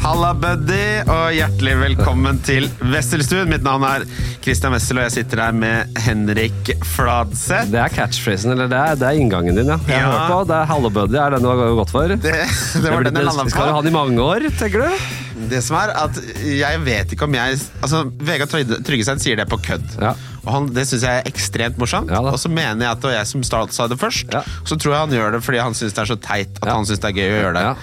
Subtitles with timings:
[0.00, 3.50] Halla, buddy, og hjertelig velkommen til Wesselstuen.
[3.52, 4.06] Mitt navn er
[4.40, 7.68] Christian Wessel, og jeg sitter her med Henrik Fladseth.
[7.72, 9.76] Det er catchphrasen, eller det er, det er inngangen din, ja.
[9.90, 10.22] Jeg Ja.
[10.30, 12.08] på, Det er hallebuddy, er den du har gått for?
[12.08, 13.82] Det, det var den jeg landet Skal du ha på.
[13.84, 15.44] den i mange år, tenker du?
[15.52, 19.48] Det som er at jeg vet ikke om jeg Altså, Vegard Trygge- Tryggeseid sier det
[19.48, 19.84] på kødd.
[20.00, 20.14] Ja.
[20.46, 22.10] Og han, Det syns jeg er ekstremt morsomt.
[22.10, 24.32] Ja og så mener jeg at det var jeg som sa det først.
[24.32, 24.42] Ja.
[24.64, 26.84] Så tror jeg han gjør det fordi han syns det er så teit at han
[26.88, 27.76] syns det er gøy å gjøre det.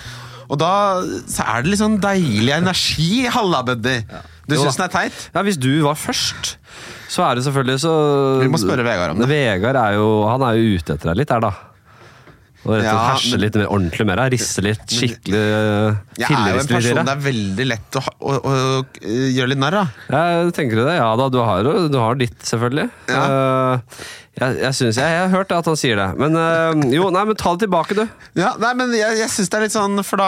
[0.48, 0.54] Ja.
[0.54, 0.72] Og da
[1.28, 3.26] så er det litt sånn deilig energi.
[3.34, 4.00] Halla, buddy.
[4.48, 5.16] Du syns den er teit?
[5.36, 6.56] Ja, Hvis du var først,
[7.12, 7.94] så er det selvfølgelig så
[8.42, 9.28] Vi må spørre Vegard om det.
[9.32, 11.52] Vegard er jo, han er jo ute etter deg litt der, da.
[12.68, 14.32] Og rett og slett Ja, herse litt mer ordentlig med deg.
[14.34, 18.34] Risse litt skikkelig Jeg er jo en litt person det er veldig lett å, å,
[18.34, 20.00] å, å gjøre litt narr av.
[20.12, 20.24] Ja,
[20.56, 20.96] tenker du det?
[20.98, 22.90] Ja da, du har, du har ditt, selvfølgelig.
[23.14, 24.00] Eh,
[24.38, 26.08] jeg, jeg, synes, jeg, jeg har hørt at han sier det.
[26.22, 28.04] Men øh, jo, nei, men ta det tilbake, du.
[28.38, 30.28] Ja, nei, men jeg, jeg synes det er litt sånn For da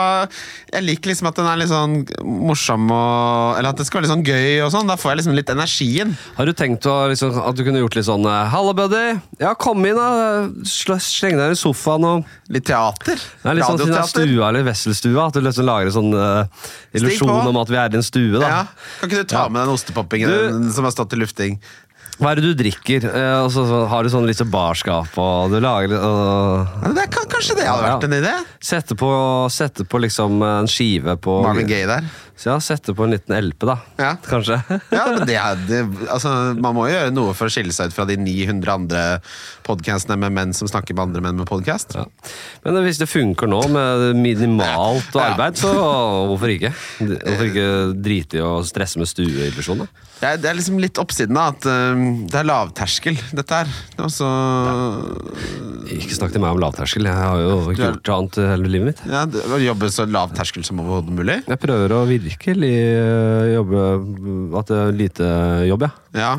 [0.72, 1.94] Jeg liker liksom at den er litt sånn
[2.26, 4.90] morsom og Eller at det skal være litt sånn gøy og sånn.
[4.90, 6.14] Da får jeg liksom litt energien.
[6.36, 9.04] Har du tenkt å, liksom, at du kunne gjort litt sånn eh, Halla, buddy!
[9.42, 10.48] Ja, kom inn, da!
[10.66, 13.20] Sleng deg i sofaen og Litt teater.
[13.44, 16.64] Nei, litt sånn er stua eller Wesselstua, at du liksom lager en sånn uh,
[16.98, 18.40] illusjon om at vi er i en stue.
[18.40, 18.58] da Ja.
[18.98, 21.60] Kan ikke du ta med den ostepoppingen Du- den som har stått til lufting?
[22.20, 23.06] Hva er det du drikker?
[23.08, 26.92] Eh, og så, så har du sånn litt barskap, og du lager litt og Ja,
[26.98, 28.34] det kan, kanskje det hadde vært en idé?
[28.70, 29.10] Sette på,
[29.52, 32.10] sette på liksom en skive på Marvin Gaye der.
[32.40, 33.74] Så ja, sette på en liten LP, da.
[34.00, 34.14] Ja.
[34.24, 34.56] Kanskje.
[34.96, 37.90] Ja, men det, er- det, altså, Man må jo gjøre noe for å skille seg
[37.90, 39.02] ut fra de 900 andre
[39.66, 41.92] podcastene med menn som snakker med andre menn med podcast.
[41.98, 42.06] Ja.
[42.64, 45.70] Men hvis det funker nå, med minimalt arbeid, så
[46.30, 46.72] hvorfor ikke?
[47.04, 47.68] Hvorfor ikke
[48.00, 50.06] drite i å stresse med stueillusjon, da?
[50.20, 53.70] Det er, det er liksom litt oppsiden av at um, det er lavterskel, dette her.
[54.04, 54.28] Og så
[55.96, 57.08] Ikke snakk til meg om lavterskel.
[57.08, 59.00] Jeg har jo ikke gjort annet hele livet mitt.
[59.08, 59.22] ja,
[59.64, 61.38] jobbe så lavterskel som overhodet mulig.
[61.48, 63.86] Jeg prøver å virkelig øh, jobbe
[64.60, 65.32] At det er lite
[65.70, 65.90] jobb, ja.
[66.10, 66.30] Ja.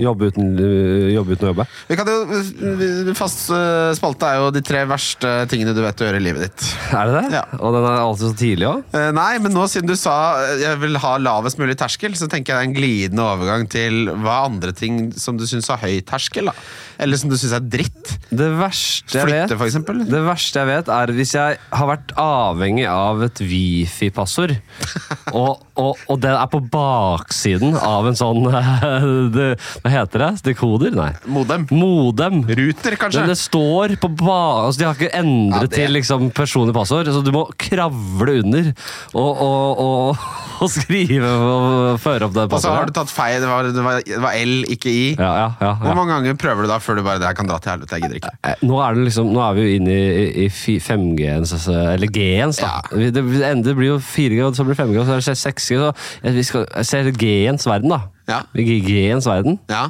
[0.00, 1.66] Jobbe uten, øh, jobbe uten å jobbe.
[1.90, 6.06] Vi kan jo, Fast uh, spalte er jo de tre verste tingene du vet å
[6.08, 6.68] gjøre i livet ditt.
[6.96, 7.36] Er det det?
[7.36, 7.42] Ja.
[7.60, 8.86] Og den er alltid så tidlig òg?
[8.96, 12.30] Eh, nei, men nå siden du sa eh, jeg vil ha lavest mulig terskel, så
[12.32, 15.82] tenker jeg det er en glidende overgang til hva andre ting som du syns har
[15.84, 16.48] høy terskel?
[16.48, 16.56] da?
[17.00, 18.12] Eller som du syns er dritt?
[18.28, 20.02] Det verste jeg Flytte, vet for?
[20.12, 24.54] Det verste jeg vet, er hvis jeg har vært avhengig av et wifi-passord,
[25.40, 28.44] og, og, og den er på baksiden av en sånn
[29.36, 29.48] det,
[29.82, 30.30] Hva heter det?
[30.50, 30.94] Dekoder?
[30.96, 31.10] Nei.
[31.30, 31.66] Modem.
[31.74, 32.40] Modem.
[32.48, 33.22] Ruter, kanskje?
[33.24, 34.38] Men det står på ba...
[34.66, 38.38] Altså, de har ikke endret Ja, det- til liksom, personlig passord, så du må kravle
[38.42, 38.70] under
[39.14, 40.24] og, og, og,
[40.62, 43.38] og skrive og føre opp det Og så har du tatt feil.
[43.42, 45.04] Det var, det var, det var L, ikke I.
[45.16, 47.48] Ja, ja, ja, Hvor mange ganger prøver du da før du bare Det her kan
[47.50, 48.32] dra til helvete, jeg gidder ikke.
[48.50, 51.76] Eh, Nå er, det liksom, nå er vi jo inne i, i, i 5G-ens, altså,
[51.94, 52.60] eller G-ens.
[52.60, 52.72] da.
[52.92, 53.10] Ja.
[53.14, 53.24] Det,
[53.64, 55.69] det blir jo 4G, og så blir det 5G, og så er det 6G.
[55.78, 55.92] Så
[56.22, 58.00] eh, vi skal jeg ser G-ens verden, da.
[58.30, 58.42] Ja.
[58.54, 59.58] G-ens verden.
[59.70, 59.88] Ja.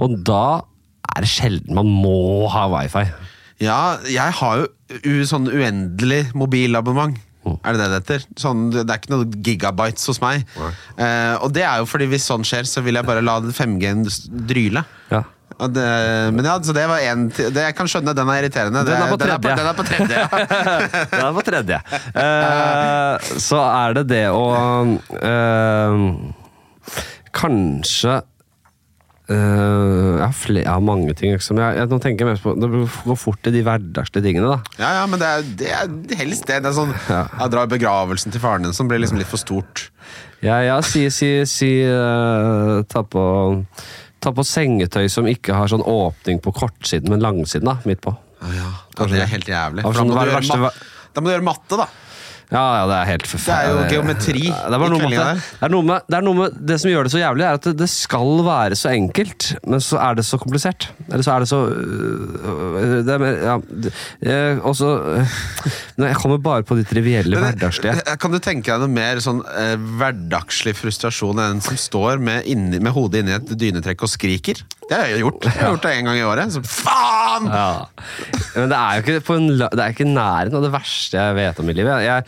[0.00, 0.62] Og da
[1.16, 3.06] er det sjelden man må ha wifi.
[3.60, 4.62] ja, jeg har
[5.04, 7.18] jo sånn uendelig mobilabonnement.
[7.44, 7.56] Mm.
[7.64, 8.24] Er det det det heter?
[8.40, 10.44] Sånn, det er ikke noe gigabytes hos meg.
[11.00, 14.04] Eh, og det er jo fordi hvis sånn skjer, så vil jeg bare la 5G-en
[14.48, 14.84] dryle.
[15.12, 15.22] Ja.
[15.68, 15.86] Det,
[16.32, 18.84] men ja, så det var en det, Jeg kan skjønne, den er irriterende.
[18.88, 19.58] Den er på Det- den, er på, tredje.
[19.60, 20.16] den er på tredje.
[20.16, 20.28] Ja.
[21.10, 21.78] Det er på tredje.
[22.16, 24.44] Uh, så er det det å
[25.20, 25.94] uh,
[27.36, 28.20] Kanskje
[29.30, 31.30] Uh, jeg, har flere, jeg har mange ting.
[31.36, 31.58] Liksom.
[31.62, 32.66] Jeg, jeg, nå tenker jeg mest på Det
[33.06, 34.48] går fort til de hverdagslige tingene.
[34.50, 36.56] da ja, ja, men det er, det er helst det.
[36.64, 39.84] det er sånn, Jeg drar begravelsen til faren din som blir liksom litt for stort.
[40.42, 43.22] Ja, ja, si, si, si uh, ta, på,
[44.20, 47.68] ta på sengetøy som ikke har sånn åpning på kortsiden, men langsiden.
[47.70, 48.14] da, midt på.
[48.40, 48.70] Ja, ja.
[49.06, 49.84] det er helt jævlig.
[49.84, 50.70] Da må, er du
[51.10, 51.88] da må du gjøre matte, da.
[52.50, 55.68] Ja, ja, det er helt Det er jo geometri Det er, i kvellinga det, det,
[55.68, 57.74] er med, det er noe med Det som gjør det så jævlig, er at det,
[57.78, 60.88] det skal være så enkelt, men så er det så komplisert.
[61.10, 65.36] Eller så er det så øh, det er mer, ja, Og så øh,
[66.00, 68.02] Jeg kommer bare på de trivielle, hverdagslige.
[68.20, 72.48] Kan du tenke deg noe mer sånn eh, hverdagslig frustrasjon enn en som står med,
[72.50, 74.64] inni, med hodet inni et dynetrekk og skriker?
[74.90, 75.44] Det har jeg gjort.
[75.46, 76.50] Jeg har gjort det en gang i året.
[76.50, 77.46] Så faen!
[77.46, 77.68] Ja.
[78.56, 81.36] Men det er jo ikke, på en, det er ikke nærheten av det verste jeg
[81.38, 82.02] vet om i livet.
[82.02, 82.26] Jeg,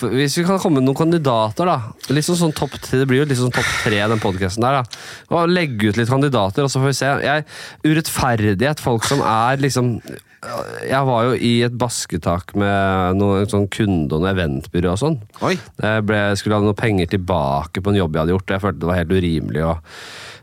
[0.00, 2.12] hvis vi kan komme med noen kandidater, da.
[2.12, 4.80] Liksom sånn topp, det blir jo liksom topp tre, i den podkasten der.
[4.80, 5.02] da.
[5.34, 7.12] Og Legge ut litt kandidater, og så får vi se.
[7.24, 7.46] Jeg,
[7.88, 9.96] urettferdighet, folk som er liksom
[10.38, 15.16] Jeg var jo i et basketak med noen sånn kunde og noe eventbyrå og sånn.
[15.42, 18.52] Jeg ble, skulle ha noen penger tilbake på en jobb jeg hadde gjort.
[18.54, 19.64] Jeg følte det var helt urimelig.
[19.66, 19.90] Og,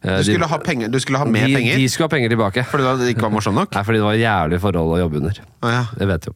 [0.03, 2.13] uh, Du de- skulle ha, penger, du skulle ha mer de, penger De skulle ha
[2.15, 2.65] penger tilbake.
[2.67, 3.71] fordi det ikke var morsomt nok?
[3.71, 5.41] Nei, fordi det var jævlig forhold å jobbe under.
[5.63, 5.83] Å, ja.
[6.03, 6.35] Jeg vet jo.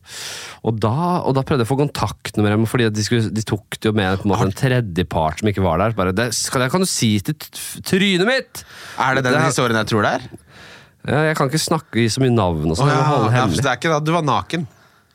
[0.64, 0.96] Og da,
[1.28, 3.92] og da prøvde jeg å få kontakt med dem, fordi de, skulle, de tok det
[3.92, 5.92] jo med på en, måte, en tredjepart som ikke var der.
[6.00, 7.36] Bare, det, skal, det kan du si til
[7.84, 8.64] trynet mitt!
[8.98, 10.30] Er det den Det historien jeg tror det er?
[11.10, 12.90] Ja, Jeg kan ikke snakke i så mye navn og sånn.
[12.92, 13.64] jeg må ja, holde ja, hemmelig.
[13.66, 14.68] det er ikke da du var naken?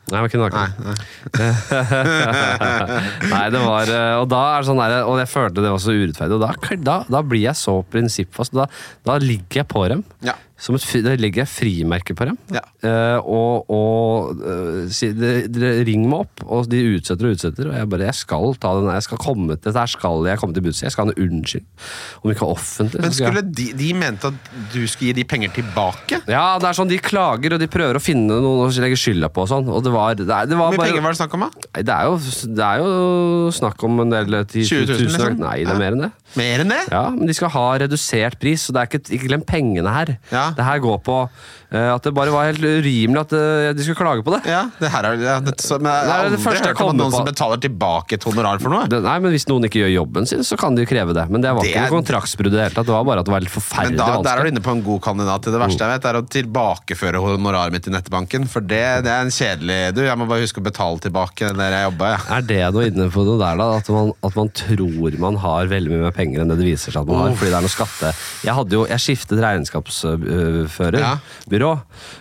[0.05, 0.99] Nei, jeg var ikke naken.
[3.33, 5.81] Nei, det var eh, Og da er det sånn der, Og jeg følte det var
[5.81, 6.37] så urettferdig.
[6.37, 6.51] Og da,
[6.91, 8.53] da, da blir jeg så prinsippfast.
[8.57, 8.67] Da,
[9.09, 10.05] da ligger jeg på dem.
[10.27, 10.35] Ja.
[10.57, 12.37] Som et, fri- da legger jeg frimerke på dem.
[12.55, 12.61] Ja.
[12.87, 17.69] Eh, og og eh, si, dere, dere ring meg opp, og de utsetter og utsetter.
[17.73, 20.55] Og jeg bare Jeg skal ta den, jeg skal komme til dette skal jeg komme
[20.55, 20.87] til bunns i.
[20.87, 21.65] Jeg skal ha en unnskyld.
[22.23, 23.01] Om ikke offentlig.
[23.03, 26.21] Men jeg- skulle de, de mente at du skulle gi de penger tilbake?
[26.31, 29.33] Ja, det er sånn de klager, og de prøver å finne noen å legge skylda
[29.35, 29.69] på og sånn.
[29.75, 31.47] Og det var, det, det var Hvor mye bare penger var det snakk om?
[31.49, 31.83] da?
[31.83, 35.39] Det er, jo, det er jo snakk om en del 10 20 000, 000 liksom?
[35.43, 35.79] Nei, det er Ja.
[35.83, 36.13] mer enn det.
[36.39, 36.81] Mer enn det?
[36.91, 40.17] Ja, men de skal ha redusert pris, så det er ikke, ikke glem pengene her.
[40.33, 40.44] Ja.
[40.57, 41.17] Det her går på
[41.75, 44.43] eh, at det bare var helt urimelig at eh, de skulle klage på det.
[44.51, 47.17] Ja, det her er ja, det, så, men Jeg har aldri hørt om noen på-
[47.19, 48.87] som betaler tilbake et honorar for noe.
[48.91, 49.01] det.
[49.05, 51.25] Nei, men Hvis noen ikke gjør jobben sin, så kan de jo kreve det.
[51.31, 52.87] Men det var Det ikke noe kontraktsbrudd det hele tatt.
[52.91, 54.25] Det var bare at det var litt Men da, vanskelig.
[54.29, 56.25] der er du inne på en god kandidat til det verste jeg vet, er å
[56.37, 58.47] tilbakeføre honoraret mitt i nettbanken.
[58.51, 61.75] For det, det er en kjedelig Du, jeg må bare huske å betale tilbake der
[61.79, 62.21] jeg jobba, Ja.
[62.39, 63.67] Er det noe inne på noe der, da?
[63.81, 66.93] At man, at man tror man har veldig mye mer penger enn det det viser
[66.95, 67.37] seg at man har?
[67.39, 68.13] Fordi det er noe skatte...
[68.45, 69.41] Jeg hadde jo, jeg skiftet
[70.35, 71.19] regnskapsfører, Ja.
[71.51, 71.71] byrå.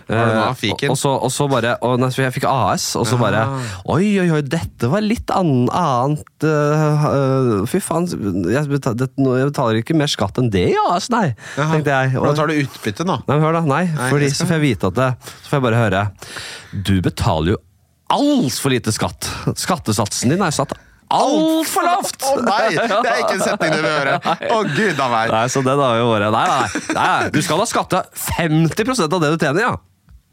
[0.08, 0.90] Var det nå, Eh?
[0.90, 3.44] Og, og, så, bare og nei, Jeg fikk AS, og så bare
[3.88, 8.06] Oi, oi, oi, dette var litt annen, annet uh, Fy faen,
[8.50, 12.16] jeg betaler, jeg betaler ikke mer skatt enn det i AS, nei, tenkte jeg.
[12.18, 13.20] Og, da tar du utbytte nå.
[13.28, 15.10] nei, hør da, nei, Nei, fordi så får jeg vite at det
[15.44, 16.02] Så får jeg bare høre
[16.86, 17.60] Du betaler jo
[18.14, 19.26] altfor lite skatt.
[19.58, 20.74] Skattesatsen din er satt
[21.18, 22.18] altfor lavt!
[22.26, 22.74] Å nei!
[22.74, 24.18] Det er ikke en setning du vil høre.
[24.50, 25.32] Å gud a meg.
[25.34, 28.04] Nei, så den har jo vært Nei, nei, nei, du skal da skatte
[28.36, 29.74] 50% av det du tjener, ja.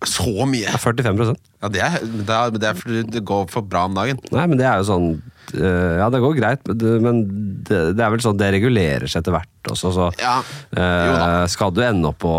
[0.07, 0.71] Så mye.
[0.81, 4.17] 45% Ja, det er, det er, det er fordi det går for bra om dagen.
[4.33, 5.09] Nei, men det er jo sånn
[5.51, 6.69] Ja, det går greit,
[7.03, 7.23] men
[7.67, 10.39] det, er vel sånn det regulerer seg etter hvert også, så Ja,
[10.73, 12.31] eh, skal du ende opp på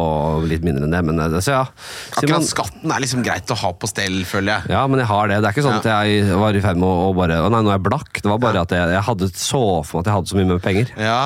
[0.49, 1.62] litt mindre enn det, men det, så ja.
[1.66, 4.72] Akkurat Simon, skatten er liksom greit å ha på stell, føler jeg.
[4.75, 5.40] ja, men jeg har det.
[5.43, 7.72] Det er ikke sånn at jeg var i ferd med å bare Å nei, nå
[7.72, 8.22] er jeg blakk.
[8.22, 10.50] Det var bare at jeg, jeg hadde så for meg at jeg hadde så mye
[10.50, 10.94] mer penger.
[10.98, 11.20] Ja,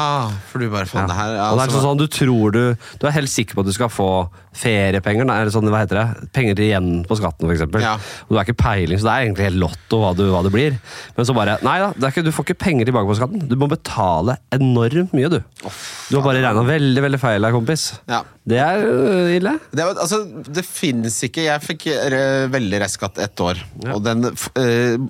[0.50, 2.56] for du bare faen, det her ja, og det er altså, sånn, sånn, du tror
[2.56, 2.62] du
[3.00, 4.11] Du er helt sikker på at du skal få
[4.56, 6.29] feriepenger, nei, sånn, hva heter det?
[6.37, 7.85] Penger igjen på skatten, eksempel.
[7.85, 7.97] Ja.
[8.26, 10.53] Og du har ikke peiling, så det er egentlig helt lotto hva, du, hva det
[10.55, 10.79] blir.
[11.17, 13.44] Men så bare Nei da, ikke, du får ikke penger tilbake på skatten.
[13.50, 15.38] Du må betale enormt mye, du.
[15.41, 17.88] Du har bare regna veldig, veldig feil her, kompis.
[18.11, 18.23] Ja.
[18.47, 19.56] Det er øh, ille.
[19.73, 23.58] Det, altså, det finnes ikke Jeg fikk eh, veldig restskatt ett år,
[23.91, 25.06] og den eh,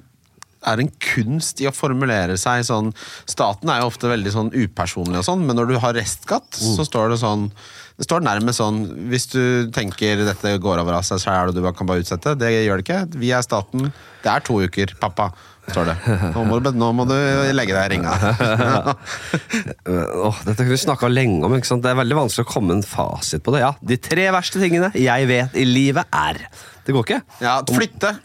[0.66, 2.93] er en kunst i å formulere seg sånn
[3.28, 6.87] Staten er jo ofte veldig sånn upersonlig og sånn, men når du har restskatt, så
[6.87, 7.50] står det sånn
[7.96, 11.62] det står nærmest sånn Hvis du tenker dette går over av seg sjæl og du
[11.72, 13.20] kan bare utsette, det gjør det ikke.
[13.22, 13.88] Vi er staten.
[14.25, 15.31] Det er to uker, pappa,
[15.70, 15.94] står det.
[16.34, 17.14] Nå må du, nå må du
[17.56, 18.12] legge deg i ringa.
[20.26, 21.56] oh, dette kunne vi snakka lenge om.
[21.56, 21.84] ikke sant?
[21.87, 23.65] Det er veldig vanskelig å komme en fasit på det.
[23.65, 26.44] Ja, De tre verste tingene jeg vet i livet, er
[26.84, 27.22] Det går ikke.
[27.41, 28.19] Ja, flytte.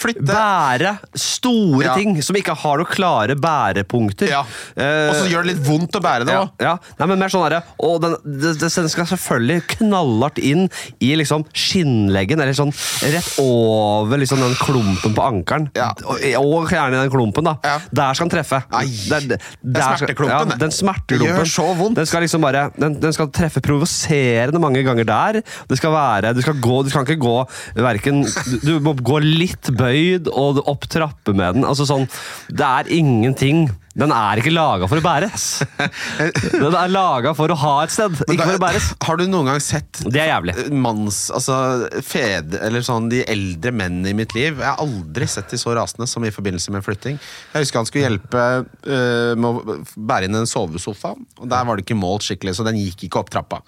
[0.00, 0.24] Flytte.
[0.28, 1.94] Bære store Ja.
[1.94, 4.28] ting som ikke har noen klare bærepunkter.
[4.30, 4.42] Ja.
[4.76, 6.50] Eh, Og så gjør det litt vondt å bære det ja, òg.
[6.60, 6.76] ja.
[6.98, 10.68] Nei, men mer sånn Og den, den skal selvfølgelig knallhardt inn
[11.00, 12.72] i liksom skinnleggen, eller sånn
[13.12, 15.68] rett over liksom den klumpen på ankelen.
[15.76, 15.90] Ja.
[16.06, 17.56] Og, og gjerne den klumpen, da.
[17.92, 18.62] Der skal den treffe.
[18.72, 18.86] Ai.
[19.08, 21.34] Der- der smerteklumpen, den smerteklumpen.
[21.34, 21.96] Det gjør så vondt.
[21.96, 25.40] Den skal liksom bare Den, den skal treffe provoserende mange ganger der.
[25.68, 27.34] Det skal være Du skal gå Du kan ikke gå
[27.76, 31.64] verken Du, du må gå litt bøyd og opp trappe med den.
[31.68, 32.08] Altså sånn
[32.50, 35.44] Det er ingenting Den er ikke laga for å bæres.
[36.64, 38.88] Den er laga for å ha et sted, ikke for å bæres.
[39.06, 40.56] Har du noen gang sett Det er jævlig.
[40.74, 41.56] manns, altså
[42.02, 45.74] fed, eller sånn de eldre mennene i mitt liv Jeg har aldri sett de så
[45.78, 47.20] rasende som i forbindelse med flytting.
[47.52, 51.78] Jeg husker han skulle hjelpe uh, med å bære inn en sovesofa, og der var
[51.78, 53.62] det ikke målt skikkelig, så den gikk ikke opp trappa.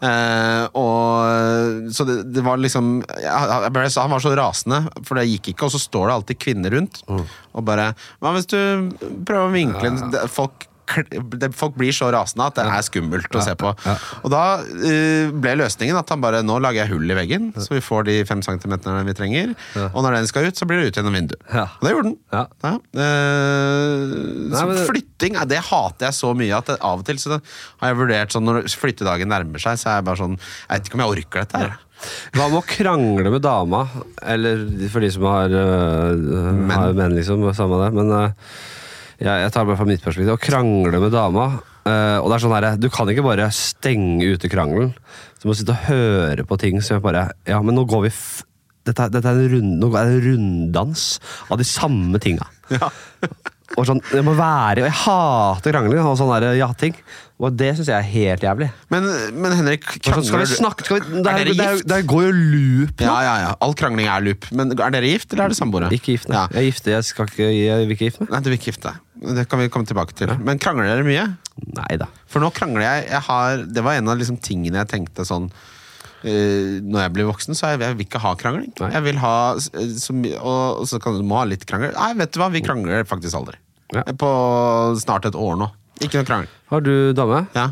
[0.00, 5.20] Uh, og Så det, det var liksom jeg, jeg ble, Han var så rasende, for
[5.20, 7.02] det gikk ikke, og så står det alltid kvinner rundt
[7.56, 8.58] og bare Hva hvis du
[9.26, 13.56] prøver å vinkle det- Folk folk blir så rasende at det er skummelt å se
[13.58, 13.72] på.
[14.22, 17.74] Og da eh, ble løsningen at han bare Nå lager jeg hull i veggen, så
[17.74, 19.54] vi får de fem centimeterne vi trenger.
[19.88, 21.42] Og når den skal ut, så blir det ut gjennom vinduet.
[21.50, 21.64] Ja.
[21.80, 22.18] Og det gjorde den.
[22.30, 22.44] Ja.
[23.02, 27.98] Eh, så flytting, det hater jeg så mye at av og til så har jeg
[27.98, 31.04] vurdert sånn når flyttedagen nærmer seg, så er jeg bare sånn Jeg vet ikke om
[31.04, 31.76] jeg orker dette her.
[32.36, 33.84] Hva med å krangle med dama?
[34.22, 36.12] Eller for de som har, uh,
[36.52, 36.74] Menn.
[36.74, 37.44] har menn, liksom.
[37.56, 37.92] Samme det.
[37.96, 38.50] Men uh,
[39.18, 40.34] jeg, jeg tar bare fra mitt perspektiv.
[40.36, 41.48] Å krangle med dama
[41.86, 44.88] Uh, Og det er sånn her, Du kan ikke bare stenge ute krangelen.
[45.38, 48.10] Du må sitte og høre på ting som jeg bare Ja, men nå går vi
[48.10, 48.40] f
[48.86, 51.04] dette, dette er en rund, nå er det en runddans
[51.50, 52.44] av de samme tinga.
[53.76, 56.94] Og sånn, det må være, og Jeg hater krangling og sånn der ja-ting.
[57.36, 58.66] Og det syns jeg er helt jævlig.
[58.92, 61.82] Men, men Henrik, Sånn, skal vi krangler snakke skal vi, der, Er er, dere gift?
[61.84, 63.08] Der, det går jo loop nå.
[63.10, 63.50] Ja, ja, ja.
[63.66, 64.48] All krangling er loop.
[64.56, 65.90] Men er dere gift, eller er dere samboere?
[65.92, 66.38] Ikke gift, nei.
[66.38, 66.46] Ja.
[66.54, 68.32] Jeg er gift, jeg, skal ikke, jeg vil ikke gifte meg.
[68.32, 69.02] Nei, du vil ikke gifte deg.
[69.36, 70.32] Det kan vi komme tilbake til.
[70.48, 71.26] Men krangler dere mye?
[71.76, 72.08] Nei da.
[72.32, 73.06] For nå krangler jeg.
[73.12, 75.50] jeg har, det var en av liksom tingene jeg tenkte sånn
[76.26, 78.70] Uh, Når jeg blir voksen, så jeg, jeg vil ikke ha krangling.
[78.80, 78.88] Nei.
[78.96, 81.92] Jeg vil ha eh, så Og, og så kan du må ha litt krangel.
[81.94, 83.60] Nei, vet du hva, vi krangler faktisk aldri.
[83.94, 84.02] Ja.
[84.18, 84.30] På
[84.98, 85.68] snart et år nå.
[86.04, 86.48] Ikke noe krangel.
[86.70, 87.46] Har du dame?
[87.56, 87.70] Ja.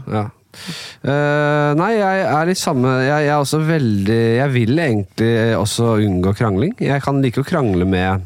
[1.03, 5.89] Eh, nei, jeg er litt samme jeg, jeg er også veldig Jeg vil egentlig også
[6.05, 6.77] unngå krangling.
[6.79, 8.23] Jeg kan like å krangle med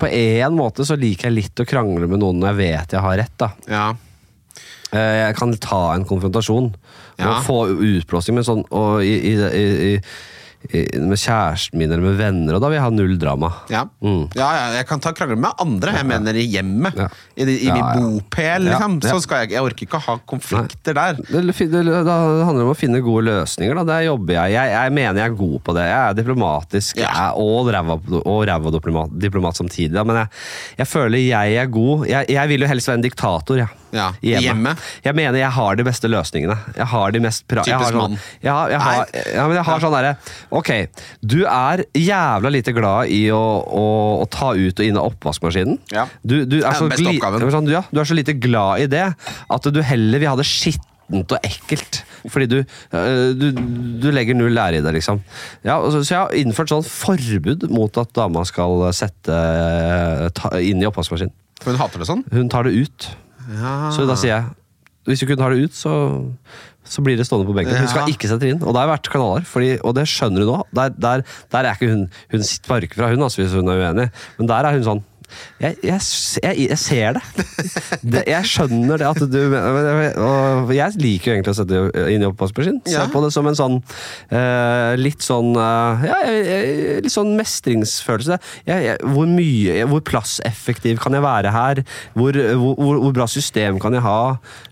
[0.00, 3.04] På en måte så liker jeg litt å krangle med noen når jeg vet jeg
[3.04, 3.34] har rett.
[3.42, 3.88] da Ja.
[4.92, 6.72] Eh, Jeg kan ta en konfrontasjon
[7.20, 7.34] Ja.
[7.34, 10.00] og få utblåsning men sånn, og i, i, i,
[10.68, 13.48] med kjæresten min eller med venner, og da vil jeg ha null drama.
[13.72, 13.86] Ja.
[14.04, 14.26] Mm.
[14.36, 15.94] ja, ja, jeg kan ta krangler med andre.
[15.96, 16.98] Jeg mener i hjemmet.
[17.00, 17.08] Ja.
[17.34, 18.98] I, i, min bopel, liksom.
[19.02, 21.18] Så skal jeg, jeg orker ikke å ha konflikter der.
[21.24, 23.80] Det, det, det handler om å finne gode løsninger.
[23.80, 23.86] Da.
[23.94, 24.56] Der jobber jeg.
[24.58, 24.74] jeg.
[24.76, 25.88] Jeg mener jeg er god på det.
[25.88, 29.94] Jeg er diplomatisk jeg og ræva diplomat, diplomat samtidig.
[29.96, 30.04] Da.
[30.06, 30.34] Men jeg,
[30.84, 32.08] jeg føler jeg er god.
[32.10, 33.64] Jeg, jeg vil jo helst være en diktator.
[33.64, 33.72] Ja.
[33.94, 34.42] Ja, hjemme.
[34.44, 34.74] hjemme.
[35.04, 36.56] Jeg mener jeg har de beste løsningene.
[36.76, 38.20] Jeg har de mest pra Typisk sånn, mann.
[38.42, 40.12] jeg har, jeg har, ja, men jeg har sånn derre
[40.60, 40.70] Ok,
[41.22, 43.86] du er jævla lite glad i å, å,
[44.22, 45.80] å ta ut og inn av oppvaskmaskinen.
[45.94, 46.06] Ja.
[46.22, 47.50] Du, du, er så beste oppgaven.
[47.56, 50.46] sånn, ja, du er så lite glad i det at du heller vil ha det
[50.48, 52.02] skittent og ekkelt.
[52.30, 53.46] Fordi du, øh, du,
[54.02, 55.22] du legger null lære i det, liksom.
[55.64, 60.52] Ja, så, så jeg har innført sånn forbud mot at dama skal sette øh, ta,
[60.60, 61.34] inn i oppvaskmaskinen.
[61.64, 62.24] Hun hater det sånn.
[62.32, 63.10] Hun tar det ut.
[63.50, 63.74] Ja.
[63.94, 64.48] Så da sier jeg
[65.08, 65.92] hvis du ikke tar det ut, så,
[66.86, 67.78] så blir det stående på benken.
[67.80, 68.60] Hun skal ikke sette det inn.
[68.62, 70.58] Og det har vært kanaler, fordi, og det skjønner hun nå.
[70.76, 72.04] Der, der, der er ikke hun
[72.34, 75.02] Hun sparker fra hun, altså, hvis hun er uenig, men der er hun sånn
[75.60, 76.00] jeg, jeg,
[76.42, 77.22] jeg, jeg ser det.
[78.02, 78.22] det.
[78.30, 82.28] Jeg skjønner det at du Og jeg liker jo egentlig å sette det inn i
[82.28, 82.80] oppvaskmaskinen.
[82.88, 83.06] Se Ja.
[83.12, 83.76] på det som en sånn
[84.32, 86.18] eh, litt sånn eh, Ja,
[87.04, 88.40] litt sånn mestringsfølelse.
[89.04, 91.82] Hvor mye Hvor plasseffektiv kan jeg være her?
[92.16, 94.18] Hvor, hvor, hvor, bra system kan jeg ha?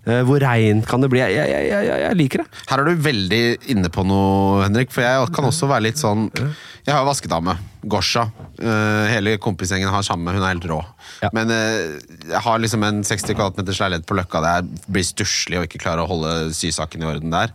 [0.05, 1.21] Eh, hvor reint kan det bli?
[1.21, 2.63] Jeg, jeg, jeg, jeg, jeg liker det.
[2.69, 4.93] Her er du veldig inne på noe, Henrik.
[4.95, 7.57] For jeg kan også være litt sånn Jeg har vaskedame.
[7.89, 8.27] Gosha.
[8.59, 10.33] Eh, hele kompisgjengen har samme.
[10.35, 10.79] Hun er helt rå.
[11.23, 11.29] Ja.
[11.35, 14.41] Men eh, jeg har liksom en 60 kvadratmeters leilighet på Løkka.
[14.43, 17.53] Det blir stusslig å ikke klare å holde sysaken i orden der.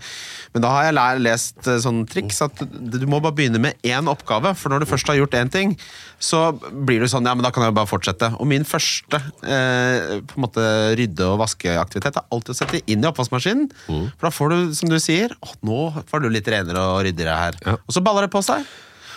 [0.54, 4.08] Men da har jeg lest eh, sånn triks at du må bare begynne med én
[4.08, 4.54] oppgave.
[4.56, 5.74] For når du først har gjort én ting,
[6.22, 8.32] så blir du sånn Ja, men da kan jeg jo bare fortsette.
[8.40, 10.64] Og min første eh, på en måte
[10.96, 13.68] rydde- og vaskeaktivitet er alltid å sette inn i oppvaskmaskinen.
[13.84, 17.38] For da får du, som du sier, å, nå får du litt renere og ryddigere
[17.42, 17.60] her.
[17.66, 17.76] Ja.
[17.76, 18.64] Og så baller det på seg.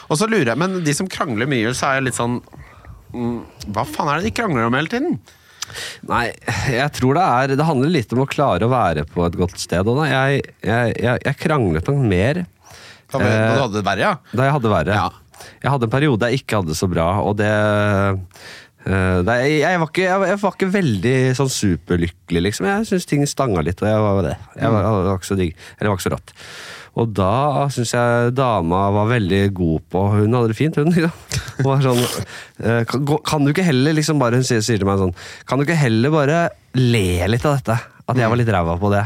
[0.07, 2.37] Og så lurer jeg, men de som krangler mye, så er jeg litt sånn
[3.13, 3.39] mm,
[3.75, 5.17] Hva faen er det de krangler om hele tiden?
[6.07, 6.29] Nei,
[6.71, 9.57] jeg tror det er Det handler litt om å klare å være på et godt
[9.59, 9.83] sted.
[9.91, 9.99] Og.
[10.07, 12.39] Jeg, jeg, jeg, jeg kranglet nok mer
[13.11, 14.13] Da, da du hadde det verre, ja?
[14.31, 14.95] da jeg hadde verre.
[15.01, 15.09] Ja.
[15.63, 17.51] Jeg hadde en periode jeg ikke hadde det så bra, og det
[18.87, 22.67] eh, jeg, var ikke, jeg, var- ikke veldig sånn superlykkelig, liksom.
[22.71, 24.35] Jeg syntes ting stanga litt, og jeg var det.
[24.55, 25.53] Jeg var, jeg var ikke så digg.
[25.77, 26.33] Eller jeg var ikke så rått.
[26.97, 30.89] Og da syns jeg dama var veldig god på Hun hadde det fint, hun.
[30.95, 31.11] Liksom.
[31.59, 34.89] Hun var sånn eh, kan, kan du ikke heller liksom bare Hun sier, sier til
[34.89, 35.13] meg sånn
[35.49, 36.39] Kan du ikke heller bare
[36.77, 37.77] le litt av dette?
[38.07, 39.01] At jeg var litt ræva på det.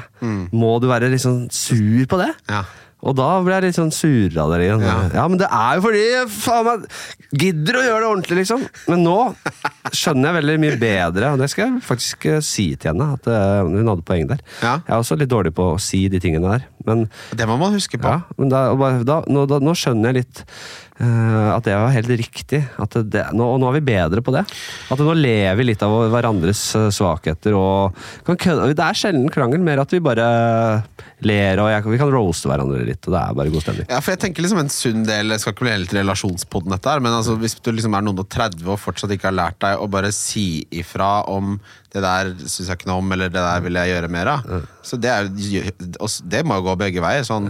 [0.53, 2.27] Må du være liksom sur på det?
[2.51, 2.59] Ja.
[3.01, 4.83] Og da ble jeg litt sånn sur av dere igjen.
[4.85, 4.95] Ja.
[5.15, 5.23] Ja.
[5.31, 6.83] men det er jo fordi jeg faen meg
[7.41, 8.65] gidder å gjøre det ordentlig, liksom.
[8.91, 9.15] Men nå
[9.97, 13.09] skjønner jeg veldig mye bedre, og det skal jeg faktisk eh, si til henne.
[13.17, 14.43] At eh, hun hadde poeng der.
[14.61, 14.75] Ja.
[14.85, 16.67] Jeg er også litt dårlig på å si de tingene der.
[16.85, 18.11] Men, Det må man huske på.
[18.13, 18.67] ja, men da,
[19.07, 20.45] da, nå, da, nå skjønner jeg litt
[21.01, 22.61] at det var helt riktig.
[23.11, 24.43] Det, nå, og nå er vi bedre på det.
[24.93, 27.55] At nå lever vi litt av hverandres eh, svakheter.
[27.57, 28.37] Og kan
[28.71, 30.27] det er sjelden krangel, mer at vi bare
[31.25, 33.01] ler og jeg, vi kan roaste hverandre litt.
[33.05, 33.89] Og det er bare god stemning.
[33.89, 36.91] Ja, for jeg tenker liksom en sunn del det skal ikke bli helt relasjonspodden dette
[36.91, 39.59] her Men altså, hvis du liksom er noen og 30 og fortsatt ikke har lært
[39.63, 41.55] deg Å bare si ifra om
[41.91, 44.51] Det der synes jeg ikke noe om Eller det der vil jeg gjøre mer av.
[44.87, 45.27] Så det, er,
[46.33, 47.49] det må jo gå begge veier sånn,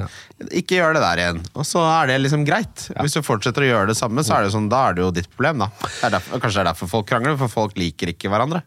[0.49, 1.41] Ikke gjør det der igjen.
[1.53, 2.87] Og så er det liksom greit.
[2.97, 5.05] Hvis du fortsetter å gjøre det samme Så er det jo sånn, da er det
[5.05, 5.69] jo ditt problem da.
[5.85, 8.63] Det er derfor, Kanskje det er derfor folk krangler For folk liker ikke hverandre.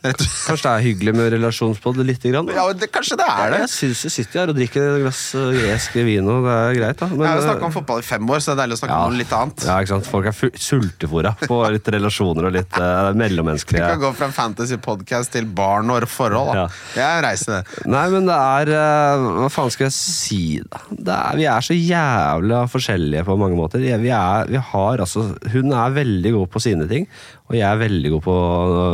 [0.00, 2.48] Kanskje det er hyggelig med relasjonspodd lite grann?
[2.56, 5.20] Ja, det, kanskje det er det Jeg syns jeg sitter her og drikker et glass
[5.36, 7.08] eh, gresk vin, og det er greit, da.
[7.12, 8.80] Men, Jeg har jo eh, om fotball i fem år Så det er deilig å
[8.80, 10.08] snakke om noe litt annet Ja, ikke sant?
[10.10, 15.46] Folk er sultefòra på litt relasjoner og litt uh, Vi kan gå fra fantasy-podkast til
[15.46, 16.54] barn og forhold.
[16.54, 16.62] Da.
[16.62, 16.66] Ja.
[16.94, 17.86] Det er en reise, det.
[17.90, 20.80] Nei, men det er uh, Hva faen skal jeg si, da?
[20.90, 23.84] Det er, vi er så jævla forskjellige på mange måter.
[23.84, 27.06] Er, vi er, vi har altså Hun er veldig god på sine ting,
[27.50, 28.34] og jeg er veldig god på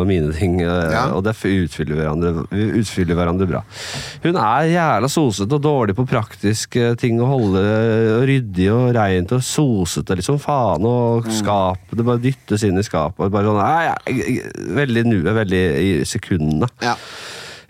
[0.00, 0.54] øh, mine ting.
[0.64, 1.02] øh, Ja.
[1.12, 3.60] Og det utfyller hverandre, vi utfyller hverandre bra.
[4.25, 7.20] Hun er jævla sosete og dårlig på praktiske ting.
[7.20, 7.62] Å holde
[8.26, 10.40] ryddig og reint og sosete, liksom.
[10.40, 11.78] Faen og skap.
[11.92, 13.28] Det bare dyttes inn i skapet.
[13.30, 16.68] Bare sånn, jeg- jeg- veldig nuet, veldig i sekundene.
[16.82, 16.96] Ja.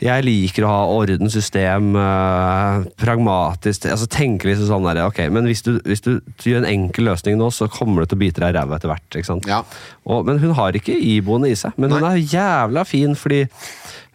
[0.03, 5.49] Jeg liker å ha orden, system, eh, pragmatisk altså Tenke litt sånn der, ok, Men
[5.49, 8.43] hvis du, hvis du gjør en enkel løsning nå, så kommer det til å bite
[8.45, 9.09] deg i ræva etter hvert.
[9.12, 9.49] ikke sant?
[9.49, 9.62] Ja.
[10.05, 11.73] Og, men hun har ikke iboende i seg.
[11.81, 13.47] Men hun er jævla fin fordi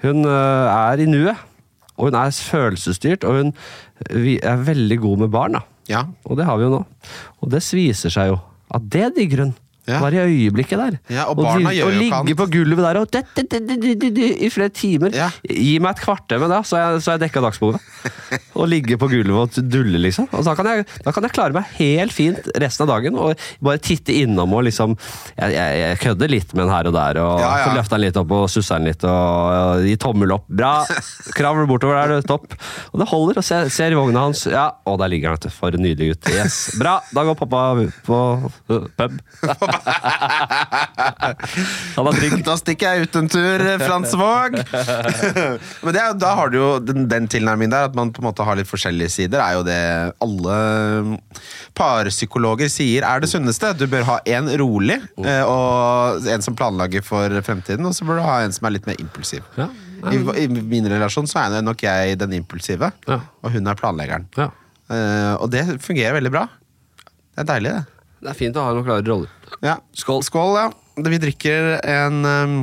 [0.06, 1.48] hun eh, er i nuet.
[1.98, 3.52] Og hun er følelsesstyrt, og hun
[4.10, 5.58] er veldig god med barn.
[5.60, 5.66] da.
[5.90, 6.06] Ja.
[6.26, 6.86] Og det har vi jo nå.
[7.42, 8.40] Og det viser seg jo
[8.72, 9.54] at det digger hun.
[9.90, 9.98] Ja.
[9.98, 10.98] Bare i øyeblikket der.
[11.10, 14.70] Ja, og barna de, og ligge på gulvet der og det, det, det, i flere
[14.70, 15.10] timer.
[15.16, 15.32] Ja.
[15.42, 17.82] Gi meg et kvarter med det, så jeg, så jeg dekka dagsbehovet.
[18.62, 20.28] og ligge på gulvet og dulle, liksom.
[20.38, 23.42] Og da kan, jeg, da kan jeg klare meg helt fint resten av dagen og
[23.66, 24.94] bare titte innom og liksom
[25.38, 27.74] Jeg, jeg, jeg kødder litt med den her og der, og Ja, ja.
[27.80, 30.46] løfter den litt opp og susser den litt og, og gi tommel opp.
[30.62, 30.74] Bra!
[31.38, 32.26] Kravl bortover der.
[32.30, 32.54] Topp.
[32.94, 33.42] Og det holder.
[33.42, 34.46] Og ser, ser i vogna hans.
[34.52, 35.56] Ja, å, der ligger han, vet du.
[35.58, 36.32] For en nydelig gutt.
[36.36, 36.60] Yes.
[36.80, 37.00] Bra!
[37.16, 37.64] Da går pappa
[38.06, 38.22] på
[38.70, 39.20] pub.
[41.96, 42.38] Han var trygg.
[42.46, 44.58] Da stikker jeg ut en tur, Frans Våg.
[45.82, 48.28] Men det er, da har du jo den, den tilnærmingen der, at man på en
[48.30, 49.80] måte har litt forskjellige sider, er jo det
[50.24, 50.58] alle
[51.78, 53.74] parpsykologer sier er det sunneste.
[53.80, 58.22] Du bør ha en rolig, eh, og en som planlegger for fremtiden, og så bør
[58.22, 59.46] du ha en som er litt mer impulsiv.
[59.60, 59.70] Ja.
[60.12, 63.20] I, I min relasjon så er nok jeg den impulsive, Ja.
[63.46, 64.26] og hun er planleggeren.
[64.40, 64.50] Ja.
[64.92, 66.48] Uh, og det fungerer veldig bra.
[67.32, 68.01] Det er deilig, det.
[68.22, 69.32] Det er fint å ha noen klare roller.
[69.66, 69.80] Ja.
[69.98, 70.22] Skål.
[70.28, 70.68] Skål, ja.
[71.02, 72.56] Vi drikker en, um,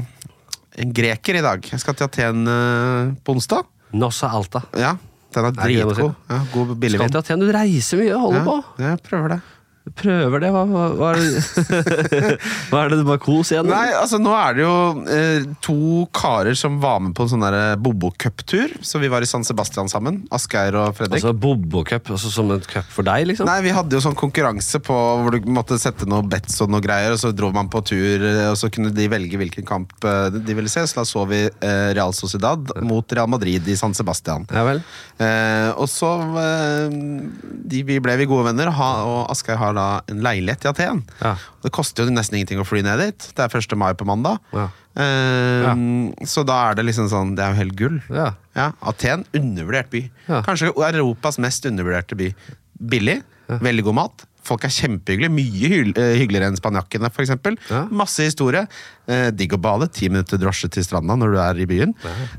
[0.79, 1.66] en greker i dag.
[1.66, 3.66] Jeg skal til Aten uh, på onsdag.
[3.99, 4.62] Nossa Alta.
[4.79, 4.94] Ja,
[5.35, 6.14] den er dritgod.
[6.29, 7.11] Ja, god Skal billigvin.
[7.11, 8.57] til Aten, du reiser mye, og holder på.
[8.79, 9.40] Ja, jeg prøver det.
[9.98, 11.38] Prøver det, hva, hva, hva er det
[12.70, 13.68] Hva er det, bare kos igjen?
[13.70, 14.74] Nei, altså Nå er det jo
[15.11, 18.74] eh, to karer som var med på en sånn der Bobo Cup-tur.
[18.84, 20.22] Så vi var i San Sebastian sammen.
[20.34, 21.20] Asgeir og Fredrik.
[21.20, 23.48] Altså Bobo-cup, altså som en cup for deg, liksom?
[23.48, 26.82] Nei, Vi hadde jo sånn konkurranse på hvor du måtte sette noe bets og noe
[26.84, 29.94] greier, og så dro man på tur, eh, og så kunne de velge hvilken kamp
[30.06, 30.84] eh, de ville se.
[30.88, 34.46] Så da så vi eh, Real Sociedad mot Real Madrid i San Sebastian.
[34.54, 34.82] Ja vel?
[35.18, 36.94] Eh, og så eh,
[37.68, 41.03] de, vi ble vi gode venner, ha, og Asgeir har da en leilighet i Aten.
[41.22, 41.35] Ja.
[41.64, 43.29] Det koster jo nesten ingenting å fly ned dit.
[43.37, 43.77] Det er 1.
[43.81, 44.38] mai på mandag.
[44.55, 44.68] Ja.
[44.98, 45.74] Eh,
[46.27, 47.98] Så da er det liksom sånn Det er jo helt gull.
[48.11, 48.33] Ja.
[48.59, 50.05] Ja, Aten, undervurdert by.
[50.29, 50.40] Ja.
[50.46, 52.33] Kanskje Europas mest undervurderte by.
[52.79, 54.24] Billig, veldig god mat.
[54.48, 55.29] Folk er kjempehyggelige.
[55.35, 57.35] Mye eh, hyggeligere enn spanjakkene, f.eks.
[57.68, 57.83] Ja.
[57.92, 58.62] Masse historie.
[59.07, 59.90] Eh, digg å bade.
[59.92, 61.92] Ti minutter drosje til stranda når du er i byen.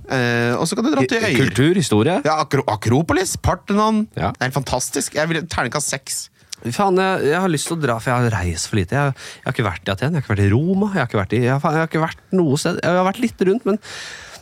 [0.10, 1.38] Eh, og så kan du dra til øyer.
[1.38, 2.16] Kultur, historie.
[2.26, 4.08] Ja, Akro Akropolis, Partenon.
[4.18, 4.32] Ja.
[4.34, 5.20] Det er helt fantastisk.
[5.20, 6.24] Jeg vil Terningkast seks.
[6.76, 8.96] Faen, jeg, jeg har lyst til å dra, for jeg har reist for lite.
[9.00, 11.08] Jeg, jeg har ikke vært i Aten, jeg har ikke vært i Roma, jeg har
[11.12, 12.82] ikke vært, i, jeg har, ikke vært noe sted.
[12.84, 13.80] Jeg har vært litt rundt, men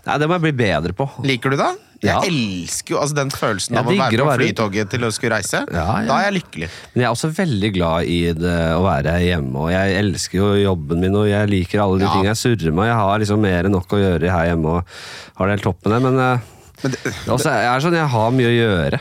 [0.07, 1.07] nei, det må jeg bli bedre på.
[1.27, 1.73] Liker du det?
[1.97, 2.19] Jeg Ja.
[2.21, 5.63] elsker jo altså, den følelsen av å være på flytoget til å skulle reise.
[5.73, 6.05] Ja, ja.
[6.05, 6.67] Da er jeg lykkelig.
[6.93, 10.49] Men jeg er også veldig glad i det, å være hjemme, og jeg elsker jo
[10.61, 12.85] jobben min, og jeg liker alle de tingene jeg surrer med.
[12.91, 15.81] Jeg har liksom mer enn nok å gjøre her hjemme, og har det helt topp
[15.89, 16.53] med det, men, eh,
[16.83, 18.99] Men det, også, jeg er sånn, jeg har mye å gjøre.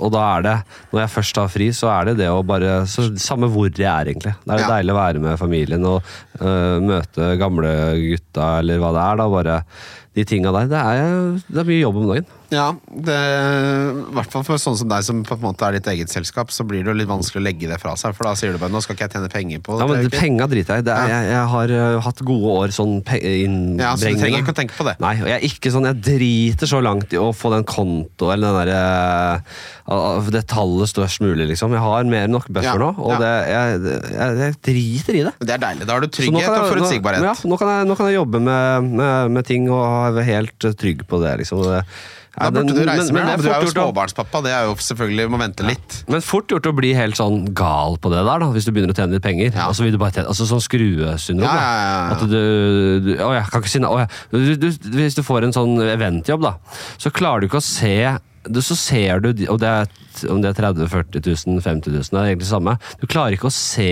[0.00, 0.54] Og da er det,
[0.92, 3.84] når jeg først har fri, så er det det å bare så, Samme hvor jeg
[3.88, 4.32] er, egentlig.
[4.44, 4.72] Det er det Ja.
[4.76, 6.02] deilig å være med familien og
[6.40, 9.16] uh, møte gamle gutta, eller hva det er.
[9.22, 9.58] da, bare
[10.16, 10.68] De tinga der.
[10.72, 12.26] Det er, det er mye jobb om dagen.
[12.52, 15.88] Ja, det, i hvert fall for sånne som deg som på en måte er ditt
[15.90, 18.14] eget selskap, så blir det jo litt vanskelig å legge det fra seg.
[18.14, 20.14] For da sier du bare 'nå skal ikke jeg tjene penger på Ja, men det'.
[20.14, 20.92] Penga driter jeg i.
[21.10, 23.82] Jeg, jeg har uh, hatt gode år sånn innbringende.
[23.82, 24.94] Ja, så du trenger ikke å tenke på det.
[25.02, 28.30] Nei, og jeg er ikke sånn, jeg driter så langt i å få den konto
[28.30, 28.82] eller den derre
[29.90, 31.74] uh, Det tallet størst mulig, liksom.
[31.74, 33.22] Jeg har mer enn nok buffer Ja, nå, og ja.
[33.22, 33.80] det, jeg,
[34.14, 35.34] jeg, jeg driter i det.
[35.42, 35.88] Det er deilig.
[35.88, 37.26] Da har du trygghet og forutsigbarhet.
[37.26, 40.70] Nå, ja, nå, kan nå kan jeg jobbe med, med, med ting og være helt
[40.78, 41.40] trygg på det.
[41.42, 41.66] Liksom.
[41.66, 41.82] Det,
[42.36, 45.30] Da burde du reise men- mer, men Du er jo småbarnspappa, det er jo selvfølgelig
[45.32, 46.04] må vente litt.
[46.08, 48.92] men fort gjort å bli helt sånn gal på det der, da, hvis du begynner
[48.92, 49.52] å tjene litt penger.
[49.54, 49.68] Ja.
[49.68, 51.48] Og så vil du bare tjene, altså Sånn skruesyndrom.
[51.48, 52.14] Ja, ja, ja, ja.
[52.14, 54.06] At du, du Å, jeg kan ikke si nei.
[55.00, 56.54] Hvis du får en sånn eventjobb, da,
[56.98, 59.88] så klarer du ikke å se du, så ser du, og det er,
[60.30, 62.76] om det er 30 000, 40 000, 50 000, det er egentlig det samme.
[63.00, 63.88] Du klarer ikke å se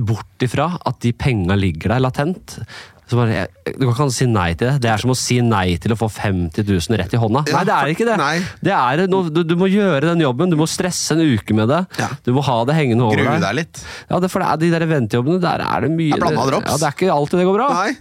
[0.00, 2.58] bort ifra at de penga ligger der latent.
[3.04, 4.74] Så bare, jeg, du kan ikke si nei til det.
[4.80, 7.42] Det er som å si nei til å få 50 000 rett i hånda.
[7.50, 8.16] Ja, nei, det er ikke det.
[8.64, 10.48] Det er du, du må gjøre den jobben.
[10.52, 11.82] Du må stresse en uke med det.
[12.00, 12.08] Ja.
[12.24, 13.44] Du må ha det hengende over Grue deg.
[13.44, 13.82] deg litt.
[14.08, 16.32] Ja, det, for det er, De der eventjobbene, der er det mye Det.
[16.32, 17.68] Ja, Det er ikke alltid det går bra.
[17.76, 17.92] Nei.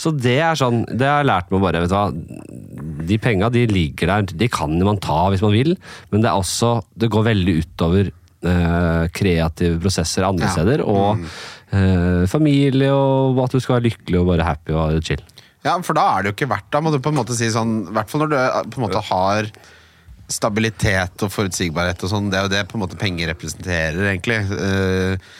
[0.00, 1.84] Så det er sånn, det har jeg lært meg bare.
[1.84, 2.06] vet du hva,
[3.12, 5.76] De penga de ligger der, de kan man ta hvis man vil,
[6.10, 10.52] men det er også, det går veldig utover øh, kreative prosesser andre Ja.
[10.52, 10.56] Mm.
[10.56, 10.84] steder.
[10.88, 11.26] Og
[11.72, 15.22] eh, familie, og at du skal være lykkelig og bare happy og chill.
[15.64, 17.46] Ja, for da er det jo ikke verdt Da må du på en måte si
[17.54, 19.46] sånn I hvert fall når du eh, på en måte har
[20.32, 22.30] stabilitet og forutsigbarhet og sånn.
[22.32, 24.38] Det er jo det på en måte penger representerer, egentlig.
[24.56, 25.32] eh,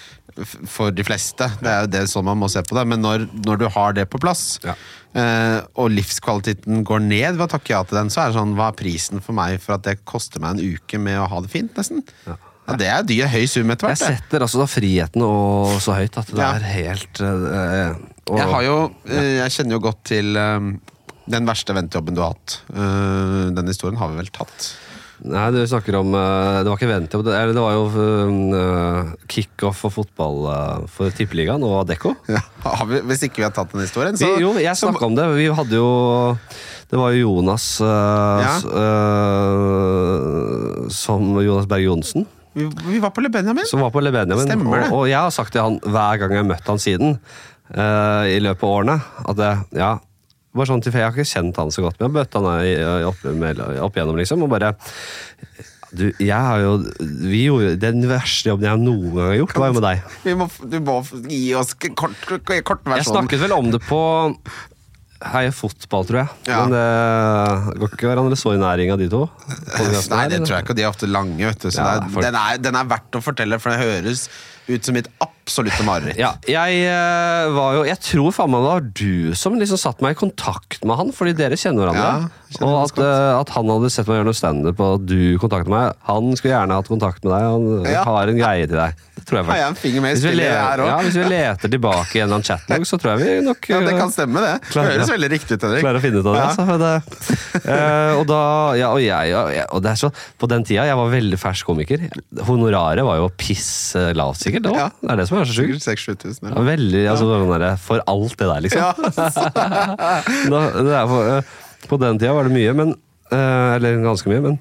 [0.69, 1.45] For de fleste.
[1.61, 2.85] Det er jo det sånn man må se på det.
[2.89, 4.75] Men når, når du har det på plass, Ja.
[5.15, 8.55] eh, og livskvaliteten går ned ved å takke ja til den, så er det sånn
[8.57, 11.41] Hva er prisen for meg for at det koster meg en uke med å ha
[11.41, 12.03] det fint, nesten?
[12.27, 12.37] Ja,
[12.79, 14.09] Det er dyr, høy sum etter Jeg hvert.
[14.09, 14.19] det.
[14.23, 16.53] setter altså da friheten og så høyt at det Ja.
[16.55, 17.95] er helt eh,
[18.31, 18.77] og, Jeg har jo
[19.11, 20.61] eh, Jeg kjenner jo godt til eh,
[21.33, 22.61] den verste ventejobben du har hatt.
[22.73, 24.73] Eh, Den historien har vi vel tatt.
[25.23, 29.13] Nei, du snakker om eh, Det var ikke ventjobb, det, eller det var jo uh,
[29.31, 32.15] kickoff for fotball eh, for Tippeligaen og Adecco.
[32.65, 35.15] Har vi, hvis ikke vi har tatt den historien, Vi, jo, jeg så- snakka om
[35.19, 35.29] det.
[35.37, 35.91] Vi hadde jo
[36.91, 37.87] Det var jo Jonas eh,
[38.43, 38.57] Ja.
[38.59, 38.67] s-
[39.63, 43.65] eh, Som Jonas Berg Johnsen, vi, vi var på Le Benjamin.
[43.69, 44.47] som var på Le Benjamin.
[44.47, 44.87] Stemmer det.
[44.93, 47.19] Og, og jeg har sagt til han hver gang jeg har møtt han siden,
[47.73, 49.93] uh, i løpet av årene, at det, ja
[50.53, 52.49] bare sånn til, Jeg har ikke kjent han så godt, men jeg har møtt han
[52.69, 53.23] i- opp,
[53.87, 54.43] opp igjennom, liksom.
[54.45, 54.75] Og bare
[55.97, 59.73] du, jeg har jo vi gjorde, Den verste jobben jeg noen gang har gjort, var
[59.73, 60.03] jo med deg.
[60.25, 62.45] Vi må, du må gi oss k- kort, kort,
[62.85, 62.97] versjon.
[63.01, 63.99] Jeg snakket vel om det på
[65.33, 66.39] Heia fotball, tror jeg.
[66.51, 66.63] Ja.
[66.65, 69.25] Men det går ikke hverandre så i næring av de to.
[70.15, 70.79] Nei, det tror jeg ikke.
[70.79, 71.69] De er ofte lange, vet du.
[71.71, 74.27] Så Ja, er, den, er, den er verdt å fortelle, for det høres
[74.69, 76.19] ut som mitt absolutte mareritt.
[76.21, 80.05] Ja, jeg eh, var jo Jeg tror faen meg det var du som liksom satte
[80.05, 82.29] meg i kontakt med han, fordi dere kjenner hverandre.
[82.29, 85.39] Ja, og at, eh, at han hadde sett meg gjøre noe standup, og at du
[85.41, 85.95] kontaktet meg.
[86.09, 87.43] Han skulle gjerne hatt kontakt med deg.
[87.49, 88.05] Han Ja.
[88.05, 88.95] har en greie til deg.
[89.23, 91.69] Tror jeg Har jeg en finger med i spillet her her ja, hvis vi leter
[91.71, 94.55] tilbake i en chatlog, så tror jeg vi nok Ja, det eh, kan stemme, det.
[94.73, 95.85] Det høres veldig riktig ut, Henrik.
[95.85, 96.43] klarer å finne ut av det.
[96.43, 96.49] Ja.
[96.49, 98.41] Altså, det uh, og da,
[98.81, 100.11] ja, og jeg, og det er så,
[100.41, 102.03] På den tida, jeg var veldig fersk komiker.
[102.49, 104.63] Honoraret var jo piss eh, lavt, sikkert.
[104.67, 104.89] Det, Ja.
[104.89, 105.83] var- det er det som er så sjukt.
[105.83, 106.49] Sikkert 6000-7000.
[106.57, 108.83] Ja, Veldig, altså sånn For alt det der, liksom.
[110.51, 111.43] da, det er for, eh,
[111.91, 112.95] på den tida var det mye, men
[113.33, 114.59] eh, Eller ganske mye, men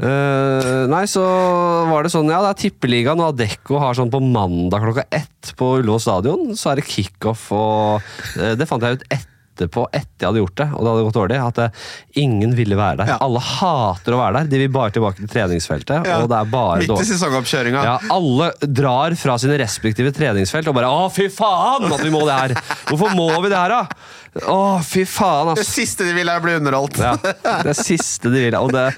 [0.00, 1.24] eh, Nei, så
[1.90, 5.54] var det sånn Ja, det er Tippeligaen og Adecco har sånn på mandag klokka ett
[5.56, 6.52] på Ullevål stadion.
[6.58, 8.04] Så er det kickoff, og
[8.40, 9.08] eh, det fant jeg ut
[9.56, 11.68] etterpå, etter jeg hadde gjort det, og det hadde gått dårlig, at det,
[12.22, 13.12] ingen ville være der.
[13.14, 13.18] Ja.
[13.26, 14.50] Alle hater å være der.
[14.52, 16.20] De vil bare tilbake til treningsfeltet, Ja.
[16.22, 17.84] og det er bare Midt i sesongoppkjøringa.
[17.86, 22.24] Ja, alle drar fra sine respektive treningsfelt og bare 'Å, fy faen at vi må
[22.28, 22.54] det her!'
[22.90, 23.88] Hvorfor må vi det her, da?
[24.44, 27.00] Å, fy faen, Det siste de vil, er å bli underholdt.
[27.00, 27.16] Ja,
[27.64, 28.56] det siste de vil.
[28.60, 28.92] Og det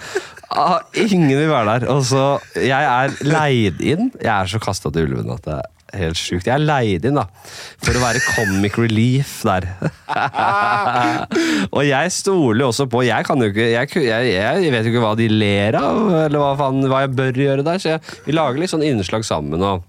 [0.51, 1.89] ah, Ingen vil være der.
[1.95, 4.11] Og så, Jeg er leid inn.
[4.19, 5.61] Jeg er så kasta til ulven at det
[5.97, 6.47] helt sjukt.
[6.49, 7.25] Jeg er leid inn da
[7.81, 9.67] for å være comic relief der.
[11.77, 14.93] og jeg stoler jo også på Jeg kan jo ikke jeg, jeg, jeg vet jo
[14.95, 17.81] ikke hva de ler av, eller hva, faen, hva jeg bør gjøre der.
[17.83, 19.63] Så jeg, vi lager litt sånn innslag sammen.
[19.65, 19.87] og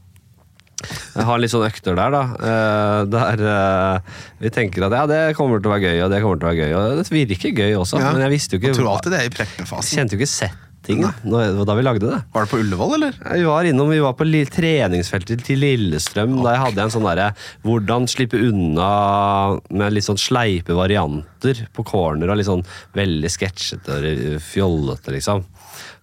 [0.79, 2.21] jeg har litt sånn økter der, da.
[2.39, 6.21] eh, der eh, vi tenker at ja, det kommer til å være gøy, og det
[6.23, 6.75] kommer til å være gøy.
[6.79, 8.13] Og det virker gøy også, Ja.
[8.15, 9.97] men jeg visste jo ikke Jeg tror alltid det er i preppefasen.
[9.97, 10.31] kjente jo ikke
[10.79, 12.23] settingen når- da vi lagde det.
[12.33, 13.13] Var det på Ullevål, eller?
[13.33, 16.41] Vi var innom, vi var på treningsfeltet til Lillestrøm.
[16.43, 21.85] Da jeg hadde en sånn derre Hvordan slippe unna med litt sånn sleipe varianter på
[21.85, 22.29] corner.
[22.29, 22.65] Og litt sånn
[22.95, 25.45] veldig sketsjete og fjollete, liksom.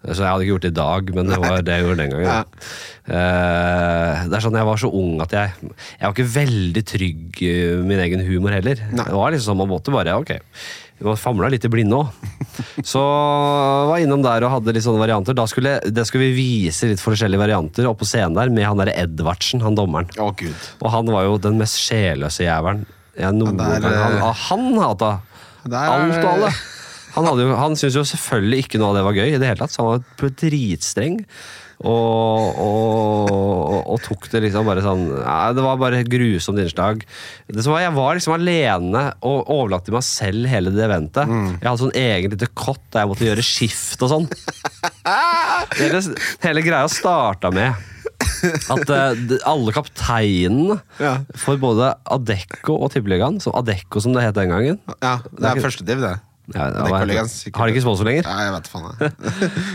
[0.06, 2.10] Så jeg hadde ikke gjort det i dag, men det var det jeg gjorde den
[2.10, 2.28] gangen.
[2.28, 2.44] Ja.
[3.06, 7.42] Uh, det er sånn, Jeg var så ung at jeg Jeg var ikke veldig trygg
[7.42, 7.52] i
[7.86, 8.76] min egen humor heller.
[8.90, 9.04] Nei.
[9.04, 10.32] Det var liksom sånn, Man måtte bare Ok,
[11.04, 12.28] Man famla litt i blinde òg.
[12.80, 13.00] Så
[13.90, 15.36] var innom der og hadde litt sånne varianter.
[15.36, 18.80] Da skulle, det skulle vi vise litt forskjellige varianter oppe på scenen der med han
[18.80, 20.08] derre Edvardsen, han dommeren.
[20.16, 20.70] Å, gud.
[20.80, 25.12] Og han var jo den mest sjelløse jævelen jeg noen gang Han, han hata
[25.72, 26.50] alt og alle.
[27.16, 29.60] Han, jo, han syntes jo selvfølgelig ikke noe av det var gøy, i det hele
[29.62, 31.22] tatt, så han var dritstreng.
[31.84, 37.02] Og, og, og, tok det liksom bare sånn ja, Det var bare et grusomt innslag.
[37.52, 41.28] Var, jeg var liksom alene og overlatt til meg selv hele det eventet.
[41.28, 44.30] Jeg hadde sånn egen lite kott der jeg måtte gjøre skift og sånn.
[45.76, 46.00] hele,
[46.46, 47.76] hele greia starta med
[48.72, 51.18] at uh, alle kapteinene Ja.
[51.36, 55.60] for både Adecco og Tippeligaen, som Adecco som det het den gangen Ja, det er
[55.60, 56.14] første div, det.
[56.16, 56.25] er hva heter det?
[56.46, 57.56] Sikkert.
[57.58, 58.26] Har de ikke sponsor lenger?
[58.28, 58.84] Ja, jeg vet faen.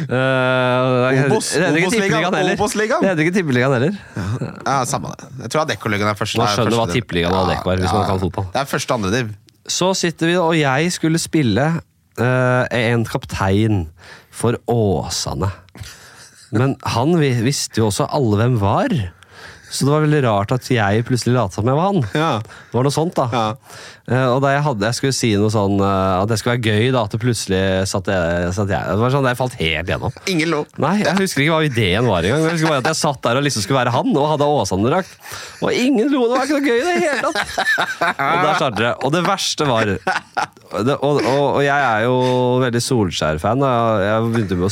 [0.08, 1.12] Uh,
[2.56, 3.04] Obos-ligaen.
[3.04, 3.98] Det heter ikke Tippeligaen heller.
[4.66, 5.30] Ja, Samme det.
[5.44, 6.40] Jeg tror Adeccoligaen er første.
[6.40, 6.88] Man er skjønner hva.
[6.94, 8.48] Tippeligaen og Adecco er, hvis man kan fotball.
[8.56, 9.34] Det er første andre div.
[9.72, 13.84] Så sitter vi, og jeg skulle spille uh, en kaptein
[14.32, 15.52] for Åsane.
[16.56, 18.96] Men han vi- visste jo også alle hvem var.
[19.72, 22.02] Så det var veldig rart at jeg plutselig lot som jeg var han.
[22.12, 22.32] Ja.
[22.44, 23.28] Det var noe sånt, da.
[23.32, 23.46] Ja.
[24.12, 26.68] Eh, og da jeg, hadde, jeg skulle si noe sånn eh, At det skulle være
[26.74, 29.92] gøy, da, at det plutselig satt jeg, satt jeg Det var sånn, jeg falt helt
[29.94, 30.18] gjennom.
[30.34, 30.66] Ingen lov.
[30.84, 32.44] Nei, jeg husker ikke hva ideen var engang.
[32.50, 35.14] Jeg husker bare at jeg satt der og liksom skulle være han, og hadde Åsane-drakt.
[35.62, 36.26] Og ingen lo.
[36.28, 37.56] Det var ikke noe gøy i det hele tatt.
[38.12, 38.92] Og der starter det.
[39.00, 39.98] Og det verste var det,
[40.72, 42.16] og, og, og jeg er jo
[42.64, 43.64] veldig Solskjær-fan.
[44.06, 44.70] Jeg begynte, å,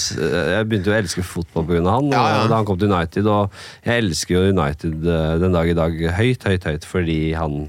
[0.55, 1.81] jeg begynte jo å elske fotball pga.
[1.89, 2.45] han Ja, ja.
[2.51, 3.27] da han kom til United.
[3.27, 7.65] Og jeg elsker jo United eh, den dag i dag høyt, høyt, høyt fordi han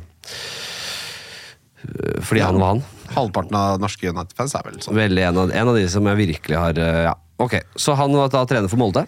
[2.20, 2.84] Fordi han var han.
[3.14, 4.98] Halvparten av norske United-fans er vel sånn.
[4.98, 7.58] Veldig en av, en av de som jeg virkelig har eh, Ja, ok.
[7.74, 9.06] Så han var da trener for Molde.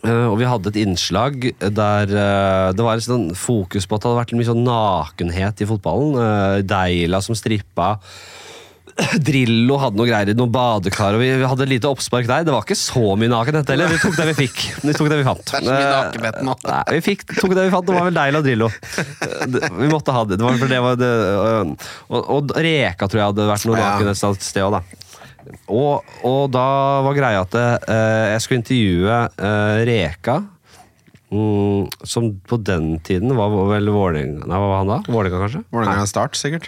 [0.00, 4.04] Eh, og vi hadde et innslag der eh, det var et sånn fokus på at
[4.04, 6.66] det hadde vært mye sånn nakenhet i fotballen.
[6.68, 7.94] Deila som strippa.
[9.26, 12.46] Drillo hadde noe greier i noen badekar, og vi, hadde et lite oppspark der.
[12.46, 13.90] Det var ikke så mye nakenhet heller.
[13.92, 14.62] Vi tok det vi fikk.
[14.84, 15.44] Vi tok det vi fant.
[15.46, 16.54] Det er så mye Eh, nakenhet nå.
[16.68, 17.86] Nei, vi fikk, tok det vi fant.
[17.88, 18.70] Det var vel Deila og Drillo.
[19.80, 20.40] Vi måtte ha det.
[20.40, 21.74] det, var, det, var det øh,
[22.10, 25.06] og, og Reka tror jeg hadde vært noe nakenhet naken et sted òg, da.
[25.72, 26.64] Og, og da
[27.06, 30.40] var greia at eh, jeg skulle intervjue eh, Reka.
[31.30, 34.96] Mm, som på den tiden var vel Vålerenga Nei, hva var han da?
[35.06, 35.60] Vålerenga, kanskje?
[35.70, 36.66] Vålerenga Start, sikkert.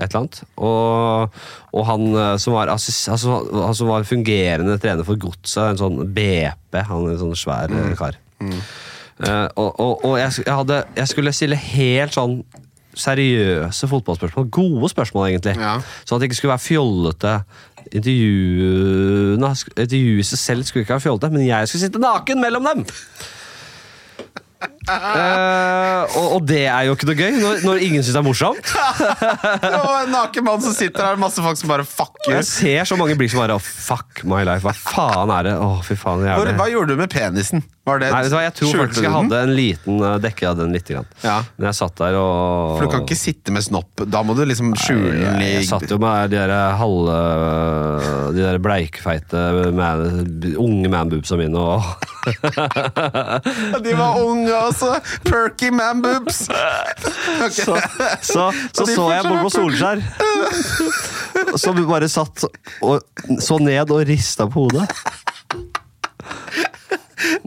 [0.00, 0.40] Et eller annet.
[0.56, 1.40] Og,
[1.76, 6.00] og han eh, som var, altså, han som var fungerende trener for Godset, en sånn
[6.16, 7.92] BP, han er en sånn svær mm.
[8.00, 8.18] kar.
[8.40, 12.40] Eh, og og, og jeg, jeg, hadde, jeg skulle stille helt sånn
[13.00, 14.48] seriøse fotballspørsmål.
[14.50, 15.56] Gode spørsmål, egentlig.
[15.60, 15.76] Ja.
[16.04, 17.34] Sånn at det ikke skulle være fjollete.
[17.90, 22.66] Intervjuene Intervjuet i seg selv skulle ikke være fjollete, men jeg skulle sitte naken mellom
[22.70, 22.88] dem!
[24.90, 28.26] Eh, og, og det er jo ikke noe gøy når, når ingen syns det er
[28.26, 28.72] morsomt.
[29.80, 32.34] Og en naken mann som sitter her, masse folk som bare fuck you.
[32.34, 34.64] jeg ser så mange blikk som bare oh, Fuck my life.
[34.66, 35.56] Hva faen er det?
[35.62, 36.24] Oh, fy faen.
[36.26, 37.64] Hvor, hva gjorde du med penisen?
[37.90, 40.48] Var det, Nei, vet du hva, Jeg tror faktisk jeg hadde en liten uh, dekke
[40.50, 41.08] av den lite grann.
[41.24, 41.38] Ja.
[41.56, 44.04] Men jeg satt der og For du kan ikke sitte med snopp.
[44.04, 47.16] Da må du liksom skjule den jeg, jeg satt jo med de der halve
[48.36, 50.04] De der bleikfeite man,
[50.60, 51.82] unge manboobsa mine og
[53.84, 55.00] De var unge også!
[55.24, 56.48] Perky man boobs!
[57.40, 57.50] Okay.
[57.50, 57.76] Så
[58.22, 60.02] så, så, så jeg Bobo Solskjær,
[61.60, 62.44] som bare satt
[62.84, 63.00] og
[63.40, 64.88] så ned og rista på hodet.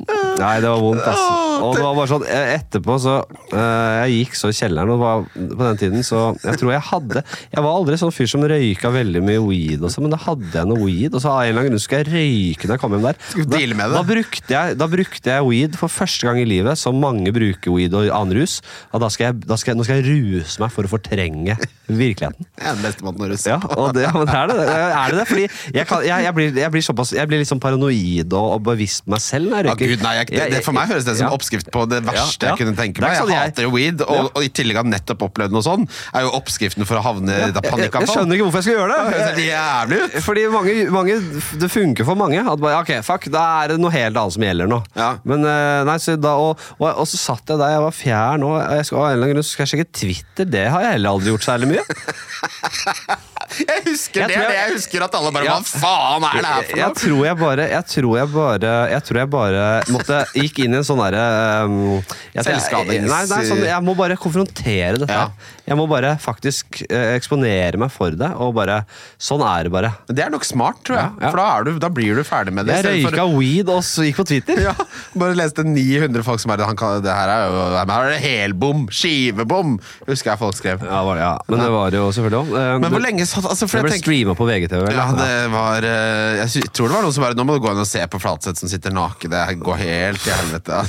[0.09, 1.21] Nei, det var vondt, ass.
[1.63, 3.13] Og det var bare sånn, eh, etterpå så
[3.53, 6.83] eh, Jeg gikk så i kjelleren, og var, på den tiden så Jeg tror jeg
[6.89, 7.21] hadde
[7.53, 10.69] Jeg var aldri sånn fyr som røyka veldig mye weed, også, men da hadde jeg
[10.69, 11.13] noe weed.
[11.13, 13.21] Og så av en eller annen grunn skulle jeg røyke når jeg kom hjem der.
[13.43, 13.93] Da, med det?
[13.93, 17.75] Da brukte, jeg, da brukte jeg weed for første gang i livet, som mange bruker
[17.75, 18.57] weed og annen rus.
[18.91, 21.57] Og da skal jeg, da skal jeg, nå skal jeg ruse meg for å fortrenge
[21.87, 22.49] virkeligheten.
[22.57, 24.57] Det er den beste måten å ruse Ja, og det, ja, men er det?
[24.73, 25.27] Er det det?
[25.29, 28.49] Fordi jeg, kan, jeg, jeg, blir, jeg, blir såpass, jeg blir litt sånn paranoid og,
[28.57, 29.92] og bevisst meg selv når jeg røyker.
[29.93, 32.59] Gud, nei, jeg, det, det, for meg høres det som oppskrift på det verste jeg
[32.59, 33.13] kunne tenke meg.
[33.13, 36.25] Jeg sånn hater jo weed, og, og i tillegg har nettopp opplevd noe sånn, er
[36.25, 38.07] jo oppskriften for å havne i panikkanfall.
[38.07, 39.45] jeg, skjønner ikke hvorfor jeg skal gjøre Det det.
[39.47, 40.17] jævlig ut!
[40.27, 41.17] Fordi mange, mange,
[41.63, 42.41] Det funker for mange.
[42.41, 44.81] At bare, ok, fuck, Da er det noe helt annet som gjelder nå.
[45.29, 48.47] Men, eh, nei, så da, og, og, og så satt jeg der, jeg var fjern,
[48.47, 50.49] og jeg skal, av en eller annen grunn så skal jeg sjekke Twitter.
[50.57, 51.85] Det har jeg heller aldri gjort særlig mye.
[53.59, 55.57] Jeg husker Jeg det, jeg- jeg husker at alle bare Ja.
[55.59, 56.99] Hva faen er det her for Jeg noe?
[57.03, 59.63] tror jeg bare Jeg tror jeg bare Jeg tror jeg bare
[59.93, 61.25] måtte Gikk inn i en sånn derre
[61.65, 65.09] um, jeg- Selvskadings- Nei, nei sånn, jeg må bare konfrontere dette.
[65.13, 65.29] Ja.
[65.63, 68.81] Jeg må bare faktisk eh, eksponere meg for det, og bare
[69.21, 69.91] Sånn er det bare.
[70.11, 71.11] Det er nok smart, tror jeg.
[71.15, 71.29] Ja, ja.
[71.31, 72.79] For da, er du, da blir du ferdig med det.
[72.81, 74.59] Jeg røyka røyka weed og så gikk på Twitter.
[74.63, 74.71] Ja,
[75.19, 78.19] bare leste 900 folk som bare han kan, Det her er jo her er det
[78.23, 78.85] helbom!
[78.93, 79.73] Skivebom!
[80.07, 80.83] Husker jeg folk skrev.
[80.87, 81.31] Ja, var ja.
[81.51, 82.79] Men det var jo selvfølgelig òg.
[82.83, 84.99] Men hvor lenge satt altså, Det ble tenker streama på VGTV, vel?
[84.99, 87.73] ja, det var eh, Jeg tror det var noen som bare Nå må du gå
[87.73, 89.33] inn og se på Flatseth som sitter naken.
[89.33, 90.81] Det går helt til helvete.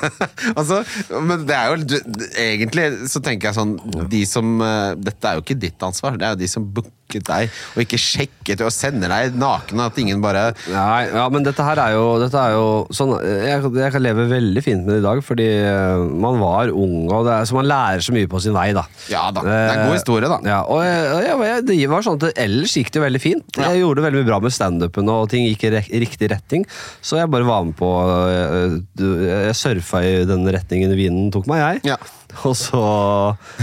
[0.58, 0.80] altså,
[1.20, 2.02] men det er jo
[2.48, 3.76] Egentlig så tenker jeg sånn
[4.10, 6.16] De som eh, Dette er jo ikke ditt ansvar.
[6.18, 6.94] Det er jo de som booket
[7.28, 9.80] deg, og ikke sjekket og sender deg naken.
[9.80, 13.62] At ingen bare Nei, ja, men dette her er jo, dette er jo sånn, jeg,
[13.78, 17.24] jeg kan leve veldig fint med det i dag, fordi eh, man var ung, og
[17.28, 18.84] det er, så man lærer så mye på sin vei, da.
[19.12, 20.40] Ja da, det er en god historie, da.
[20.48, 23.60] Ja, og jeg, jeg, det var sånn at Ellers gikk det jo veldig fint.
[23.62, 26.68] Jeg gjorde det veldig mye bra med standupen, og ting gikk i riktig retning.
[27.00, 27.88] Så jeg bare var med på
[28.28, 28.78] eh,
[29.48, 31.94] Jeg surfa i den retningen vinden tok meg, jeg.
[31.94, 31.98] Ja.
[32.48, 32.80] Og så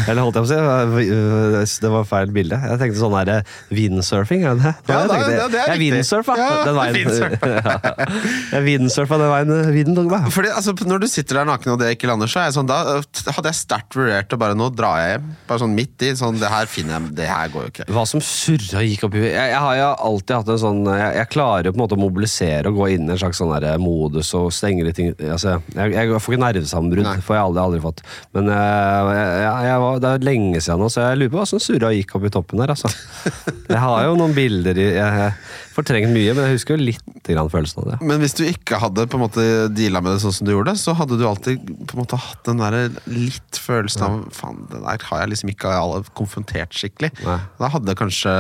[0.08, 2.58] Eller holdt jeg på å si, det var feil bilde.
[2.58, 3.32] Jeg tenkte sånn her
[3.70, 4.74] windsurfing, er det det?
[4.90, 6.96] Ja, Jeg tenkte- ja, det er Jeg windsurfa Ja, den veien.
[7.00, 7.52] windsurfa.
[7.66, 8.56] Ja.
[8.56, 10.30] Jeg windsurfa den veien vinden tok meg.
[10.34, 12.70] Fordi altså, Når du sitter der naken og det ikke lander, så er jeg sånn,
[12.70, 13.06] da øh,
[13.38, 15.30] hadde jeg sterkt vurdert å bare nå drar jeg hjem.
[15.50, 16.12] Bare sånn midt i.
[16.18, 17.88] sånn, Det her finner jeg, det her går jo ikke.
[17.94, 21.12] Hva som surra gikk opp i jeg, jeg har jo alltid hatt en sånn jeg,
[21.22, 24.34] jeg klarer på en måte å mobilisere og gå inn i en slags sånn modus
[24.38, 28.02] og stenge litt ting altså, jeg, jeg får ikke nervesammenbrudd, får jeg aldri, aldri fått.
[28.36, 31.46] Men jeg, jeg, jeg var, det er lenge siden nå, så jeg lurer på hva
[31.50, 32.74] som surra gikk opp i toppen der.
[32.76, 32.92] Altså.
[33.66, 35.38] Jeg har jo noen bilder i Jeg har
[35.74, 37.96] fortrengt mye, men jeg husker jo litt grann følelsen av det.
[38.06, 40.76] Men hvis du ikke hadde på en måte deala med det sånn som du gjorde,
[40.80, 42.78] så hadde du alltid på en måte hatt den der
[43.10, 45.74] litt følelsen av Faen, det der har jeg liksom ikke
[46.16, 47.12] konfrontert skikkelig.
[47.26, 47.40] Nei.
[47.60, 48.36] Da hadde det kanskje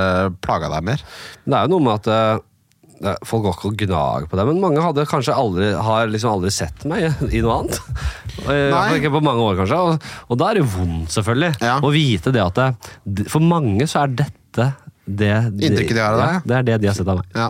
[0.45, 1.03] plaga deg mer.
[1.43, 2.45] Det er jo noe med at eh,
[3.27, 6.51] Folk går ikke og gnager på det, men mange hadde kanskje aldri, har liksom aldri
[6.55, 7.79] sett meg i, noe annet.
[8.47, 9.79] Eh, Ikke på mange år, kanskje.
[9.83, 11.51] Og, og da er det vondt, selvfølgelig.
[11.65, 11.75] Ja.
[11.83, 12.61] Å vite det at
[13.03, 14.69] det, For mange så er dette
[15.05, 17.27] det Inntrykket de har av deg, Ja, det er det de har sett av meg.
[17.35, 17.49] Ja.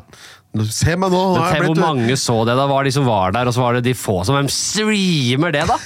[0.55, 1.21] Nå- Se meg nå!
[1.21, 2.57] nå Men har jeg tenk hvor blitt- mange så det.
[2.59, 5.53] Da var de som var der, og så var det de få som Hvem streamer
[5.55, 5.77] det, da?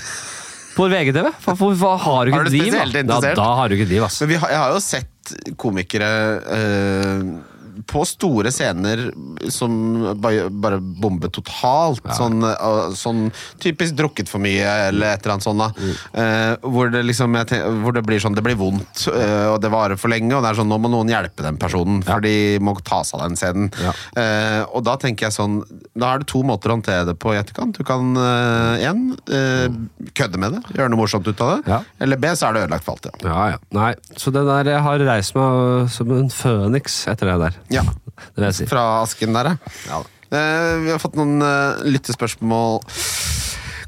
[0.80, 1.30] På VGTV?
[1.44, 3.02] For, for, for, har du ikke du spesielt da?
[3.04, 3.36] interessert?
[3.42, 4.22] Da, har du ikke liv, ass.
[4.24, 6.10] Men vi har, jeg har jo sett komikere
[6.56, 7.24] eh,
[7.88, 9.10] på store scener
[9.54, 9.74] som
[10.20, 12.04] bare, bomber totalt.
[12.18, 13.28] Sånn, eh, sånn
[13.62, 15.80] typisk drukket for mye, eller et eller annet sånt.
[15.80, 15.94] Mm.
[16.24, 19.72] Eh, hvor, det liksom, tenker, hvor det blir sånn Det blir vondt, eh, og det
[19.74, 20.34] varer for lenge.
[20.36, 23.20] Og det er sånn, nå må noen hjelpe den personen, for de må ta seg
[23.20, 23.72] av den scenen.
[23.84, 23.94] Ja.
[24.22, 25.60] Eh, og da tenker jeg sånn
[26.00, 27.78] Da er det to måter å håndtere det på i etterkant.
[27.78, 29.02] Du kan én
[30.16, 31.72] kødde med det, gjøre noe morsomt ut av det.
[31.72, 31.80] Ja.
[32.00, 33.26] Eller B, så er det ødelagt for alltid.
[33.28, 33.60] Ja, ja.
[33.76, 37.60] Nei, så det der jeg har reist meg som en føniks etter det der.
[37.70, 37.84] Ja.
[38.52, 38.66] Si.
[38.70, 39.56] Fra asken der,
[39.90, 40.00] ja.
[40.30, 42.84] Eh, vi har fått noen uh, lyttespørsmål.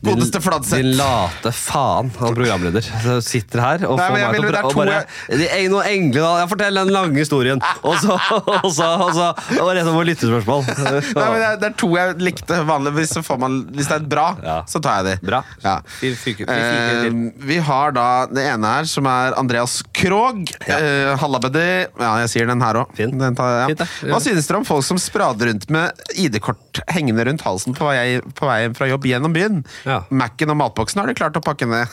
[0.02, 0.82] Godeste Fladseth.
[0.82, 2.82] Din late faen, av programleder.
[3.04, 4.96] Så Sitter her og Nei, får meg til å det og bare
[5.30, 6.32] de, noe engle, da.
[6.42, 8.16] Jeg forteller den lange historien, og så
[8.62, 9.28] Og så, og så
[9.62, 10.64] og rett over lyttespørsmål.
[10.66, 12.58] Nei, men det, er, det er to jeg likte.
[12.68, 14.56] Vanligvis så får man Hvis det er bra, Ja.
[14.70, 15.28] så tar jeg de.
[15.30, 15.42] Bra.
[15.64, 15.76] Ja.
[16.00, 17.06] Fy- fy- fy- fy- Eh,
[17.52, 20.50] vi har da det ene her, som er Andreas Krogh.
[20.68, 20.78] Ja.
[20.82, 21.68] Eh, Hallabedi.
[22.00, 22.98] Ja, jeg sier den her òg.
[22.98, 23.86] Ja.
[24.10, 28.20] Hva synes dere om folk som sprader rundt med ID-kort hengende rundt halsen på vei,
[28.38, 29.62] på vei fra jobb gjennom byen?
[29.88, 29.91] Ja.
[30.10, 31.90] Mac-en og matboksen har du klart å pakke ned.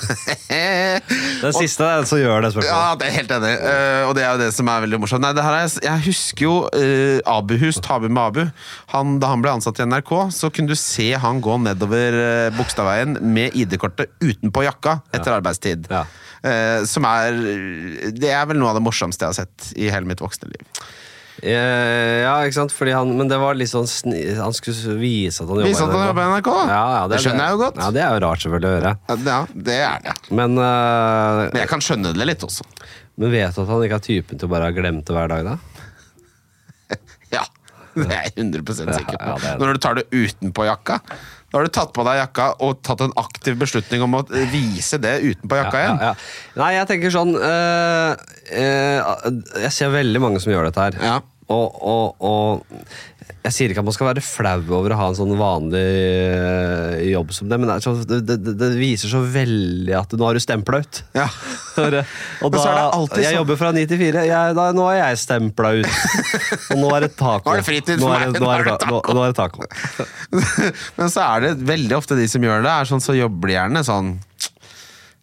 [1.42, 2.70] Den siste er som gjør det spørsmålet.
[2.70, 3.52] Ja, det er helt enig.
[3.62, 5.24] Uh, og det er jo det som er veldig morsomt.
[5.24, 8.42] Nei, det her er, jeg husker jo uh, Abuhus, Tabu med Abu.
[8.94, 12.56] Han, da han ble ansatt i NRK, så kunne du se han gå nedover uh,
[12.58, 15.90] Bogstadveien med ID-kortet utenpå jakka etter arbeidstid.
[15.92, 16.06] Ja.
[16.38, 17.34] Uh, som er
[18.14, 20.82] Det er vel noe av det morsomste jeg har sett i hele mitt voksne liv.
[21.42, 22.72] Eh, Ja, ikke sant?
[22.74, 25.84] Fordi han, men det var litt sånn sni, Han skulle vise at han jobba Vise
[25.86, 26.64] at han jobber i NRK, da.
[26.72, 27.78] Ja, ja, Det skjønner jeg jo godt.
[27.82, 28.92] Ja, Det er jo rart selvfølgelig å høre.
[29.08, 30.14] Ja, det er det.
[30.30, 32.66] Men, eh, Men jeg kan skjønne det litt også.
[33.18, 35.28] men vet du at han ikke har typen til å bare ha glemt det hver
[35.28, 35.56] dag, da?
[37.34, 37.44] Ja,
[37.94, 39.18] det er jeg 100 sikker på.
[39.18, 39.60] Ja, ja, det er det.
[39.62, 41.00] Når du tar det utenpå jakka,
[41.48, 44.98] da har du tatt på deg jakka og tatt en aktiv beslutning om å vise
[45.00, 46.02] det utenpå jakka igjen.
[46.02, 46.58] Ja, ja.
[46.60, 48.10] Nei, jeg tenker sånn øh,
[48.60, 49.28] øh,
[49.64, 50.98] Jeg ser veldig mange som gjør dette her.
[51.00, 51.16] Ja.
[51.48, 53.17] Og, og, og
[53.48, 57.04] jeg sier ikke at man skal være flau over å ha en sånn vanlig eh,
[57.12, 60.42] jobb som det, men det, så, det, det, viser så veldig at nå har du
[60.42, 61.00] stempla ut.
[61.16, 61.28] Ja.
[62.44, 64.24] og da, så er det alltid jeg sånn- jobber fra ni til fire.
[64.76, 66.00] Nå er jeg stempla ut.
[66.74, 67.46] Og nå er det taco.
[67.46, 68.34] Nå er det fritid for Nå er meg.
[68.34, 69.16] Nå er det, Nå er det nå, taco.
[69.16, 69.68] nå er det taco.
[70.98, 73.56] Men så er det veldig ofte de som gjør det, er sånn så jobber de
[73.58, 74.16] gjerne sånn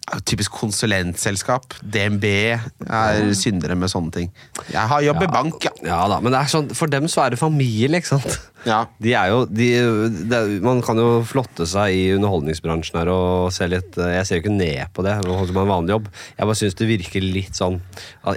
[0.06, 1.80] Typisk konsulentselskap.
[1.82, 4.28] DNB er syndere med sånne ting.
[4.70, 5.72] Jeg har jobb i bank, ja.
[5.86, 8.38] Ja da, men det er sånn, for dem så er det familie, ikke sant?
[8.66, 8.80] Ja.
[8.98, 13.68] De er jo, de, er- Man kan jo flotte seg i underholdningsbransjen her og se
[13.70, 16.08] litt Jeg ser jo ikke ned på det, å man som en vanlig jobb.
[16.40, 17.78] Jeg bare syns det virker litt sånn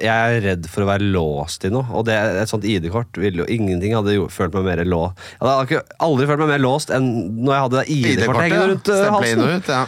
[0.02, 1.88] Jeg er redd for å være låst i noe.
[1.96, 5.00] Og det, et sånt ID-kort ville jo Ingenting hadde jo følt meg mer lå...
[5.40, 7.08] Jeg hadde aldri følt meg mer låst enn
[7.40, 9.44] når jeg hadde ID-kortet hengende rundt eh, halsen.
[9.56, 9.82] ut, ja.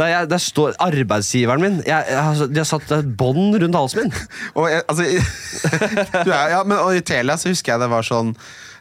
[0.00, 4.16] Der, der står arbeidsgiveren min jeg, jeg, De har satt et bånd rundt halsen min.
[4.58, 5.04] Og, jeg, altså,
[6.26, 8.32] du er, ja, men, og i Telia så husker jeg det var sånn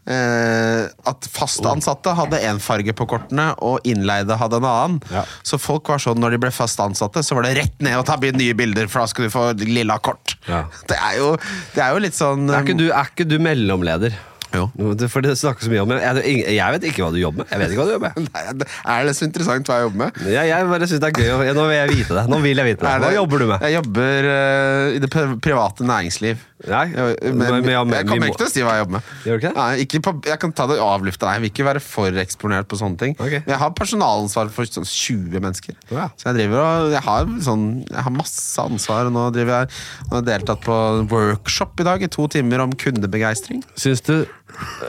[0.10, 5.00] eh, at fast ansatte hadde én farge på kortene, og innleide hadde en annen.
[5.14, 5.26] Ja.
[5.46, 8.08] Så folk var sånn, når de ble fast ansatte, så var det rett ned og
[8.08, 10.38] ta nye bilder, for da skal du få lilla kort.
[10.48, 10.66] Ja.
[10.90, 11.34] Det, er jo,
[11.76, 14.16] det er jo litt sånn Er ikke du, er ikke du mellomleder?
[14.56, 14.64] Jo.
[15.12, 17.52] For det snakkes så mye om jeg, jeg vet ikke hva du jobber med.
[17.54, 18.30] Jeg vet ikke hva du jobber med.
[18.34, 20.22] Nei, Er det så interessant hva jeg jobber med?
[20.26, 21.52] Jeg, jeg bare synes det er gøy.
[21.60, 22.24] Nå vil jeg vite det.
[22.34, 22.94] Nå vil jeg vite det.
[23.06, 23.66] Hva jobber du med?
[23.68, 25.12] Jeg jobber uh, i det
[25.46, 26.46] private næringsliv.
[26.68, 28.82] Nei, Jeg, men, men- men- ja, men jeg kommer ikke til å si hva jeg
[28.84, 29.12] jobber med.
[29.24, 29.52] Gjør du ikke?
[29.56, 31.30] Nei, ikke på, jeg kan ta det avlufta.
[31.38, 33.14] Jeg vil ikke være for eksponert på sånne ting.
[33.16, 33.40] Okay.
[33.48, 35.78] Jeg har personalansvar for sånn 20 mennesker.
[35.94, 36.10] Ja.
[36.20, 39.08] Så jeg driver og jeg har, sånn, jeg har masse ansvar.
[39.08, 39.72] Og nå driver jeg
[40.10, 40.80] og har deltatt på
[41.14, 43.64] workshop i dag i to timer om kundebegeistring.
[43.80, 44.18] Syns du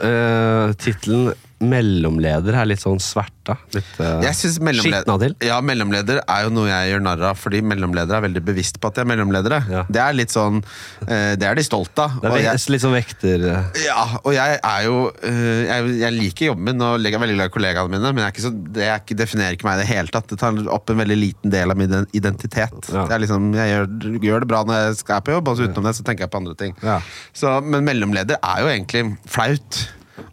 [0.03, 3.55] uh, tittelen 'mellomleder' er litt sånn sverta?
[3.75, 4.21] Litt uh,
[4.61, 5.35] mellomleder, skitna til?
[5.45, 8.89] ja, mellomleder er jo noe jeg gjør narr av, fordi mellomledere er veldig bevisst på
[8.89, 9.61] at de er mellomledere.
[9.71, 9.83] Ja.
[9.89, 12.17] Det er litt sånn uh, Det er de stolt av.
[12.21, 13.45] Det er jeg- litt sånn vekter...
[13.51, 17.37] eh, Ja, og jeg er jo uh, jeg, jeg liker jobben min og er veldig
[17.37, 19.89] glad i kollegaene mine, men jeg så, det er ikke, definerer ikke meg i det
[19.91, 20.29] hele tatt.
[20.31, 22.91] Det tar opp en veldig liten del av min identitet.
[22.91, 23.05] Ja.
[23.09, 23.87] Det liksom, jeg gjør,
[24.27, 26.33] gjør det bra når jeg skal på jobb, og så utenom det så tenker jeg
[26.33, 26.75] på andre ting.
[26.85, 26.99] Ja.
[27.33, 29.81] Så, men mellomleder er jo egentlig flaut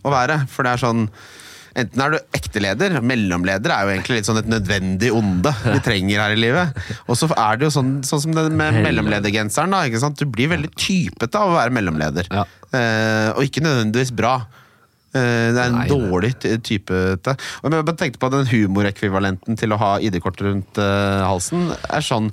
[0.02, 1.06] å være, for det er sånn
[1.78, 5.76] Enten er du ekte leder, mellomleder er jo egentlig litt sånn et nødvendig onde vi
[5.84, 6.78] trenger her i livet.
[7.06, 9.70] Og så er det jo sånn, sånn som det med mellomledergenseren.
[9.70, 10.18] da, ikke sant?
[10.18, 12.30] Du blir veldig typete av å være mellomleder.
[12.34, 12.46] Ja.
[12.74, 14.40] Eh, og ikke nødvendigvis bra.
[15.16, 17.36] Eh, det er en Nei, dårlig type typete.
[17.62, 21.70] Og jeg bare tenkte på den humorekvivalenten til å ha ID-kort rundt eh, halsen.
[21.88, 22.32] er sånn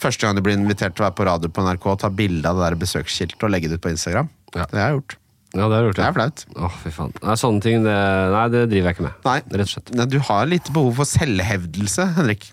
[0.00, 2.56] Første gang du blir invitert til å være på radio på NRK, ta bilde av
[2.56, 4.30] det der besøksskiltet og legge det ut på Instagram.
[4.54, 4.64] Ja.
[4.64, 5.18] Det har jeg gjort.
[5.52, 5.98] Ja, det har du gjort.
[6.00, 6.44] Det er flaut.
[6.56, 7.10] Åh, fy faen.
[7.22, 7.96] Nei, sånne ting, det,
[8.32, 9.16] nei, det driver jeg ikke med.
[9.28, 9.38] Nei.
[9.52, 9.90] Rett og slett.
[9.98, 12.46] Nei, Du har litt behov for selvhevdelse, Henrik.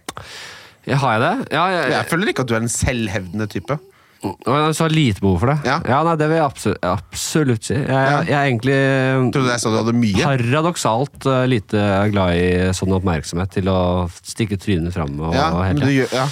[0.89, 1.53] Ja, har jeg det?
[1.55, 3.77] Ja, jeg, Jeg føler ikke at du er en selvhevdende type.
[4.19, 5.57] Å, jeg så har lite behov for det?
[5.63, 5.77] Ja.
[6.03, 7.77] nei, det vil jeg absolutt, absolutt si.
[7.77, 8.79] Jeg, jeg er egentlig
[9.31, 10.25] Trodde jeg sa du hadde mye.
[10.25, 13.77] paradoksalt eh, lite glad i sånn oppmerksomhet til å
[14.19, 15.15] stikke trynet fram.
[15.23, 15.95] Og, Ja, og men du tiden.
[16.01, 16.27] gjør, ja.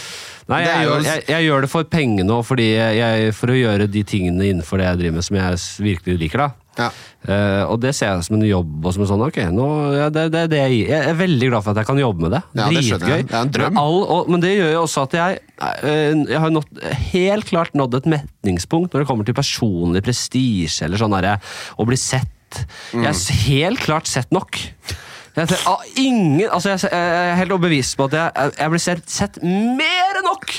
[0.48, 3.88] Nei, jeg, gjør, jeg, jeg gjør det for pengene og fordi jeg, for å gjøre
[3.92, 6.44] de tingene innenfor det jeg driver med som jeg virkelig liker.
[6.46, 6.88] da Ja.
[7.28, 8.86] Uh, og det ser jeg som en jobb.
[8.86, 9.66] og som en sånn, ok, nå,
[9.98, 12.36] ja, det, det, det jeg, jeg er veldig glad for at jeg kan jobbe med
[12.38, 12.42] det.
[12.56, 12.68] Ja.
[12.70, 13.24] Dritgøy.
[13.28, 13.74] Det er en drøm.
[13.74, 16.72] Men, all, og, men det gjør jo også at jeg, uh, jeg har nått,
[17.10, 21.36] helt klart nådd et metningspunkt når det kommer til personlig prestisje eller sånn derre
[21.76, 22.32] å bli sett.
[22.94, 23.10] Jeg Mm.
[23.10, 24.56] har helt klart sett nok.
[25.38, 28.82] Jeg, ser- ah, ingen, altså jeg, jeg er helt overbevist på at jeg, jeg blir
[28.82, 30.56] sett, sett mer enn nok!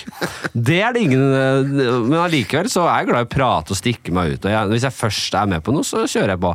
[0.54, 1.72] Det er det ingen eh,
[2.06, 4.46] Men allikevel så er jeg glad i å prate og stikke meg ut.
[4.46, 6.52] Og hvis jeg først er med på noe, så kjører jeg på.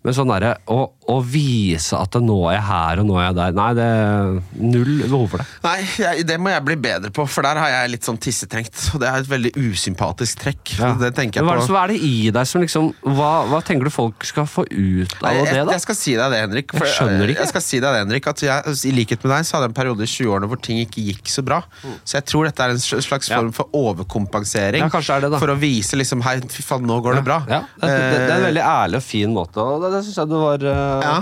[0.00, 0.78] Men sånn derre å,
[1.12, 4.38] å vise at nå er jeg her og nå er jeg der Nei, det er
[4.56, 5.46] null behov for det.
[5.66, 8.78] Nei, jeg, det må jeg bli bedre på, for der har jeg litt sånn tissetrengt.
[8.94, 10.72] Og det er et veldig usympatisk trekk.
[10.78, 10.94] Ja.
[11.00, 12.88] Det tenker Men hva jeg er, det, hva er det i deg som liksom
[13.18, 15.76] hva, hva tenker du folk skal få ut av Nei, jeg, det, da?
[15.76, 16.74] jeg skal si deg det, Henrik.
[16.80, 17.44] Jeg skjønner ikke.
[17.44, 19.74] Jeg skal si deg det, Henrik At jeg, I likhet med deg så hadde jeg
[19.74, 21.60] en periode i 20-årene hvor ting ikke gikk så bra.
[22.04, 23.36] Så jeg tror dette er en slags Ja.
[23.38, 24.86] form for overkompensering.
[24.88, 25.38] Ja, er det da.
[25.42, 27.40] For å vise liksom Hei, fy faen, nå går det bra.
[27.50, 30.02] Ja, det, det, det er en Eh, veldig ærlig og fin måte, og det, det
[30.06, 31.16] syns jeg du var uh, Ja,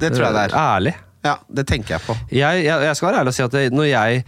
[0.00, 0.56] det tror jeg det er.
[0.60, 0.94] Ærlig.
[1.24, 2.16] Ja, det tenker jeg på.
[2.28, 4.24] Jeg, jeg, jeg skal være ærlig og si at det, når jeg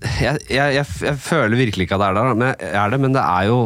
[0.00, 3.50] jeg, jeg, føler virkelig ikke at det er der, men, er det, men det er
[3.50, 3.58] jo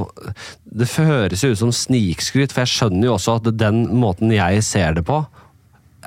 [0.64, 4.64] Det høres jo ut som snikskryt, for jeg skjønner jo også at den måten jeg
[4.66, 5.20] ser det på,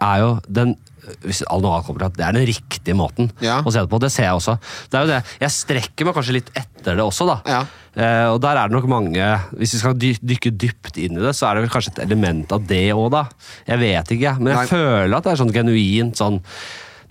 [0.03, 0.75] er jo den
[1.23, 3.61] hvis alle nå kommer til at Det er den riktige måten Ja.
[3.61, 3.99] å se det på.
[3.99, 4.57] Det ser jeg også.
[4.91, 5.19] Det er jo det.
[5.39, 7.37] Jeg strekker meg kanskje litt etter det også, da.
[7.47, 7.61] Ja.
[7.97, 9.27] Eh, og der er det nok mange
[9.57, 12.03] Hvis vi skal dy dykke dypt inn i det, så er det vel kanskje et
[12.05, 13.23] element av det òg, da.
[13.67, 14.67] Jeg vet ikke, men jeg Nei.
[14.69, 16.41] føler at det er sånn genuint sånn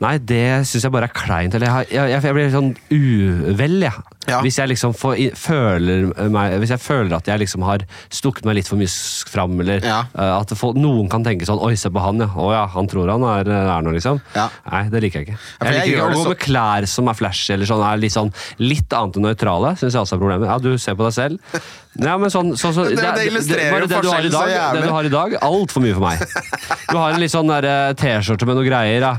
[0.05, 1.55] Nei, det syns jeg bare er kleint.
[1.57, 4.05] Eller jeg, jeg, jeg, jeg blir sånn uvel, jeg.
[4.27, 4.41] Ja.
[4.43, 8.57] Hvis jeg liksom får, føler meg Hvis jeg føler at jeg liksom har stukket meg
[8.59, 8.91] litt for mye
[9.31, 10.01] fram, eller Ja.
[10.19, 12.27] uh, at folk, noen kan tenke sånn Oi, se på han, ja.
[12.35, 14.19] Å ja, han tror han er, er noe, liksom.
[14.35, 14.49] Ja.
[14.67, 15.39] Nei, det liker jeg ikke.
[15.63, 18.17] Jeg liker ikke å gå så- med klær som er flashy, eller sånn, er litt
[18.19, 19.77] sånn litt annet enn nøytrale.
[19.79, 20.51] Syns jeg også er problemet.
[20.51, 21.63] Ja, du ser på deg selv.
[22.03, 24.81] Ja, men sånn, så, så, Det- det illustrerer det, jo det du forskjellen så jævlig.
[24.83, 26.19] Det du har i dag, altfor mye for meg.
[26.91, 29.01] Du har en litt sånn eh, T-skjorte med noe greier.
[29.07, 29.15] Ja.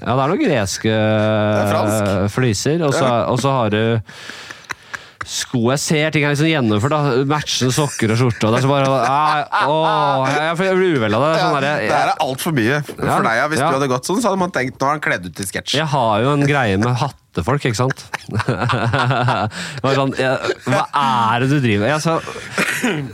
[0.00, 0.94] Ja, det er noen greske
[1.70, 2.06] fransk.
[2.12, 3.82] eh, fliser, og så, har du
[5.30, 6.94] Sko jeg ser ting er liksom gjennomført.
[6.94, 8.48] da Matchende sokker og skjorte.
[8.48, 11.32] Og det er så bare ah, åh, jeg, jeg blir uvel av det.
[11.36, 13.42] Sånn det der, her er altfor mye for deg.
[13.52, 13.68] Hvis ja.
[13.68, 15.76] du hadde gått sånn, så hadde man tenkt nå er han kledd ut til sketsj.
[15.76, 18.00] Jeg har jo en greie med hatter hattefolk, ikke sant?
[20.00, 21.92] Sånn, jeg, hva er det du driver med?
[21.94, 22.16] Altså,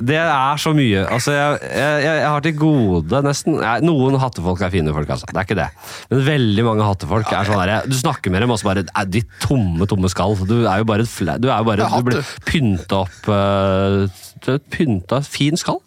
[0.09, 1.03] det er så mye.
[1.13, 5.29] Altså, jeg, jeg, jeg har til gode nesten Noen hattefolk er fine folk, altså.
[5.31, 5.69] Det er ikke det.
[6.13, 9.11] Men veldig mange hattefolk er sånn der, Du snakker med dem og så bare er
[9.11, 10.37] Ditt tomme, tomme skall.
[10.49, 14.07] Du er jo bare et fla- Du er jo bare Du blir pynta opp uh,
[14.43, 15.83] Du er et pynta, fin skall.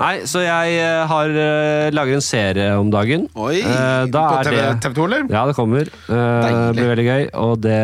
[0.00, 3.26] Nei, så jeg eh, har uh, lager en serie om dagen.
[3.36, 5.26] Oi, Eh, da på er TV, det- TV 2, eller?
[5.28, 5.90] ja, det kommer.
[6.08, 7.24] Eh, det blir veldig gøy.
[7.42, 7.76] Og det,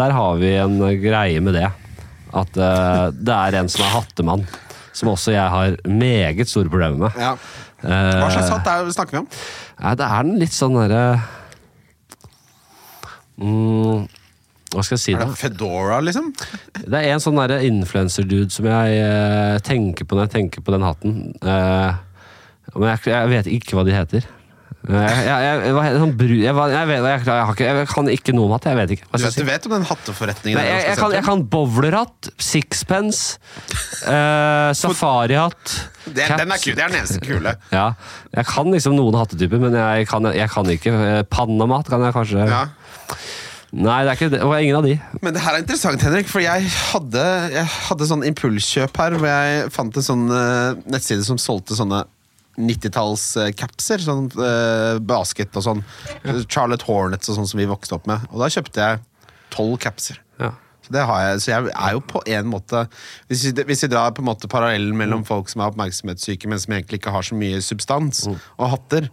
[0.00, 1.66] der har vi en greie med det.
[2.32, 4.46] At eh, det er en som er hattemann.
[4.96, 7.20] Som også jeg har meget store problemer med.
[7.20, 7.34] Ja.
[7.84, 9.28] Eh, Hva slags hatt er det snakker vi om?
[9.80, 11.04] Nei, det er den litt sånn derre
[13.40, 14.08] mm,
[14.70, 15.30] Hva skal jeg si, Er da?
[15.32, 16.28] det Fedora, liksom?
[16.86, 20.74] Det er en sånn derre influencer-dude som jeg eh, tenker på når jeg tenker på
[20.76, 21.16] den hatten.
[21.42, 21.96] Eh,
[22.76, 24.28] men jeg, jeg vet ikke hva de heter.
[24.86, 26.36] Eh, jeg, jeg, jeg, hva heter sånn bru...
[26.38, 28.68] Jeg, var- jeg, vet, jeg, jeg, har ikke, jeg kan ikke noe om hatt.
[28.70, 29.08] Jeg vet ikke.
[29.10, 29.42] Hva Du skal jeg vet, si?
[29.42, 30.60] du vet om den hatteforretningen?
[30.60, 33.40] Nei, der jeg, jeg, kan, jeg kan bowlerhatt, sixpence,
[34.06, 35.74] uh, safarihatt
[36.14, 37.52] Det, den er kul, det er den eneste kule.
[37.76, 37.88] Ja,
[38.38, 40.94] jeg kan liksom noen hattetyper, men jeg kan, jeg kan ikke.
[41.10, 42.46] eh, Panamahatt kan jeg kanskje.
[42.48, 42.62] Ja.
[43.70, 44.40] Nei, det er ikke det.
[44.50, 44.96] var ingen av de.
[45.22, 49.30] Men det her er interessant, Henrik, for jeg hadde, jeg hadde sånn impulskjøp her, hvor
[49.30, 52.02] jeg fant en sånn uh, nettside som solgte sånne
[52.58, 54.02] 90-talls-capser.
[54.02, 55.84] Sånn uh, basket og sånn.
[56.50, 58.26] Charlotte Hornets og sånn som vi vokste opp med.
[58.34, 59.00] Og da kjøpte jeg
[59.54, 60.18] tolv capser.
[60.42, 60.50] Ja.
[60.92, 62.82] Det har jeg, så jeg er jo på en måte
[63.30, 66.58] Hvis vi, hvis vi drar på en måte parallellen mellom folk som er oppmerksomhetssyke, men
[66.62, 68.24] som egentlig ikke har så mye substans,
[68.58, 69.08] og hatter,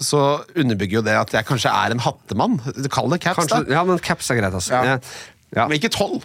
[0.00, 0.22] så
[0.56, 2.58] underbygger jo det at jeg kanskje er en hattemann.
[2.92, 3.78] Kall det caps, Kanskje, da.
[3.78, 4.74] ja, men caps er greit, altså.
[4.76, 4.98] Ja.
[5.56, 5.66] Ja.
[5.68, 6.22] Men ikke tolv.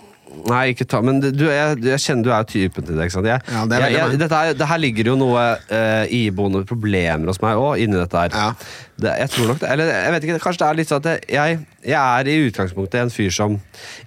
[0.47, 3.07] Nei, ikke ta Men du, jeg, jeg kjenner du er typen til det.
[3.07, 3.29] ikke sant?
[3.29, 6.63] Jeg, Ja, det er jeg, jeg, dette er, det her ligger jo noe uh, iboende
[6.67, 8.35] problemer hos meg òg, inni dette her.
[8.35, 8.49] Ja.
[8.97, 11.31] Det, jeg tror nok det, eller jeg vet ikke, Kanskje det er litt sånn at
[11.31, 13.57] jeg, jeg er i utgangspunktet en fyr som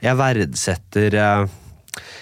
[0.03, 1.45] Jeg verdsetter eh,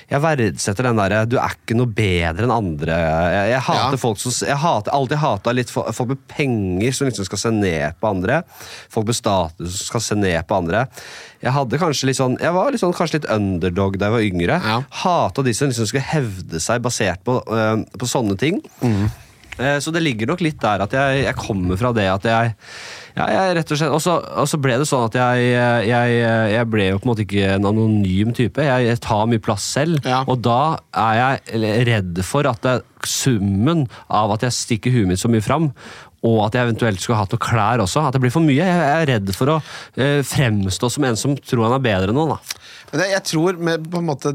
[0.08, 2.94] jeg verdsetter den derre Du er ikke noe bedre enn andre.
[2.96, 4.00] Jeg, jeg hater Ja.
[4.00, 7.98] folk som Jeg hater, alltid hata litt folk med penger som liksom skal se ned
[8.00, 8.42] på andre.
[8.88, 10.86] Folk med status som skal se ned på andre.
[11.44, 14.26] Jeg hadde kanskje litt sånn Jeg var litt sånn, kanskje litt underdog da jeg var
[14.30, 14.60] yngre.
[14.64, 14.80] Ja.
[15.04, 18.62] Hata de som liksom skulle hevde seg basert på, øh, på sånne ting.
[19.58, 22.54] Eh, Så det ligger nok litt der at jeg, jeg kommer fra det at jeg
[23.18, 25.48] ja, jeg rett og slett, og så, og så ble det sånn at jeg,
[25.90, 26.18] jeg,
[26.54, 28.64] jeg ble jo på en måte ikke en anonym type.
[28.64, 30.22] Jeg, tar mye plass selv, Ja.
[30.24, 35.20] og da er jeg redd for at det, summen av at jeg stikker huet mitt
[35.22, 35.70] så mye fram,
[36.26, 38.58] og at jeg eventuelt skulle hatt noen klær også, at det blir for mye.
[38.58, 39.58] Jeg er redd for å
[39.94, 42.34] eh, fremstå som en som tror han er bedre enn noen.
[42.34, 42.58] da.
[42.90, 44.32] Men jeg tror med på en måte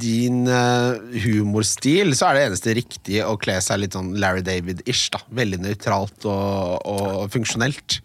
[0.00, 0.94] din uh,
[1.26, 5.10] humorstil, så er det eneste riktige å kle seg litt sånn Larry David-ish.
[5.12, 7.98] da Veldig nøytralt og, og funksjonelt.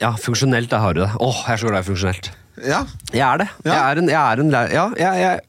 [0.00, 1.10] Ja, funksjonelt, du det.
[1.20, 2.30] Åh, jeg er så glad i funksjonelt.
[2.64, 2.82] Ja,
[3.12, 3.48] Jeg er det.
[3.64, 3.72] Ja.
[3.72, 5.40] Jeg er en, jeg er en Ja, jeg, jeg,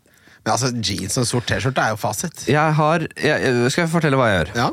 [0.46, 2.46] Men altså, jeans og sort T-skjorte er jo fasit.
[2.48, 4.52] jeg har jeg, Skal jeg fortelle hva jeg gjør?
[4.60, 4.70] Ja,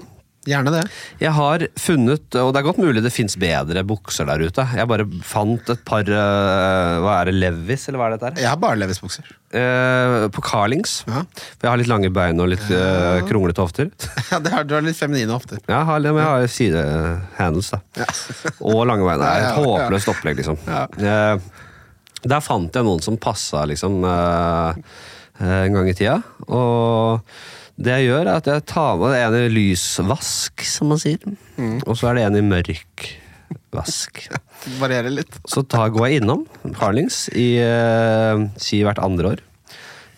[0.51, 0.83] gjerne det.
[1.23, 4.65] Jeg har funnet, og det er godt mulig det fins bedre bukser der ute.
[4.77, 8.43] Jeg bare fant et par øh, Hva er det, Levis, eller hva er dette her?
[8.45, 9.31] Jeg har bare Levis-bukser.
[9.51, 11.01] Eh, på Carlings.
[11.09, 11.23] Ja.
[11.57, 13.91] For jeg har litt lange bein og litt øh, kronglete hofter.
[14.31, 15.59] Ja, det har, du har litt feminine hofter.
[15.67, 17.81] Ja, jeg har, men jeg har sidehandles, da.
[18.71, 19.19] og lange bein.
[19.23, 19.65] Det er et Ja, ja, ja.
[19.89, 20.61] håpløst opplegg, liksom.
[20.69, 20.85] Ja.
[21.01, 21.67] Eh,
[22.31, 24.83] der fant jeg noen som passa, liksom, eh,
[25.41, 26.19] eh, en gang i tida.
[26.53, 27.25] Og
[27.81, 31.23] det jeg gjør, er at jeg tar med en i lysvask, som man sier.
[31.57, 31.79] Mm.
[31.87, 33.07] Og så er det en i mørk
[33.75, 34.27] vask.
[34.83, 35.39] Varierer litt.
[35.49, 36.45] Så tar, går jeg innom
[36.77, 39.45] Carlings i eh, si hvert andre år.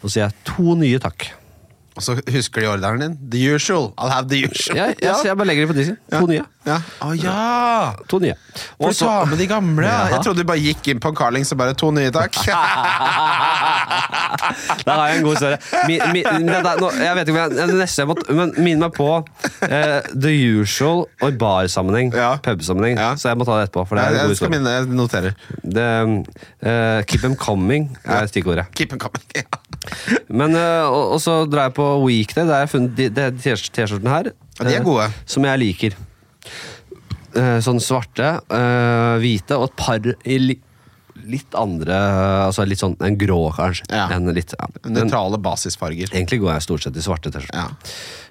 [0.02, 1.28] Og så sier jeg to nye, takk.
[1.96, 3.16] Og så husker de ordren din.
[3.30, 3.90] The usual.
[4.00, 4.76] I'll have the usual.
[4.78, 5.98] Jeg, ja, så jeg bare legger det på disken.
[6.14, 6.44] To nye.
[6.64, 6.78] Ja.
[7.04, 7.92] Å ja!
[8.08, 8.36] To nye.
[8.78, 9.84] For å du så- tar med de gamle.
[9.84, 9.90] Ja.
[10.06, 10.14] Ja.
[10.16, 12.32] Jeg trodde du bare gikk inn på en Carlings og bare to nye, takk.
[14.86, 15.58] Der har jeg en god historie.
[15.86, 18.52] Mi, mi, det der, nå, jeg vet ikke om jeg, det neste jeg måtte Men
[18.64, 19.08] minn meg på
[19.68, 20.32] eh, The
[20.62, 22.12] Usual og barsammenheng.
[22.16, 22.32] Ja.
[22.44, 22.96] Pubsammenheng.
[23.00, 23.12] Ja.
[23.20, 23.84] Så jeg må ta det etterpå.
[23.90, 24.54] For det er en Jeg god skal historie.
[24.56, 25.32] minne, jeg noterer.
[25.62, 25.86] Det,
[26.64, 28.66] eh, keep them coming er stikkordet.
[28.78, 29.22] Keep them coming.
[29.42, 29.46] Ja.
[30.32, 34.12] Men, eh, og, og så drar jeg på Weekday, der har jeg funnet de, T-skjortene
[34.12, 34.32] her.
[34.58, 35.08] Ja, de er eh, gode.
[35.28, 35.96] Som jeg liker.
[37.32, 38.34] Eh, sånn svarte,
[39.22, 40.58] hvite og et par i li,
[41.28, 41.96] litt andre
[42.48, 43.86] Altså litt sånn en grå, kanskje.
[43.92, 44.08] Ja.
[44.14, 44.70] En litt, ja.
[44.90, 46.12] Nøytrale basisfarger.
[46.12, 47.58] egentlig går jeg stort sett i svarte T-skjorter.
[47.58, 47.68] Ja.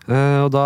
[0.10, 0.66] Uh, og da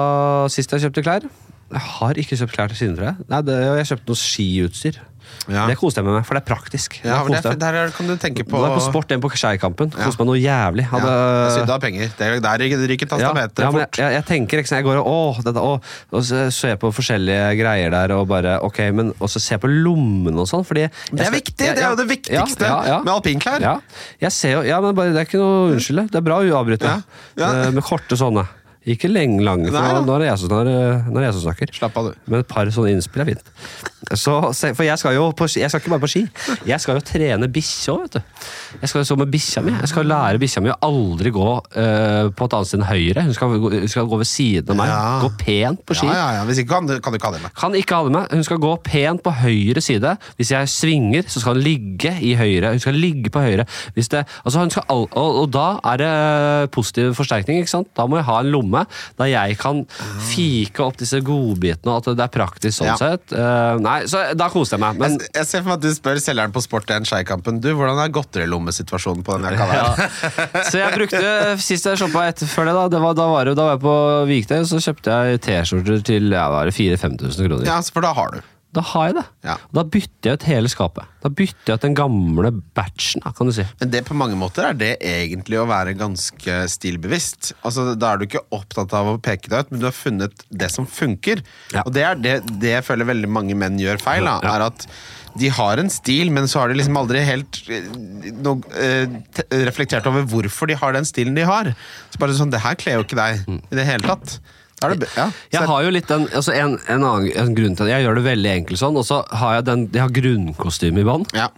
[0.53, 3.27] sist jeg kjøpte klær Jeg har ikke kjøpt klær til siden, tror jeg.
[3.31, 4.99] Nei, det, jeg kjøpte noe skiutstyr.
[5.47, 5.67] Ja.
[5.69, 6.95] Det koste jeg meg med, for det er praktisk.
[7.05, 9.21] Ja, for det, der er- kan du tenke på Nå er jeg på sport, en
[9.21, 9.91] på Skeikampen.
[9.93, 10.05] Ja.
[10.09, 10.85] Koste meg noe jævlig.
[10.89, 12.09] Hadde, Ja, det er penger.
[12.17, 13.97] Det er, der ryker- ryker ja, ja, fort.
[13.97, 15.79] jeg, jeg tenker ikke sånn, jeg går og åh, dette, åh,
[16.11, 19.69] og så ser jeg på forskjellige greier der, og bare ok, men også se på
[19.69, 21.57] lommene og sånn, fordi Det er viktig!
[21.75, 22.69] Det er jo det viktigste
[23.05, 23.61] med alpinklær.
[23.61, 23.79] Ja,
[24.21, 26.09] jeg ser jo, ja, men bare, det er ikke noe unnskyld.
[26.11, 27.03] Det er bra å avbryte.
[27.37, 28.47] Eh, Med korte sånne.
[28.85, 30.01] Ikke lenge lange, for Nei da.
[30.05, 30.79] nå, er det jeg som, nå, er det,
[31.09, 31.71] nå er det jeg som snakker.
[31.73, 32.19] Slapp av, du.
[32.29, 33.47] Men et par sånne innspill er fint.
[34.13, 36.21] Så, se- for jeg skal jo på, ski- jeg skal ikke bare på ski.
[36.69, 38.43] Jeg skal jo trene bikkje òg, vet du.
[38.83, 39.73] Jeg skal jo så med bikkja mi.
[39.73, 41.47] Jeg skal lære bikkja mi å aldri gå
[41.81, 43.23] eh, på et annet sted enn høyre.
[43.25, 44.91] Hun skal, gå- hun skal gå ved siden av meg.
[44.93, 45.01] Ja.
[45.25, 46.05] Gå pent på ski.
[46.11, 46.43] Ja, ja, ja.
[46.51, 47.55] Hvis ikke kan du, kan du ikke ha det med.
[47.57, 48.37] Kan ikke ha det med.
[48.37, 50.13] Hun skal gå pent på høyre side.
[50.37, 52.75] Hvis jeg svinger, så skal hun ligge i høyre.
[52.77, 53.65] Hun skal ligge på høyre.
[53.97, 55.65] Hvis det, altså hun skal og, og da
[55.95, 56.13] er det
[56.77, 57.63] positiv forsterkning.
[57.65, 57.89] ikke sant?
[57.97, 58.74] Da må jeg ha en lomme
[59.19, 59.83] der jeg kan
[60.29, 62.97] fike opp disse godbitene, og at det er praktisk sånn Ja.
[62.99, 63.31] sett.
[63.33, 64.99] Eh, nei, så da koser jeg meg.
[64.99, 67.69] Men Jeg, jeg ser for meg at du spør selgeren på Sport 1 Skeikampen Du,
[67.77, 69.77] hvordan er godterilommesituasjonen på den jakka der?
[69.79, 70.63] ja.
[70.69, 71.21] Så jeg brukte
[71.65, 73.95] Sist jeg shoppa etter før det, da, det var, da, var da var jeg på
[74.31, 77.65] Vikdøy, så kjøpte jeg T-skjorter til ja, var det 4000-5000 kroner.
[77.69, 78.41] Ja, for da har du.
[78.75, 79.23] Da har jeg det.
[79.47, 79.55] Ja.
[79.73, 81.07] Da bytter jeg ut hele skapet.
[81.23, 83.63] Da bytter jeg ut den gamle batchen, kan du si.
[83.79, 87.53] Men det på mange måter er det egentlig å være ganske stilbevisst.
[87.65, 90.43] Altså, Da er du ikke opptatt av å peke deg ut, men du har funnet
[90.51, 91.41] det som funker.
[91.73, 91.83] Ja.
[91.85, 94.25] Og det er det, det jeg føler veldig mange menn gjør feil.
[94.27, 94.55] Da, Ja.
[94.57, 94.87] er at
[95.37, 97.87] de har en stil, men så har de liksom aldri helt eh,
[98.39, 99.05] no, eh,
[99.35, 101.73] te- reflektert over hvorfor de har den stilen de har.
[102.11, 104.39] Så bare sånn, Det her kler jo ikke deg i det hele tatt.
[104.93, 105.25] Det, ja.
[105.51, 107.91] Jeg har jo litt den, altså en, en annen en grunn til det.
[107.95, 111.07] Jeg gjør det veldig enkelt sånn, og så har jeg, den, jeg har grunnkostyme i
[111.07, 111.25] bånn.
[111.33, 111.49] ja.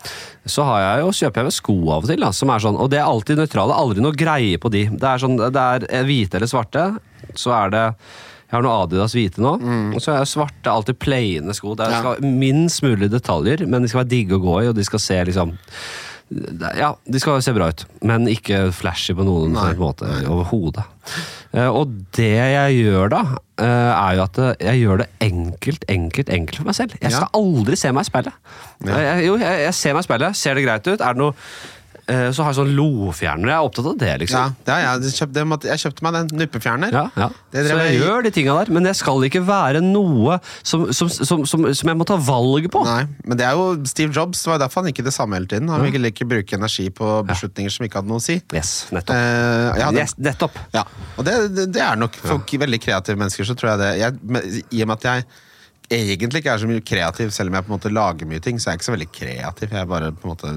[0.47, 2.77] Så har jeg jo, kjøper jeg med sko av og til, da, som er sånn,
[2.79, 3.75] og det er alltid nøytrale.
[3.75, 4.85] Aldri noe greie på de.
[4.95, 6.85] Det er sånn, det er hvite eller svarte,
[7.35, 7.85] så er det
[8.47, 9.57] jeg har noe Adidas hvite nå,
[9.91, 11.73] og så er svarte, alltid plaine sko.
[11.75, 12.13] Det Ja.
[12.23, 15.17] minst mulig detaljer, men de skal være digge å gå i, og de skal se
[15.27, 15.51] liksom
[16.75, 19.69] Ja, de skal se bra ut, men ikke flashy på noen Nei.
[19.79, 20.83] måte overhodet.
[21.55, 23.21] Eh, Og det jeg gjør da,
[23.63, 26.97] eh, er jo at eh, jeg gjør det enkelt, enkelt, enkelt for meg selv.
[26.99, 27.39] Jeg skal Ja.
[27.39, 28.33] aldri se meg i speilet.
[28.85, 28.97] Ja.
[28.99, 30.99] Jeg, jo, jeg, jeg ser meg i speilet, ser det greit ut.
[30.99, 31.33] Er det noe
[32.07, 33.49] Så har jeg sånn lofjerner.
[33.51, 34.53] Jeg er opptatt av det, liksom.
[34.69, 36.91] ja, ja, jeg kjøpte, jeg måtte- jeg kjøpte meg den nuppefjerner.
[36.95, 37.27] Ja, ja.
[37.51, 40.85] Det Så jeg jeg- gjør de tinga der, men det skal ikke være noe som,
[40.93, 42.85] som, som, som, som jeg må ta valget på.
[42.87, 45.47] Nei, men det er jo Steve Jobs, det var derfor han ikke det samme hele
[45.51, 45.67] tiden.
[45.67, 48.39] Han ville ikke bruke energi på beslutninger som ikke hadde noe å si.
[48.55, 49.15] Yes, nettopp.
[49.17, 50.55] Eh, ja, det, yes, nettopp.
[50.73, 50.85] ja.
[51.17, 54.63] Og det, det, det er nok for veldig kreative mennesker, så tror jeg det jeg,
[54.79, 55.25] I og med at jeg
[55.89, 58.57] egentlig ikke er så mye kreativ, selv om jeg på en måte lager mye ting,
[58.59, 59.71] så er jeg ikke så veldig kreativ.
[59.71, 60.51] Jeg bare på en måte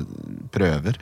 [0.50, 0.96] prøver.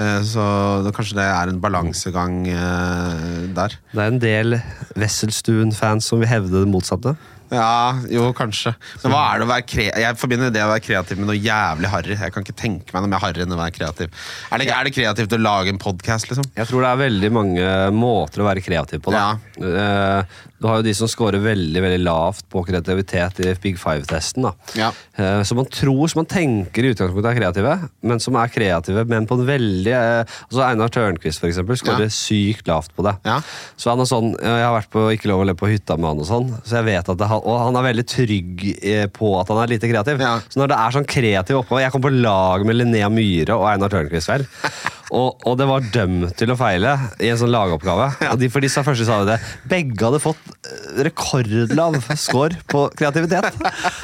[0.00, 0.44] Eh, så
[0.86, 3.76] det, kanskje det er en balansegang eh, der.
[3.92, 4.58] Det er en del
[4.96, 7.16] Wesselstuen-fans som vil hevde det motsatte.
[7.52, 8.72] Ja, jo, kanskje.
[9.02, 11.36] Men hva er det å være kre Jeg forbinder det å være kreativ med noe
[11.36, 12.14] jævlig harry.
[12.16, 14.14] Jeg kan ikke tenke meg noe mer harry enn å være kreativ.
[14.48, 16.48] Er det, er det kreativt å lage en podkast, liksom?
[16.56, 19.12] Jeg tror det er veldig mange måter å være kreativ på.
[19.12, 19.26] Da.
[19.60, 24.46] Eh, Du har jo de som scorer veldig veldig lavt på kreativitet i Big Five-testen.
[24.78, 24.92] Ja.
[25.18, 27.72] Uh, Som man tror, som man tenker i utgangspunktet er kreative,
[28.06, 32.14] men som er kreative, men på en veldig uh, altså Einar Tørnquist eksempel, scorer Ja.
[32.14, 33.16] sykt lavt på det.
[33.26, 33.40] Ja.
[33.76, 35.96] Så han er sånn, eh, Jeg har vært på Ikke lov å le på hytta
[35.98, 38.64] med han, og sånn, så jeg vet at det, og han er veldig trygg
[39.18, 40.22] på at han er lite kreativ.
[40.52, 43.66] Så når det er sånn kreativ oppgave Jeg kom på lag med Linnea Myhre og
[43.72, 44.46] Einar Tørnquist vel.
[45.12, 48.08] Og, og det var dømt til å feile i en sånn lagoppgave.
[48.30, 49.38] Og de, for disse første sa jo det.
[49.68, 50.40] Begge hadde fått
[51.06, 53.56] rekordlav score på kreativitet.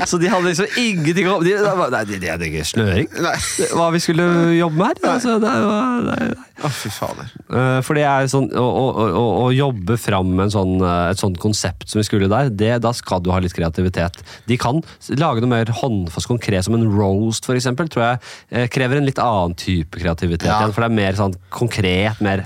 [0.09, 1.55] Så de hadde liksom ingenting å de,
[1.93, 3.09] Nei, de, de hadde ikke snøring.
[3.25, 3.35] Nei.
[3.75, 4.27] Hva vi skulle
[4.59, 5.13] jobbe med her.
[5.15, 6.45] Altså, det var, nei, nei.
[6.59, 7.29] Å, fy fader.
[7.55, 11.21] Eh, For det er sånn, å, å, å, å jobbe fram en sånn, eh, et
[11.21, 14.19] sånt konsept som vi skulle der, det, da skal du ha litt kreativitet.
[14.51, 14.81] De kan
[15.21, 18.21] lage noe mer håndfast konkret, som en roast eksempel, tror jeg
[18.51, 20.59] eh, krever en litt annen type kreativitet Ja.
[20.65, 20.75] igjen.
[20.75, 22.45] For det er mer sånn konkret, mer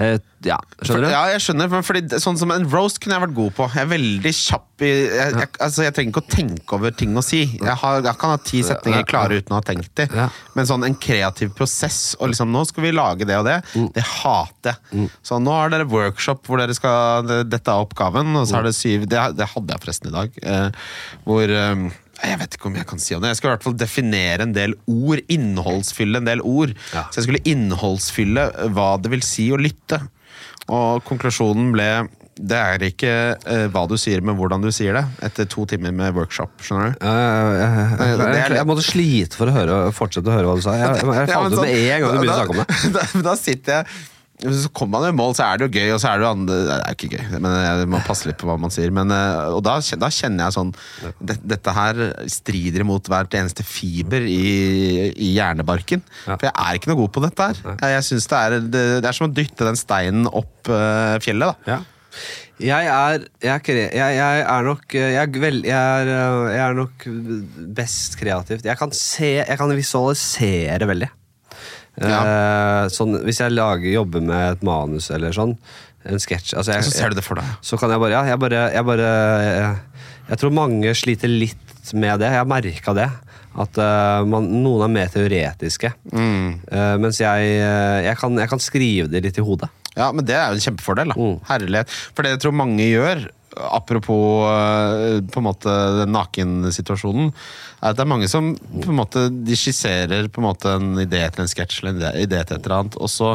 [0.00, 1.10] eh, Ja, skjønner du?
[1.12, 1.68] Ja, jeg skjønner.
[1.84, 3.66] Fordi, sånn som En roast kunne jeg vært god på.
[3.74, 7.12] Jeg er veldig kjapp i Jeg, jeg, altså, jeg trenger ikke å tenke over ting
[7.20, 7.42] å si.
[7.58, 10.14] Jeg, har, jeg kan ha ti setninger klare uten å ha tenkt dem.
[10.16, 10.28] Ja.
[10.56, 13.90] Men sånn en kreativ prosess, og liksom nå skal vi lage det og det, Mm.
[13.94, 15.08] det hater jeg.
[15.22, 18.74] Så nå har dere workshop hvor dere skal Dette er oppgaven, og så er det
[18.78, 20.40] syv Det, det hadde jeg forresten i dag.
[20.42, 20.70] Eh,
[21.28, 21.84] hvor eh,
[22.20, 23.30] jeg vet ikke om jeg kan si om det.
[23.34, 25.20] Jeg skal i hvert fall definere en del ord.
[25.32, 26.72] Innholdsfylle en del ord.
[26.92, 27.04] Ja.
[27.12, 30.00] Så jeg skulle innholdsfylle hva det vil si å lytte.
[30.70, 31.90] Og konklusjonen ble
[32.40, 35.02] det er ikke uh, hva du sier, men hvordan du sier det.
[35.26, 36.54] Etter to timer med workshop.
[36.64, 37.02] skjønner du?
[37.04, 40.54] Uh, jeg, jeg, det er jeg, måtte slite for å høre, fortsette å høre hva
[40.56, 40.76] du sa.
[40.78, 42.62] Jeg, jeg, jeg falt ut med sånn- en gang du begynte å da- snakke om
[42.62, 42.78] det.
[42.96, 44.00] Da, da sitter jeg
[44.40, 46.30] så kommer man i mål, så er det jo gøy, og så er det jo
[46.32, 48.92] andre Det er ikke gøy, men jeg må passe litt på hva man sier.
[48.94, 50.72] Men, eh, og da, da kjenner jeg sånn
[51.18, 56.04] det, Dette her strider imot hvert eneste fiber i, i hjernebarken.
[56.24, 56.36] Ja.
[56.36, 57.62] For jeg er ikke noe god på dette her.
[57.74, 61.16] Jeg, jeg synes det, er, det, det er som å dytte den steinen opp uh,
[61.24, 61.76] fjellet, da.
[61.76, 61.80] Ja.
[62.60, 66.10] Jeg er, jeg, er jeg, er nok jeg vel, jeg, er,
[66.52, 67.06] jeg er nok
[67.76, 68.66] best kreativt.
[68.68, 71.08] Jeg kan se Jeg kan visualisere veldig.
[71.98, 75.56] Eh, sånn, hvis jeg lager, jobber med et manus eller sånn,
[76.08, 77.44] en sketsj altså Så ser du det for deg.
[77.60, 79.08] så kan jeg bare Ja, jeg bare Jeg, bare,
[79.44, 82.30] jeg, jeg tror mange sliter litt med det.
[82.30, 83.08] Jeg har merka det.
[83.58, 85.90] At uh, man, noen er mer teoretiske.
[86.14, 87.48] Eh, mens jeg,
[88.06, 89.68] jeg, kan, jeg kan skrive det litt i hodet.
[89.98, 91.10] Ja, men det er jo en kjempefordel.
[91.10, 91.40] da Mm.
[91.48, 91.90] Herlighet.
[92.14, 93.24] For det jeg tror mange gjør,
[93.56, 97.32] apropos øh, på en måte den nakensituasjonen,
[97.80, 100.92] er at det er mange som på en måte de skisserer på en måte en
[101.02, 103.34] idé til en sketsj eller en idé, til et eller annet, og så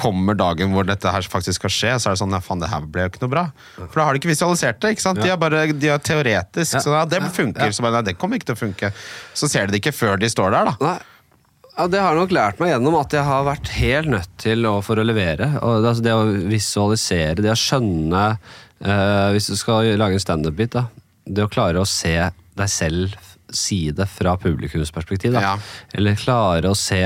[0.00, 2.70] kommer dagen hvor dette her faktisk skal skje, så er det sånn ja, faen, det
[2.70, 3.44] her ble jo ikke noe bra.
[3.76, 4.94] For da har de ikke visualisert det.
[4.94, 5.20] ikke sant?
[5.20, 6.78] De er bare de er teoretisk.
[6.80, 7.74] Så ja, det funker.
[7.74, 8.92] Så bare, nei, det kommer ikke til å funke.
[9.36, 10.76] Så ser de det ikke før de står der, da.
[10.92, 10.98] Nei.
[11.80, 14.72] Ja, det har nok lært meg gjennom at jeg har vært helt nødt til å,
[14.84, 15.46] for å levere.
[15.64, 18.24] Og det, altså det å visualisere, det å skjønne
[18.84, 20.86] eh, Hvis du skal lage en standup-bit, da.
[21.24, 22.14] Det å klare å se
[22.58, 23.16] deg selv
[23.54, 25.34] si det fra publikumsperspektiv.
[25.34, 25.42] Da.
[25.42, 25.54] Ja.
[25.96, 27.02] Eller klare å se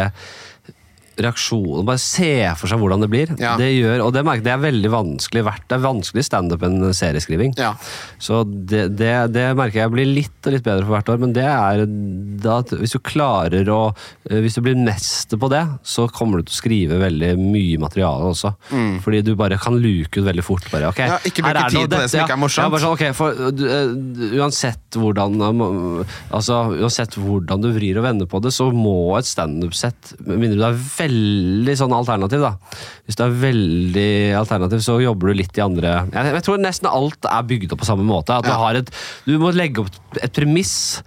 [1.20, 3.32] reaksjonen Bare se for seg hvordan det blir.
[3.40, 3.54] Ja.
[3.60, 5.66] Det gjør, og det, merker, det er veldig vanskelig verdt.
[5.70, 7.54] Det er vanskelig standup enn serieskriving.
[7.60, 7.72] Ja.
[8.22, 11.34] Så det, det, det merker jeg blir litt og litt bedre for hvert år, men
[11.36, 11.84] det er
[12.44, 13.80] da at hvis du klarer å
[14.28, 17.78] eh, Hvis du blir mester på det, så kommer du til å skrive veldig mye
[17.82, 18.54] materiale også.
[19.04, 20.66] Fordi du bare kan luke ut veldig fort.
[20.72, 21.10] Bare, ok, Mm.
[21.10, 22.64] Ja, ikke bruke tid på det som ikke er morsomt.
[22.64, 25.36] Ja, bare sånn, ok, for, du, eh, uansett hvordan
[26.34, 30.58] Altså, uansett hvordan du vrir og vender på det, så må et standup-sett Med mindre
[30.58, 31.03] du er veldig
[31.78, 32.54] sånn alternativ, da.
[33.06, 36.88] Hvis du er veldig alternativ, så jobber du litt i andre Jeg, jeg tror nesten
[36.90, 38.30] alt er bygd opp på samme måte.
[38.38, 38.56] At du, Ja.
[38.58, 38.90] har et,
[39.26, 39.90] du må legge opp
[40.22, 41.02] et premiss.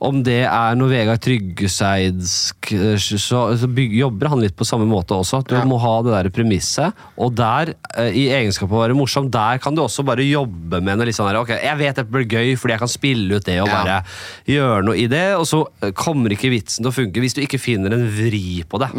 [0.00, 5.12] Om det er noe Vegard Tryggeseidsk, eh, så, så jobber han litt på samme måte
[5.12, 5.42] også.
[5.46, 5.64] Du Ja.
[5.68, 6.94] må ha det der premisset.
[7.20, 10.80] Og der, eh, i egenskap av å være morsom, der kan du også bare jobbe
[10.82, 13.36] med noe litt sånn her, ok, jeg vet dette blir gøy fordi jeg kan spille
[13.36, 13.82] ut det og Ja.
[13.84, 14.04] bare
[14.48, 17.42] gjøre noe i det, og så eh, kommer ikke vitsen til å funke hvis du
[17.42, 18.90] ikke finner en vri på det.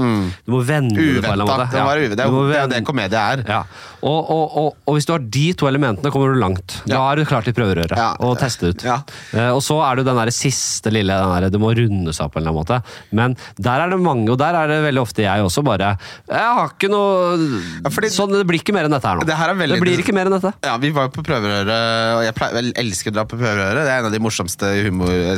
[0.45, 1.71] Du må vende det på en eller annen måte.
[1.71, 1.85] Det, Ja.
[1.95, 3.43] det, er jo- det det komedie er.
[3.47, 3.63] ja.
[4.03, 6.81] Og, og, og, og hvis du har de to elementene, kommer du langt.
[6.87, 8.83] Da er du klar til prøverøret og teste ut.
[8.85, 12.33] Og så er det den der siste lille den der, Det må runde seg opp
[12.35, 12.79] på en eller annen måte.
[13.11, 15.97] Men der er det mange, og der er det veldig ofte jeg også bare
[16.29, 17.37] Jeg har ikke noe
[17.83, 19.25] Ja, fordi- Sånn, Det blir ikke mer enn dette her nå.
[19.25, 20.53] Det her er veldig- blir ikke mer enn dette.
[20.63, 23.83] Ja, Vi var jo på prøverøret, og jeg pleier, vel, elsker å dra på prøverøret.
[23.85, 24.67] Det er en av de morsomste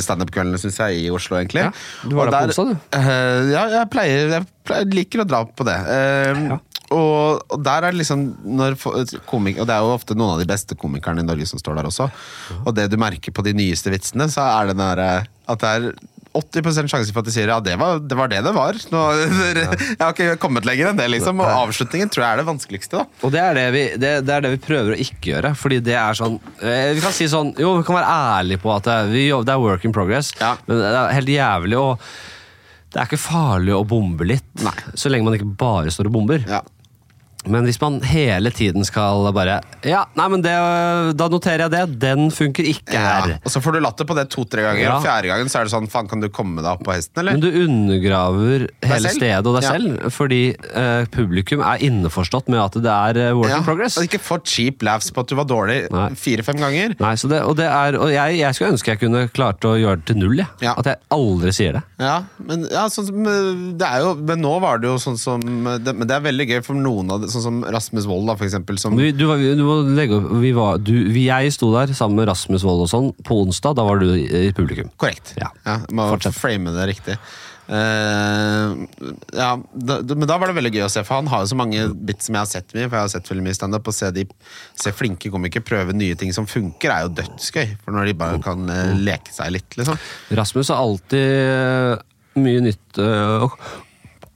[0.02, 1.36] standup-kveldene synes jeg, i Oslo.
[1.36, 1.70] egentlig Ja,
[2.08, 2.98] du var Og der på onsdag, du.
[2.98, 4.46] Uh, ja, jeg pleier, jeg
[4.94, 5.76] liker å dra på det.
[5.88, 6.58] Eh, Ja.
[6.94, 8.76] og, og der er det liksom når
[9.26, 11.76] komik, Og det er jo ofte noen av de beste komikerne i Norge som står
[11.80, 12.10] der også.
[12.64, 15.70] Og det du merker på de nyeste vitsene, så er det den derre at det
[15.78, 15.94] er
[16.34, 18.74] 80 sjanse for at de sier ja, det var det var det, det var.
[18.90, 19.00] Nå,
[19.54, 21.38] Jeg har ikke kommet lenger enn det, liksom.
[21.38, 22.98] Og avslutningen tror jeg er det vanskeligste.
[23.04, 25.52] da Og det er det, vi, det, det er det vi prøver å ikke gjøre.
[25.60, 28.72] Fordi det er sånn eh, Vi kan si sånn Jo, vi kan være ærlige på
[28.74, 30.56] at det, vi, det er work in progress, Ja.
[30.66, 31.86] men det er helt jævlig å
[32.94, 34.74] Det er ikke farlig å bombe litt, Nei.
[34.94, 36.44] så lenge man ikke bare står og bomber.
[36.46, 36.60] Ja.
[37.46, 40.52] Men hvis man hele tiden skal bare Ja, nei, men det,
[41.18, 41.82] da noterer jeg det.
[42.00, 43.28] Den funker ikke her.
[43.34, 44.96] Ja, og så får du latter på det to-tre ganger, Ja.
[44.96, 47.20] og fjerde gangen så er det sånn Faen, kan du komme deg opp på hesten,
[47.20, 47.36] eller?
[47.36, 49.72] Men du undergraver hele stedet og deg Ja.
[49.74, 50.40] selv, fordi
[50.74, 53.98] eh, publikum er innforstått med at det er eh, work in progress.
[54.00, 55.78] Og ikke få cheap laughs på at du var dårlig
[56.18, 56.96] fire-fem ganger.
[57.00, 59.74] Nei, så det, og det er, og jeg, jeg skulle ønske jeg kunne klart å
[59.78, 60.36] gjøre det til null.
[60.40, 60.46] jeg.
[60.64, 60.74] Ja.
[60.78, 61.82] At jeg aldri sier det.
[62.00, 65.18] Ja, men, ja, sånn som, eh, det er jo, men nå var det jo sånn
[65.18, 68.28] som det, Men det er veldig gøy for noen av det, sånn som Rasmus Wold,
[68.30, 68.78] da, for eksempel.
[68.80, 71.92] Som, Vi, du, vi, du må legge opp vi var, du, vi, Jeg sto der
[71.96, 73.76] sammen med Rasmus Wold og sånn på onsdag.
[73.78, 74.92] Da var du i, i publikum.
[75.00, 75.34] korrekt.
[75.40, 75.50] Ja.
[75.94, 76.38] må Fortsett.
[76.38, 77.18] frame det riktig.
[77.64, 78.84] Uh,
[79.32, 81.56] ja, da, men da var det veldig gøy å se, for han har jo så
[81.56, 82.88] mange bits som jeg har sett mye.
[82.88, 84.26] For jeg har sett veldig mye standup, og se, de,
[84.80, 87.78] se flinke komikere prøve nye ting som funker, er jo dødsgøy.
[87.86, 89.98] For når de bare kan uh, leke seg litt, liksom.
[90.36, 92.04] Rasmus har alltid eh,
[92.44, 93.56] mye nytt og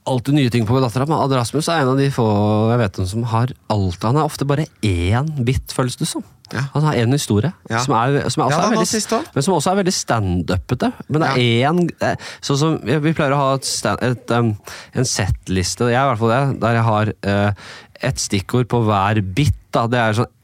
[0.09, 1.05] Alltid nye ting på dattera.
[1.09, 2.25] Men Ad Rasmus er en av de få
[2.71, 6.25] jeg vet om som har alt Han er ofte bare én bit, føles det som.
[6.49, 6.63] Ja.
[6.73, 7.83] Han har én historie, Ja.
[7.83, 10.91] som, er, som, er også Ja, er veldig, men som også er veldig standupete.
[11.07, 14.55] Men det er én eh, Sånn som vi pleier å ha et stand, et, um,
[14.97, 17.69] en settliste, jeg er i hvert fall det, der jeg har uh,
[18.09, 19.57] et stikkord på hver bit.
[19.75, 19.85] Da.
[19.91, 20.35] Det er sånn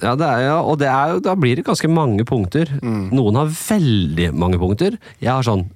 [0.00, 2.70] ja, det er, ja, og det er, da blir det ganske mange punkter.
[2.82, 3.10] Mm.
[3.14, 4.96] Noen har veldig mange punkter.
[5.22, 5.68] Jeg har sånn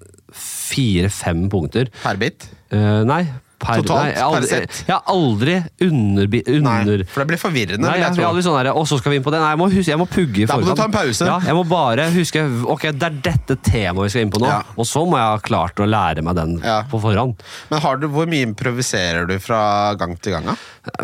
[0.64, 1.90] fire-fem punkter.
[2.02, 2.48] Per bit.
[2.72, 3.24] Uh, nei,
[3.54, 4.78] Per, Totalt, nei, per aldri, sett?
[4.88, 5.52] jeg har aldri
[5.86, 7.86] under, under Nei, for det blir forvirrende.
[7.86, 9.38] Nei, jeg, jeg aldri sånn der, Og så skal vi inn på det.
[9.40, 11.28] Nei, jeg må, huske, jeg må pugge i Da må du ta en pause.
[11.30, 12.42] Ja, jeg må bare huske
[12.74, 14.50] Ok, det er dette temaet vi skal inn på nå.
[14.50, 14.58] Ja.
[14.74, 16.80] Og så må jeg ha klart å lære meg den Ja.
[16.90, 17.40] på forhånd.
[17.70, 19.62] Men har du, hvor mye improviserer du fra
[20.02, 20.50] gang til gang?
[20.50, 20.58] da?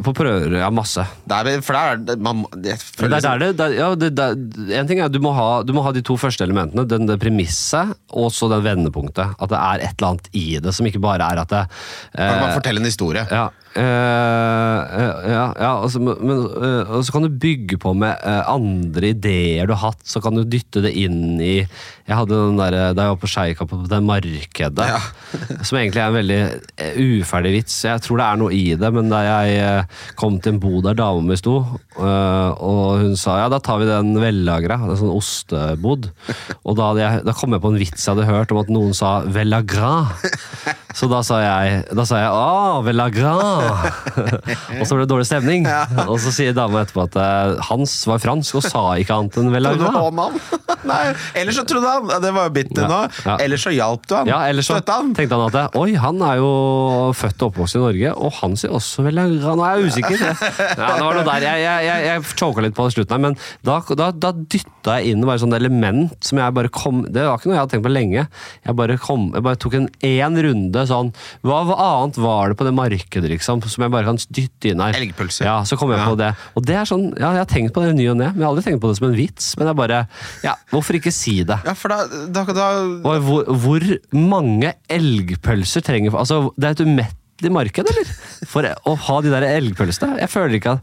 [0.04, 1.06] På prøver, ja, masse.
[1.24, 3.88] Det er, for der er man, jeg føler det er der det, det, er- ja,
[3.96, 6.84] det, der, En ting er du må, ha, du må ha de to første elementene.
[6.90, 9.38] Den, det premisset og så den vendepunktet.
[9.40, 11.62] At det er et eller annet i det som ikke bare er at det
[12.18, 13.24] eh, bare fortell en historie?
[13.30, 18.18] Ja, eh, ja, ja altså, men, eh, så kan du bygge på med
[18.50, 20.04] andre ideer du har hatt.
[20.06, 23.30] Så kan du dytte det inn i Jeg hadde den der, Da jeg var på
[23.30, 24.98] Skeika, på det markedet, Ja.
[25.66, 26.40] som egentlig er en veldig
[27.20, 27.76] uferdig vits.
[27.86, 29.84] Jeg tror det er noe i det, men da jeg
[30.18, 31.60] kom til en bod der dama mi sto,
[32.00, 36.10] og hun sa ja, da tar vi den vellagra, det er sånn ostebod.
[36.64, 38.96] Og da, jeg, da kom jeg på en vits jeg hadde hørt om at noen
[38.96, 39.92] sa vellagra.
[40.96, 43.34] Så da sa jeg, da sa jeg å, vellagra.
[44.80, 45.66] og så ble det dårlig stemning.
[46.06, 49.50] Og så sier dama etterpå at eh, Hans var fransk og sa ikke annet enn
[49.54, 50.38] han?
[50.90, 51.00] Nei,
[51.36, 53.00] Eller så trodde han Det var jo bitter nå.
[53.26, 53.34] ja.
[53.42, 54.30] Eller så hjalp du han.
[54.30, 55.12] Ja, eller så Støtte han.
[55.16, 56.50] tenkte han at oi, han er jo
[57.16, 60.22] født og oppvokst i Norge, og han sier også vel Nå er jeg usikker.
[60.22, 61.44] Ja, det var noe der.
[61.44, 63.36] Jeg, jeg, jeg, jeg choka litt på det slutten her, men
[63.66, 67.38] da, da, da dytta jeg inn bare sånn element som jeg bare kom Det var
[67.38, 68.24] ikke noe jeg hadde tenkt på lenge.
[68.64, 71.12] Jeg bare, kom, jeg bare tok en én runde sånn
[71.46, 74.92] hva annet var det på det markedet, liksom, som jeg bare kan dytte inn her?
[74.94, 75.44] Elgpølser.
[75.48, 76.06] Ja, så kom jeg Ja.
[76.06, 76.30] på det.
[76.54, 78.46] Og det er sånn, ja, jeg har tenkt på det ny og ne, men jeg
[78.46, 79.56] har aldri tenkt på det som en vits.
[79.58, 80.06] Men jeg bare
[80.44, 81.58] Ja, hvorfor ikke si det?
[81.66, 82.68] Ja, for da, da, da
[83.02, 83.80] hvor, hvor
[84.12, 88.04] mange elgpølser trenger Altså, Det er et umettelig marked, eller?
[88.46, 90.18] For å ha de der elgpølsene.
[90.20, 90.80] Jeg føler ikke at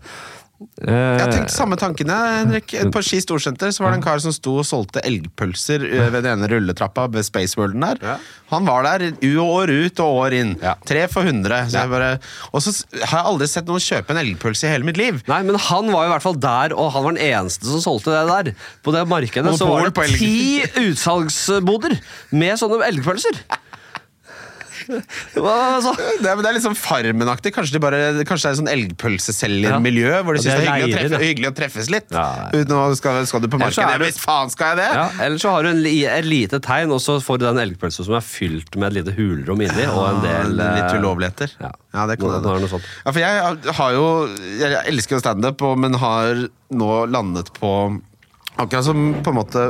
[0.81, 2.73] Jeg har tenkt samme tankene, Henrik.
[2.93, 6.23] På Ski Storsenter så var det en kar som sto og solgte elgpølser eh, ved
[6.25, 8.01] den ene rulletrappa ved Spaceworlden der.
[8.01, 8.15] Ja.
[8.49, 9.05] Han var der
[9.43, 10.55] år ut og år inn.
[10.63, 10.73] Ja.
[10.87, 11.59] Tre for hundre.
[11.69, 11.83] Så Ja.
[11.85, 12.19] jeg bare-
[12.53, 15.21] Og så har jeg aldri sett noen kjøpe en elgpølse i hele mitt liv.
[15.27, 18.15] Nei, men han var i hvert fall der, og han var den eneste som solgte
[18.17, 18.55] det der.
[18.83, 21.99] På det markedet så var det ti utsalgsboder
[22.31, 23.43] med sånne elgpølser.
[24.87, 25.93] Altså?
[26.21, 27.51] Det er, det er litt sånn Farmen-aktig.
[27.55, 30.87] Kanskje, de kanskje det er sånn elgpølseselgermiljø hvor de Ja, syns det er hyggelig, hyggelig
[30.87, 32.09] å, treffe, hyggelig å treffes litt.
[32.15, 32.47] Ja, ja.
[32.61, 33.99] Uten å skal, skal du på markedet?
[34.03, 34.89] Hvis faen skal jeg det!
[34.99, 38.07] Ja, Eller så har du en, et lite tegn, og så får du den elgpølsa
[38.07, 41.57] som er fylt med et lite hulrom inni, og en del Litt eh, ulovligheter.
[41.61, 42.81] Ja, Ja, det kan hende.
[43.05, 44.05] Ja, for jeg har jo
[44.59, 47.73] Jeg elsker jo standup, men har nå landet på
[48.57, 49.63] Akkurat som på en måte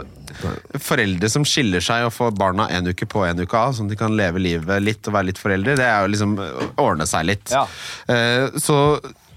[0.83, 3.95] foreldre som skiller seg og får barna en uke på en uke av, sånn at
[3.95, 5.75] de kan leve livet litt og være litt foreldre.
[5.79, 6.37] Det er jo liksom
[6.83, 7.51] ordne seg litt.
[7.53, 7.65] Ja.
[8.11, 8.77] Eh, Så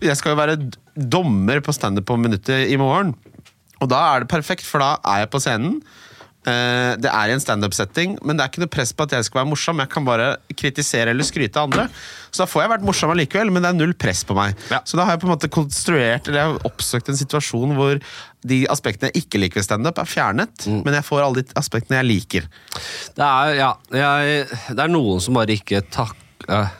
[0.00, 0.58] jeg skal jo være
[0.96, 3.14] dommer på standup på minuttet i morgen.
[3.80, 5.80] Og da er det perfekt, for da er jeg på scenen.
[6.48, 9.26] Eh, Det er i en standup-setting, men det er ikke noe press på at jeg
[9.26, 9.80] skal være morsom.
[9.82, 11.84] Jeg kan bare kritisere eller skryte av andre.
[12.30, 14.54] Så da får jeg vært morsom allikevel, men det er null press på meg.
[14.70, 14.78] Ja.
[14.88, 18.00] Så da har jeg på en måte konstruert Eller jeg har oppsøkt en situasjon hvor
[18.46, 20.64] de aspektene jeg ikke liker ved standup, er fjernet.
[20.70, 22.48] Men jeg får alle de aspektene jeg liker.
[23.18, 26.72] Det er, ja, jeg, det er noen som bare ikke takker eh,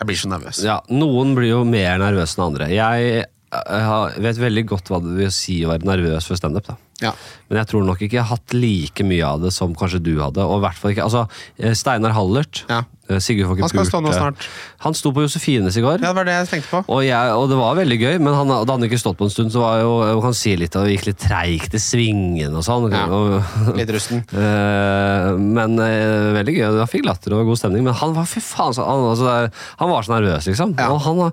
[0.00, 0.64] Jeg blir så nervøs.
[0.66, 2.66] ja, noen blir jo mer nervøse enn andre.
[2.74, 3.28] Jeg
[3.68, 6.72] har- vet veldig godt hva det vil si å være nervøs for standup.
[7.02, 7.10] Ja.
[7.50, 10.12] Men jeg tror nok ikke jeg har hatt like mye av det som kanskje du
[10.22, 10.38] hadde.
[10.46, 11.24] Og hvert fall ikke, altså,
[11.58, 12.84] eh, Steinar Hallert, Ja.
[13.10, 14.46] eh, Sigurd får ikke Han skal stå nå snart.
[14.86, 15.98] Han sto på Josefines i går.
[16.00, 16.84] ja, det var det jeg tenkte på.
[16.88, 19.30] Og, jeg, og det var veldig gøy, men han, da han ikke stått på en
[19.34, 22.62] stund, så var jo, man kan si litt, og gikk litt treigt i svingen og
[22.64, 22.90] sånn.
[22.94, 23.42] Ja, Og,
[23.80, 24.24] Litt rusten.
[24.32, 26.78] Eh, men veldig gøy.
[26.78, 27.82] Han fikk latter og god stemning.
[27.84, 29.50] Men han var fy faen så, han, altså,
[29.80, 30.76] han var så nervøs, liksom.
[30.78, 30.90] Ja.
[30.94, 31.32] Og han, var-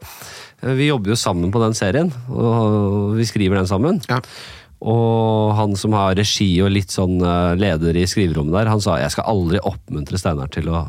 [0.61, 4.01] vi jobber jo sammen på den serien, og vi skriver den sammen.
[4.09, 4.21] Ja.
[4.81, 8.97] Og han som har regi og litt sånn eh, leder i skriverommet der, han sa
[8.97, 10.79] jeg skal aldri oppmuntre Steinar til å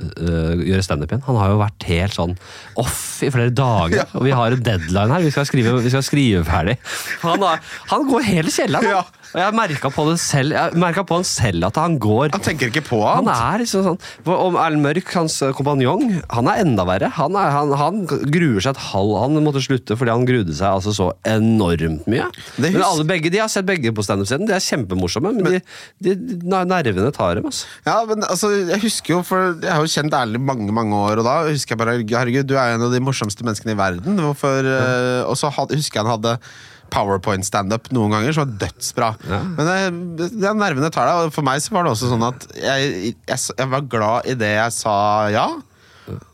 [0.00, 1.24] eh, gjøre standup igjen.
[1.26, 2.32] Han har jo vært helt sånn
[2.80, 5.26] off i flere dager, og vi har en deadline her.
[5.26, 6.78] Vi skal skrive, vi skal skrive ferdig.
[7.26, 7.60] Han, har,
[7.92, 8.88] han går helt i kjelleren.
[8.88, 9.04] Ja.
[9.32, 9.40] Han.
[9.40, 12.68] Og jeg merka på, det selv- jeg på han selv at han går Han tenker
[12.70, 13.42] ikke på han annet.
[13.54, 13.98] er liksom sånn
[14.32, 17.08] Om Erlend Mørk, hans eh, kompanjong, han er enda verre.
[17.16, 20.68] Han, er, han, han gruer seg et halv Han måtte slutte fordi han grudde seg
[20.68, 22.28] altså så enormt mye.
[22.56, 24.46] Det Men alle begge, De har sett begge på standup-scenen.
[24.48, 25.60] De er kjempemorsomme, men, de,
[26.02, 27.46] de, de, nervene tar dem.
[27.48, 27.66] Altså.
[27.86, 31.22] Ja, men altså, jeg husker jo, for jeg har jo kjent Erlend mange mange år,
[31.22, 34.20] og da husker jeg bare Herregud, du er en av de morsomste menneskene i verden.
[34.20, 36.38] Hvorfor, eh, Og så had- husker jeg han hadde
[36.92, 39.10] powerpoint-standup noen ganger, som var dødsbra.
[39.56, 42.28] Men det, det er nervene tar deg, og for meg så var det også sånn
[42.28, 44.96] at jeg, jeg, jeg var glad i det jeg sa
[45.32, 45.46] ja.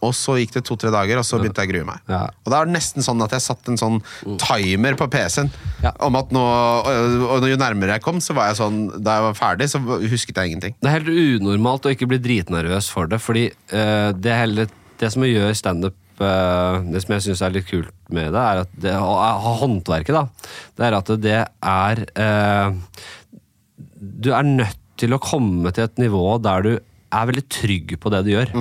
[0.04, 2.00] Og så gikk det to-tre dager, og så begynte jeg å grue meg.
[2.10, 2.22] Ja.
[2.44, 3.98] Og da er det nesten sånn at jeg satte en sånn
[4.40, 5.50] timer på PC-en.
[5.84, 5.92] Ja.
[6.06, 6.42] Om at nå,
[7.28, 10.40] og, jo nærmere jeg kom, så var jeg sånn Da jeg var ferdig, så husket
[10.40, 10.76] jeg ingenting.
[10.80, 11.12] Det er helt
[11.44, 14.68] unormalt å ikke bli dritnervøs for det, fordi uh, det, hele,
[15.00, 18.74] det som gjør standup Det som jeg syns er litt kult med det, er at
[18.82, 23.02] det, håndverket, da, det er at det er eh,
[23.98, 26.72] Du er nødt til å komme til et nivå der du
[27.08, 28.52] er veldig trygg på det du gjør.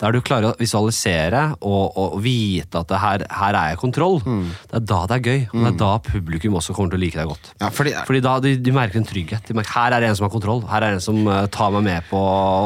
[0.00, 4.20] Der du klarer å visualisere og, og vite at det her, her er jeg kontroll.
[4.22, 7.04] Det er da det er gøy, og det er da publikum også kommer til å
[7.04, 7.52] like deg godt.
[7.60, 9.44] Ja, fordi, Fordi da de, de merker en trygghet.
[9.48, 10.64] De merker, her er det en som har kontroll.
[10.70, 12.20] Her er det en som uh, tar meg med på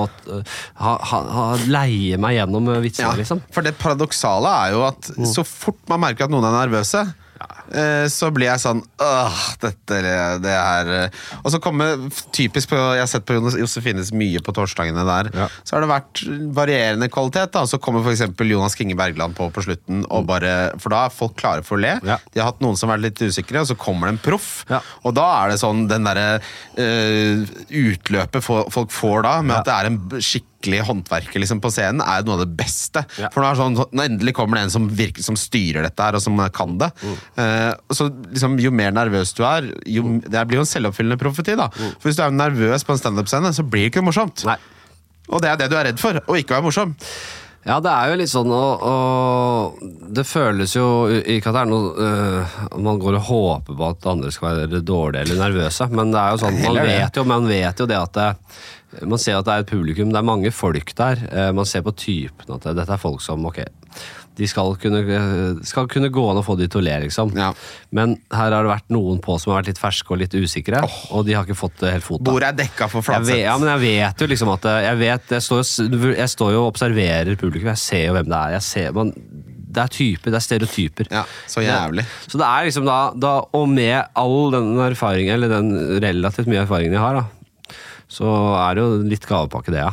[0.07, 3.43] uh, ha, ha, ha, leie meg gjennom uh, vitsene, ja, liksom.
[3.55, 7.05] for det paradoksale er jo at så fort man merker at noen er nervøse,
[7.41, 7.64] eh,
[8.12, 10.01] så blir jeg sånn Åh, dette
[10.45, 11.23] det er eh».
[11.43, 11.97] Og så kommer
[12.35, 15.31] typisk på Jeg har sett på Jonas- Josefines mye på torsdagene der.
[15.35, 15.49] Ja.
[15.65, 16.23] Så har det vært
[16.57, 17.53] varierende kvalitet.
[17.57, 18.27] da Så kommer f.eks.
[18.45, 21.83] Jonas Kinge Bergland på på slutten, og bare, for da er folk klare for å
[21.85, 21.95] le.
[22.07, 22.19] Ja.
[22.33, 24.51] De har hatt noen som har vært litt usikre, og så kommer det en proff.
[24.71, 24.81] Ja.
[25.05, 29.77] Og da er det sånn den derre uh, utløpet folk får da, med at det
[29.77, 33.05] er en skikkelig håndverker liksom, på scenen, er noe av det beste.
[33.21, 36.17] For nå er sånn, nå endelig kommer det en som, virker, som styrer dette her,
[36.17, 36.91] og som kan det.
[37.05, 37.17] Mm.
[37.45, 37.54] Eh,
[37.93, 41.57] så liksom, Jo mer nervøs du er, jo, det blir jo en selvoppfyllende profeti.
[41.59, 41.69] da.
[41.75, 44.45] For Hvis du er nervøs på en standup-scene, så blir det ikke morsomt.
[44.45, 44.53] Mm.
[44.55, 44.59] Nei.
[45.33, 46.93] Og det er det du er redd for, å ikke være morsom.
[47.65, 49.79] Ja, det er jo litt sånn, og, og
[50.13, 54.09] det føles jo ikke at det er noe øh, Man går og håper på at
[54.11, 57.49] andre skal være dårlige eller nervøse, men det er jo sånn, man vet jo, man
[57.49, 58.29] vet jo det at det,
[59.09, 61.25] man ser at det er et publikum, det er mange folk der.
[61.33, 63.63] eh, Man ser på typen at det- dette er folk som ok,
[64.35, 65.03] de skal kunne,
[65.66, 67.32] skal kunne gå an å få de til å le, liksom.
[67.39, 67.53] Ja.
[67.95, 70.82] Men her har det vært noen på som har vært litt ferske og litt usikre,
[71.14, 72.24] og de har ikke fått det helt fot.
[72.26, 75.47] Bordet er dekka for Jeg ja, men jeg vet jo liksom at Jeg, vet, jeg,
[75.47, 75.64] står,
[76.18, 77.70] jeg står jo og observerer publikum.
[77.74, 78.57] Jeg ser jo hvem det er.
[78.57, 79.12] Jeg ser, man,
[79.74, 81.11] det er typer, det er stereotyper.
[81.14, 82.07] Ja, så jævlig.
[82.26, 86.62] Så det er liksom da, da Og med all den erfaringen, eller den relativt mye
[86.64, 87.74] erfaringen jeg har, da,
[88.11, 88.30] så
[88.61, 89.93] er det jo litt gavepakke, det, ja.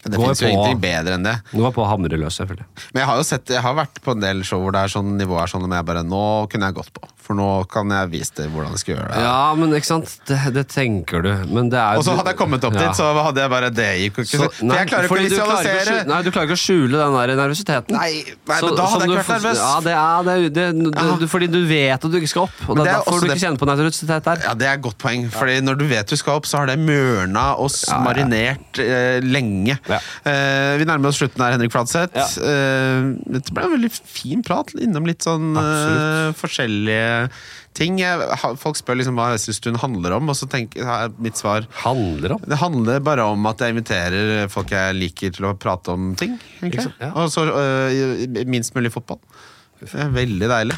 [0.00, 1.34] Det Går fins jo ingenting bedre enn det.
[1.52, 2.66] Nå var på hamreløs, selvfølgelig.
[2.94, 4.92] Men jeg har jo sett, jeg har vært på en del show hvor det er
[4.94, 6.22] sånn nivået er sånn men jeg bare, nå
[6.52, 7.04] kunne jeg gått på.
[7.20, 9.20] For nå kan jeg vise deg hvordan jeg skal gjøre det.
[9.22, 11.30] Ja, men ikke sant, det, det tenker du.
[11.52, 12.86] Men det er Og så hadde jeg kommet opp Ja.
[12.88, 14.38] dit, så hadde jeg bare Det gikk ikke.
[14.40, 16.64] Så- nei, for jeg klarer ikke å klarer ikke visualisere Nei, du klarer ikke å
[16.64, 17.90] skjule den der nervøsiteten.
[17.94, 19.60] Nei, nei, Så- men da hadde jeg ikke vært nervøs.
[19.60, 22.56] Ja, det er, det, det, det, du, fordi du vet at du ikke skal opp.
[22.68, 24.36] Og det er er derfor du det- ikke kjenner på nervøsitet der.
[24.48, 25.28] Ja, Det er et godt poeng.
[25.30, 27.70] Fordi når du vet du skal opp, så har det mørna og
[28.04, 29.78] marinert eh, lenge.
[29.88, 30.00] Ja.
[30.24, 32.14] Eh, vi nærmer oss slutten her, Henrik Fladseth.
[32.16, 32.26] Ja.
[32.40, 34.72] Eh, det ble en veldig fin prat.
[34.80, 37.09] Innom litt sånn eh, forskjellige
[37.76, 38.00] ting.
[38.60, 42.42] Folk spør liksom hva Øystein handler om, og så tenker er mitt svar Handler om.
[42.46, 46.36] det handler bare om at jeg inviterer folk jeg liker til å prate om ting.
[46.62, 47.12] Ja.
[47.14, 49.20] Og så uh, minst mulig fotball.
[49.80, 50.76] Det er veldig deilig.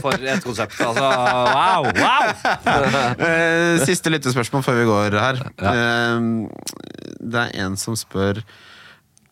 [0.00, 0.78] For et konsept.
[0.80, 1.88] Altså, wow!
[2.00, 2.30] wow!
[3.28, 5.40] Eh, Siste lyttespørsmål før vi går her.
[5.60, 5.72] Ja.
[7.20, 8.40] Det er en som spør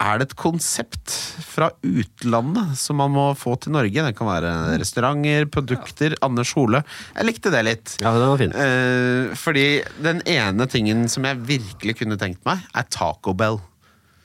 [0.01, 1.13] Er det et konsept
[1.45, 4.05] fra utlandet som man må få til Norge?
[4.07, 6.15] Det kan være restauranter, produkter.
[6.25, 6.81] Anders Hole.
[7.19, 7.97] Jeg likte det litt.
[8.01, 8.57] Ja, det var fint.
[8.57, 9.67] Eh, fordi
[10.01, 13.61] den ene tingen som jeg virkelig kunne tenkt meg, er Taco Bell.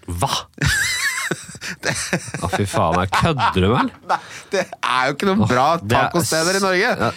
[0.08, 0.32] Hva?!
[2.46, 3.00] Å, fy faen.
[3.02, 3.90] Jeg kødder du vel?
[4.10, 4.20] Nei,
[4.54, 7.12] det er jo ikke noen bra er- tacosteder i Norge.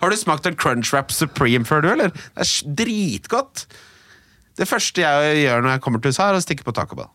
[0.00, 2.12] Har du smakt en Crunchwrap Supreme før, du, eller?
[2.14, 3.66] Det er dritgodt.
[4.56, 7.10] Det første jeg gjør når jeg kommer til USA, er å stikke på Taco Bell.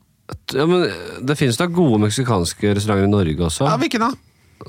[0.54, 0.90] Ja, men
[1.28, 3.68] Det finnes da gode meksikanske restauranter i Norge også?
[3.70, 4.12] Ja, Hvilken da?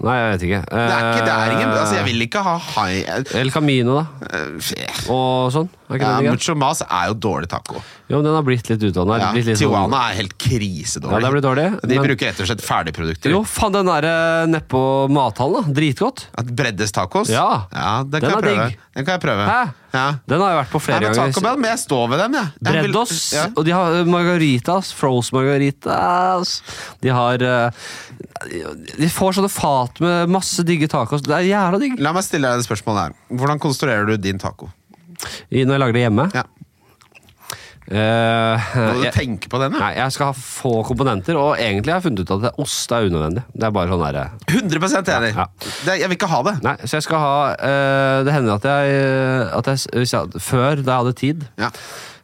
[0.01, 0.61] Nei, jeg vet ikke.
[0.70, 3.99] Det er ikke, det er ingen, bra, altså, jeg vil ikke ha high El Camino,
[4.01, 4.07] da.
[4.32, 5.68] eh, Og sånn.
[5.93, 6.30] Er ikke ja, det?
[6.32, 7.82] Mucho Mas er jo dårlig taco.
[8.09, 9.18] Jo, men den har blitt litt utvanna.
[9.20, 11.12] Ja, litt sånn- Tijuana er helt krisedårlig.
[11.12, 13.30] Ja, det blitt dårlig, De men- bruker rett og slett ferdigprodukter.
[13.30, 15.72] Jo, faen, den derre nedpå mathallen, da.
[15.80, 16.26] Dritgodt.
[16.36, 17.28] At Breddes tacos?
[17.28, 17.64] Ja.
[17.70, 18.66] den, Den kan jeg prøve.
[18.68, 18.78] digg.
[18.97, 19.47] Den kan jeg prøve.
[19.49, 19.72] Hæ?
[19.93, 20.07] Ja.
[20.26, 21.32] Den har jeg vært på flere Nei, men ganger.
[21.32, 22.47] Taco Bell, men jeg står ved dem, jeg.
[22.64, 23.47] jeg vil- Breddos, ja.
[23.57, 26.62] og de har eh, margaritas, froze margaritas.
[27.03, 27.70] De har eh,
[28.49, 31.22] De får sånne fat med masse digge tacos.
[31.26, 31.99] Det er jævla digg.
[32.03, 33.14] La meg stille deg et spørsmål her.
[33.30, 34.70] Hvordan konstruerer du din taco?
[35.51, 36.26] I- Når jeg lager det hjemme.
[36.34, 36.43] Ja.
[37.93, 39.80] Eh, Må du jeg, tenke på den, ja?
[39.82, 42.93] nei, jeg skal ha få komponenter, og egentlig har jeg funnet ut at det, ost
[42.95, 43.43] er unødvendig.
[43.53, 45.32] Det er bare sånn derre 100 enig!
[45.34, 45.47] Ja.
[45.82, 46.55] Det, jeg vil ikke ha det.
[46.62, 48.95] Nei, så jeg skal ha eh, Det hender at jeg,
[49.59, 51.72] at jeg, hvis jeg Før, da jeg hadde tid Ja.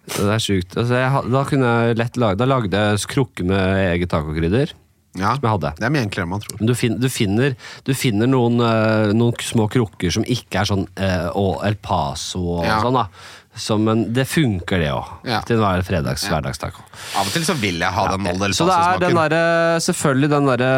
[0.08, 0.78] Det er sjukt.
[0.78, 4.72] Altså, jeg, ha- da kunne jeg lett lage Da lagde jeg krukke med eget tacokrydder.
[5.16, 5.34] Ja.
[5.34, 5.72] Som jeg hadde.
[5.78, 6.58] Det er mye enklere enn man tror.
[6.60, 7.54] Men du, fin, du finner,
[7.84, 11.28] du finner noen, eh, noen små krukker som ikke er sånn eh,
[11.66, 12.80] El Paso og Ja.
[12.84, 12.92] sånn.
[12.94, 13.08] da
[13.58, 15.04] som en Det funker, det òg.
[15.28, 15.40] Ja.
[15.46, 16.84] Til enhver fredags hverdagstaco.
[17.18, 19.84] Av og til så vil jeg ha den Mold del Så det er den Paso-smaken.
[19.88, 20.70] Selvfølgelig den derre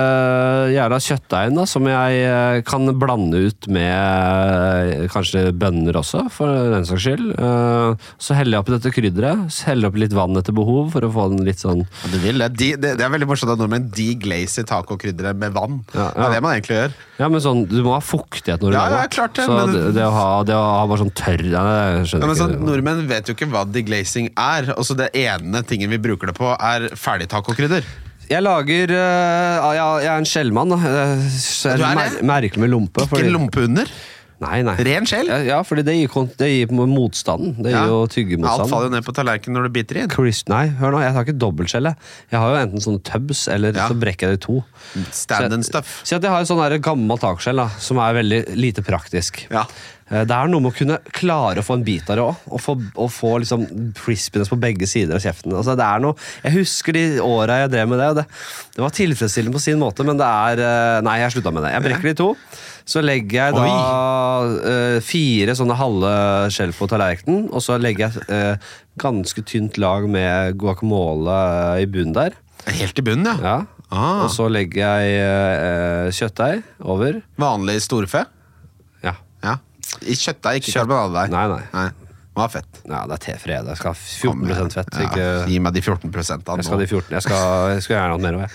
[0.74, 6.84] jævla kjøttdeigen som jeg eh, kan blande ut med eh, kanskje bønner også, for den
[6.88, 7.30] saks skyld.
[7.38, 9.60] Eh, Så heller jeg oppi dette krydderet.
[9.68, 12.42] Heller oppi litt vann etter behov for å få den litt sånn Ja, det, vil
[12.44, 12.50] det.
[12.60, 15.80] De, det, det er veldig morsomt at nordmenn deglazer tacokrydderet med vann.
[15.94, 16.98] Ja, Det er det man egentlig gjør.
[17.20, 19.56] Ja, men sånn, du må ha fuktighet når du Ja, lager ja, klart det, Så
[19.58, 22.36] men- det, å ha, det å ha bare sånn tørr ja, det skjønner Ja, men
[22.36, 22.69] jeg sånn, ikke.
[22.70, 24.70] Nordmenn vet jo ikke hva deglazing er.
[24.78, 27.86] Også det ene tingen vi bruker det på, er ferdigtacokrydder.
[28.30, 30.76] Jeg lager uh, ja, Jeg er en skjellmann.
[30.78, 31.28] Eh,
[31.66, 33.02] er er mer, merkelig med lompe.
[33.08, 33.90] Ikke en lompe under.
[34.40, 34.72] Nei, nei.
[34.86, 35.28] Ren skjell.
[35.44, 37.58] Ja, fordi det gir, det gir motstanden.
[37.60, 37.84] Det gir Ja.
[37.90, 40.06] jo Alt faller jo ned på tallerkenen når du biter i.
[40.08, 41.90] Crisp, nei, hør nå, jeg tar ikke dobbeltskjell.
[42.32, 43.88] Jeg har jo enten sånne tubs, eller Ja.
[43.88, 44.64] så brekker jeg det i to.
[45.12, 46.00] Stand and stuff.
[46.04, 49.44] Si at jeg har en sånn gammelt tacoskjell da, som er veldig lite praktisk.
[49.50, 49.66] Ja.
[50.10, 52.46] Eh, Det er noe med å kunne klare å få en bit av det òg,
[52.50, 53.66] og få, og få liksom
[53.98, 55.54] crispiness på begge sider av kjeften.
[55.54, 58.26] Altså, det er noe, jeg husker de åra jeg drev med det, og det,
[58.76, 61.72] det var tilfredsstillende på sin måte, men det er eh, Nei, jeg slutta med det.
[61.76, 62.34] Jeg brekker det i to.
[62.90, 63.64] Så legger jeg da
[64.50, 66.12] uh, fire sånne halve
[66.50, 71.36] skjell på tallerkenen, og så legger jeg uh, ganske tynt lag med guacamole
[71.84, 72.34] i bunnen der.
[72.66, 73.36] Helt i bunnen, ja.
[73.44, 73.84] Ja.
[73.90, 74.24] Ah.
[74.24, 77.20] Og så legger jeg uh, kjøttdeig over.
[77.40, 78.24] Vanlig storfe.
[79.06, 79.14] Ja.
[79.44, 79.58] Ja.
[79.98, 81.34] Kjøttdeig, ikke Kjøtt- karbonadedeig.
[81.34, 81.64] Nei, nei.
[81.74, 81.88] nei.
[82.30, 82.76] Det var fett.
[82.86, 83.66] Ja, det er T-fredag.
[83.72, 84.92] Jeg skal ha 14 fett.
[84.94, 86.12] Ja, Ikke, Gi meg de 14
[86.46, 86.54] da.
[86.56, 87.10] jeg skal de 14.
[87.16, 88.52] Jeg skal, jeg skal gjerne ha mer òg, jeg.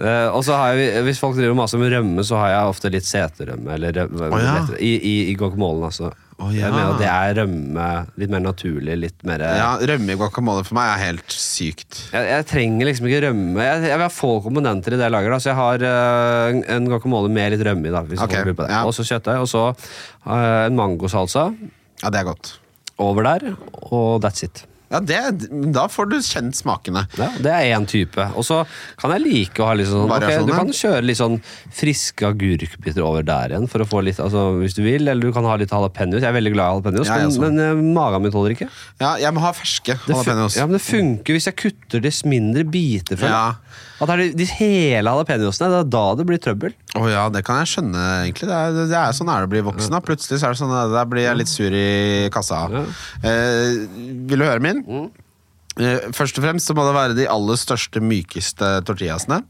[0.00, 2.90] Uh, og så har jeg, Hvis folk driver maser med rømme, så har jeg ofte
[2.92, 4.56] litt seterømme eller rømme, oh, ja.
[4.82, 5.86] i, i, i guacamolen.
[5.88, 6.10] Altså.
[6.40, 6.62] Å, ja.
[6.66, 7.86] Jeg mener at det er rømme
[8.22, 11.98] litt mer naturlig, litt mer Ja, Rømme i guacamole for meg er helt sykt.
[12.14, 13.60] jeg, jeg trenger liksom ikke rømme.
[13.66, 15.34] Jeg, jeg vil ha få komponenter i det jeg lager.
[15.34, 15.40] Da.
[15.44, 17.92] Så jeg har uh, en- guacamole med litt rømme i.
[17.92, 18.70] Da, hvis Ok, på det.
[18.72, 18.80] ja.
[18.88, 19.36] Og så kjøttdeig.
[19.44, 21.50] Og så uh, en mangosalsa
[22.00, 22.54] Ja, det er godt.
[23.00, 23.50] over der,
[23.92, 24.64] og that's it.
[24.90, 25.18] Ja, det,
[25.70, 27.04] Da får du kjent smakene.
[27.18, 28.24] Ja, det er én type.
[28.34, 28.64] Og så
[28.98, 31.36] kan jeg like å ha litt sånn okay, Du kan kjøre litt sånn
[31.74, 35.06] friske agurkbiter over der igjen, for å få litt, altså, hvis du vil.
[35.06, 36.18] Eller du kan ha litt jalapeños.
[36.24, 38.66] Jeg er veldig glad i jalapeños, Ja, men, men uh, magen min tåler ikke.
[38.98, 40.58] Ja, Jeg må ha ferske jalapeños.
[40.58, 43.22] ja, men det funker hvis jeg kutter dess mindre biter.
[43.22, 43.44] Ja.
[44.00, 46.76] At er de, de hele jalapeñosene, det er da det blir trøbbel.
[46.96, 48.48] Å ja, det kan jeg skjønne, egentlig.
[48.48, 49.92] Det er, det er sånn er det å bli voksen.
[49.92, 50.00] Da.
[50.04, 52.62] Plutselig så er det sånn at der blir jeg litt sur i kassa.
[53.20, 53.84] Eh,
[54.30, 54.80] vil du høre min?
[55.76, 59.42] Eh, først og fremst så må det være de aller største, mykeste tortillasene.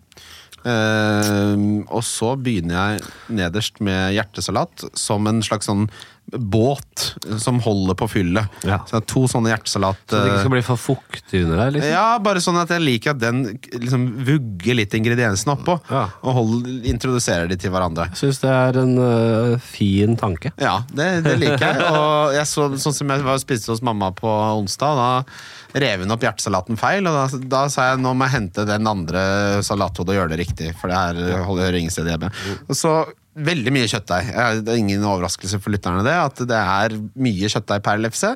[0.61, 1.55] Eh,
[1.89, 5.87] og så begynner jeg nederst med hjertesalat som en slags sånn
[6.33, 8.61] båt som holder på fyllet.
[8.67, 8.81] Ja.
[8.87, 10.03] Så det er to sånne hjertesalat...
[10.07, 11.73] Så det ikke eh, skal bli for fuktig under der.
[11.77, 11.93] Liksom.
[11.93, 13.43] ja, bare sånn at jeg liker at den
[13.75, 15.77] liksom vugger litt ingrediensene oppå.
[15.91, 16.07] Ja.
[16.25, 18.11] Og hold, introduserer de til hverandre.
[18.13, 20.55] Jeg syns det er en uh, fin tanke.
[20.61, 21.89] Ja, det, det liker jeg.
[22.01, 26.15] Og jeg så, sånn som jeg var spiste hos mamma på onsdag, da rev hun
[26.15, 27.07] opp hjertesalaten feil.
[27.07, 29.23] Og da, da sa jeg nå må jeg hente den andre
[29.67, 32.33] salathodet og gjøre det riktig, for det her holder ingen steder hjemme.
[32.67, 32.95] Og så
[33.31, 34.27] Veldig mye kjøttdeig.
[34.67, 38.33] Det er ingen overraskelse for lytterne det, at det er mye kjøttdeig per lefse.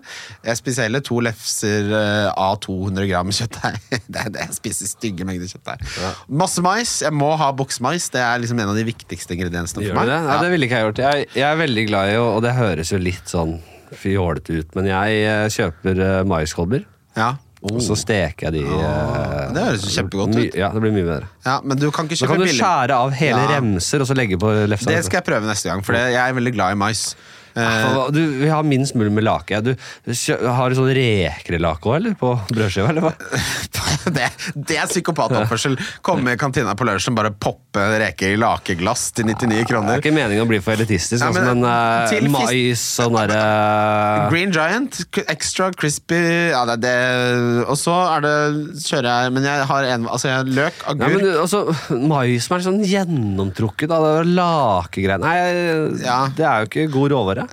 [0.46, 3.80] Jeg spiser heller to lefser eh, av 200 gram kjøttdeig.
[4.14, 5.82] Det er det jeg spiser stygge mengder kjøttdeig.
[6.30, 6.92] Masse mais.
[7.02, 8.06] Jeg må ha boksmais.
[8.14, 10.12] Det er liksom en av de viktigste ingrediensene for meg.
[10.12, 10.20] det?
[10.28, 10.40] Nei, Ja.
[10.44, 11.02] det ville ikke jeg gjort.
[11.08, 13.56] Jeg, jeg er veldig glad i, og det høres jo litt sånn
[13.98, 16.86] fjålete ut, men jeg eh, kjøper uh, maiskolber.
[17.18, 17.34] Ja.
[17.64, 20.56] Og så steker jeg de eh, Det høres kjempegodt ut.
[20.58, 21.28] Ja, det blir mye bedre.
[21.46, 22.58] Ja, men du kan ikke kjøpe billig.
[22.58, 23.46] Da kan du skjære av hele Ja.
[23.54, 24.90] remser og så legge på lefsa.
[24.92, 27.06] Det skal jeg prøve neste gang, for jeg er veldig glad i mais.
[27.54, 29.60] Eh, For Du vil ha minst mulig med lake.
[29.64, 32.16] Du, har du sånn rekrelake òg, eller?
[32.18, 33.12] På brødskiva, eller hva?
[34.16, 35.78] det, det er psykopatoppførsel.
[36.04, 39.94] Komme i kantina på lunsjen, bare poppe reker i lakeglass til 99 kroner.
[39.94, 43.14] Det er ikke meningen å bli for elitistisk, Ja, altså, men men, uh, mais og
[43.14, 44.28] derre uh...
[44.32, 44.98] Green Giant,
[45.30, 46.18] extra crispy
[46.50, 46.94] ja, det, det.
[47.68, 48.34] Og så er det
[48.84, 51.62] kjører jeg Men jeg har en Altså, jeg løk, agurk men altså,
[52.10, 56.18] Mais som er sånn gjennomtrukket av lakegreiene Nei, Ja.
[56.36, 57.43] det er jo ikke god råvare.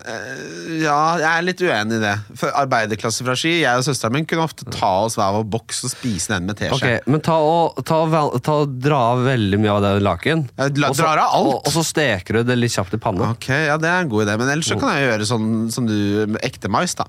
[0.82, 2.14] Ja, jeg er litt uenig i det.
[2.40, 5.84] For arbeiderklasse fra Ski, jeg og søsteren min kunne ofte ta oss hver vår boks
[5.88, 6.96] og spise den med teskje.
[7.02, 10.46] Ok, Men ta og, ta, og ta og dra av veldig mye av det laken.
[10.58, 11.52] La- også, drar av alt.
[11.52, 13.32] Og, og så steker du det litt kjapt i panna.
[13.36, 15.88] Ok, ja Det er en god idé, men ellers så kan jeg gjøre sånn som
[15.90, 16.96] du ekte mais.
[17.00, 17.08] da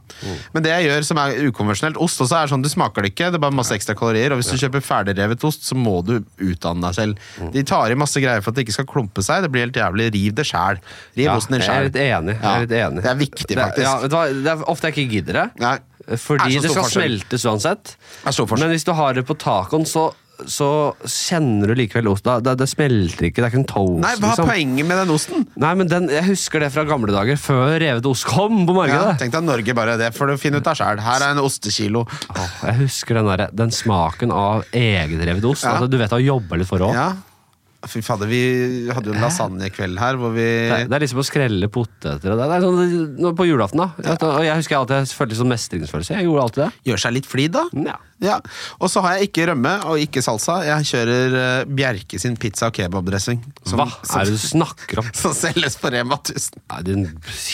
[0.54, 3.30] Men det jeg gjør som er ukonvensjonelt ost, også er sånn du smaker det ikke,
[3.32, 4.32] det er bare masse ekstra kalorier.
[4.34, 7.30] Og hvis du kjøper ferdigrevet ost, så må du utdanne deg selv.
[7.54, 9.44] De tar i masse greier for at det ikke skal klumpe seg.
[9.46, 10.10] Det blir helt jævlig.
[10.14, 10.80] Riv det sjæl.
[11.16, 12.36] Riv Ja, osten din jeg er litt enig.
[12.42, 13.04] Ja, litt enig.
[13.04, 13.84] det er viktig, Det, faktisk.
[13.86, 14.24] ja, vet du hva?
[14.32, 15.46] det er ofte jeg ikke gidder det.
[15.62, 15.76] Nei.
[16.18, 17.20] Fordi det skal forskjell.
[17.20, 17.94] smeltes uansett.
[18.58, 20.10] Men hvis du har det på tacoen, så
[20.48, 20.68] så
[21.06, 22.26] kjenner du likevel ost.
[22.26, 24.00] Det, det smelter ikke, det er ikke en toast.
[24.02, 24.48] Nei, hva er liksom.
[24.48, 25.44] poenget med den osten?
[25.60, 28.78] Nei, men den, Jeg husker det fra gamle dager, før revet ost kom på Ja,
[28.80, 29.12] markedet.
[29.22, 31.02] Tenk deg Norge bare, det får du finne ut av sjæl.
[31.04, 32.04] Her er en ostekilo.
[32.32, 35.66] Oh, jeg husker den, der, den smaken av egenrevet ost.
[35.66, 35.76] Ja.
[35.76, 36.96] Altså, du vet å jobbe litt for òg.
[36.96, 37.10] Ja.
[37.90, 38.38] Fy fader, vi
[38.94, 42.30] hadde jo en lasagnekveld her hvor vi Det, er- det er liksom å skrelle poteter.
[42.30, 43.88] og Det, det er sånn, nå på julaften, da.
[44.28, 46.14] Og jeg husker alltid jeg følte sånn mestringsfølelse.
[46.14, 46.70] Jeg gjorde alltid det.
[46.92, 47.64] gjør seg litt flid, da.
[47.74, 47.96] Ja.
[48.22, 48.36] Ja.
[48.78, 50.60] Og så har jeg ikke rømme og ikke salsa.
[50.66, 53.40] Jeg kjører uh, Bjerke sin pizza og kebabdressing.
[53.66, 55.08] som- Hva som- er det du snakker om?
[55.22, 56.62] Som selges på Rema 1000.
[56.70, 57.02] du din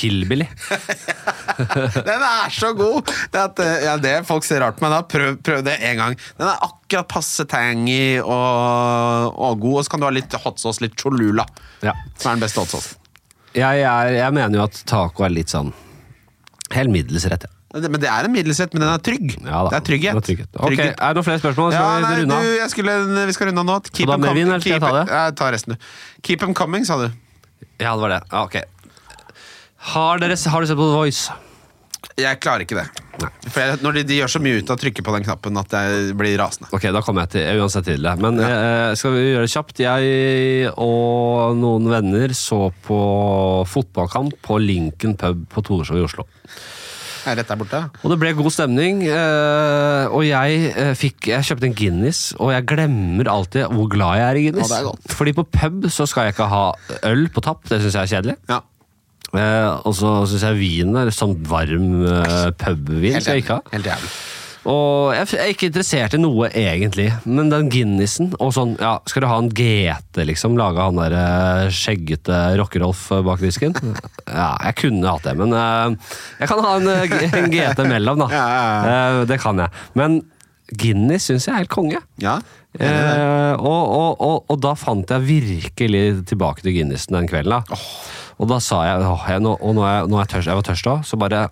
[0.02, 0.46] hillbilly.
[2.08, 3.08] Den er så god!
[3.32, 5.96] Det, at, eh, ja, det folk ser rart på meg da, prøv, prøv det en
[6.04, 6.16] gang.
[6.38, 9.80] Den er akkurat passe tangy og, og god.
[9.80, 11.46] Og så kan du ha litt hot sauce, litt cholula.
[11.82, 11.96] Ja.
[12.16, 12.94] Som er den beste hot sauce.
[13.56, 15.72] Jeg, er, jeg mener jo at taco er litt sånn
[16.76, 17.48] helt middels rett.
[17.48, 17.54] ja.
[17.86, 19.34] Men det er en middelsett, men den er trygg.
[19.44, 20.18] Ja da, det er trygghet.
[20.18, 20.50] det er trygghet.
[20.54, 20.68] Okay.
[20.74, 20.94] Trygghet.
[20.98, 21.72] Er det noen flere spørsmål?
[21.76, 22.52] Ja, nei, vi runde du, av?
[22.62, 22.96] jeg skulle,
[23.30, 23.78] vi skal runde av nå.
[23.92, 25.04] Keep da em med com- vin, eller skal jeg ta det?
[25.12, 25.90] Ja, ta resten, du.
[26.28, 27.08] Keep them coming, sa du.
[27.78, 28.22] Ja, det var det.
[28.32, 28.58] Ja, ok.
[29.94, 31.30] Har dere har du sett på The Voice?
[32.18, 32.86] Jeg klarer ikke det.
[33.54, 35.74] Jeg, når de, de gjør så mye ut av å trykke på den knappen at
[35.74, 36.70] jeg blir rasende.
[36.74, 38.14] Ok, da kommer jeg til, uansett til det.
[38.22, 39.82] Men eh, skal vi gjøre det kjapt?
[39.82, 42.98] Jeg og noen venner så på
[43.70, 46.26] fotballkamp på Lincoln pub på Torshov i Oslo.
[47.36, 47.80] Rett der borte.
[48.02, 52.52] Og det ble god stemning, eh, og jeg, eh, fikk, jeg kjøpte en Guinness, og
[52.54, 54.72] jeg glemmer alltid hvor glad jeg er i Guinness.
[54.72, 55.14] Ja, er.
[55.18, 56.64] Fordi på pub så skal jeg ikke ha
[57.10, 58.38] øl på tapp, det syns jeg er kjedelig.
[58.48, 58.62] Ja.
[59.28, 61.90] Eh, og så syns jeg vin er sånn varm
[62.56, 63.72] pubvin skal jeg ikke ha.
[63.76, 64.12] Helt jævlig.
[64.68, 67.08] Og jeg er ikke interessert i noe, egentlig.
[67.24, 70.58] Men den Guinnessen og sånn Ja, skal du ha en GT, liksom?
[70.60, 73.76] Lage han der eh, skjeggete Rockerolf eh, bak disken?
[74.28, 75.94] Ja, jeg kunne hatt det, men uh,
[76.36, 76.90] jeg kan ha en,
[77.40, 78.28] en GT mellom, da.
[78.88, 79.72] Eh, det kan jeg.
[79.98, 80.20] Men
[80.68, 82.00] Guinness syns jeg er helt konge.
[82.20, 82.36] Ja.
[82.76, 82.88] det.
[82.88, 87.64] Eh, og, og, og, og da fant jeg virkelig tilbake til Guinnessen den kvelden.
[87.64, 87.78] da
[88.38, 90.46] Og da sa jeg, åh, jeg nå, og nå er, jeg- nå er jeg tørst,
[90.46, 91.48] jeg var tørst da, så bare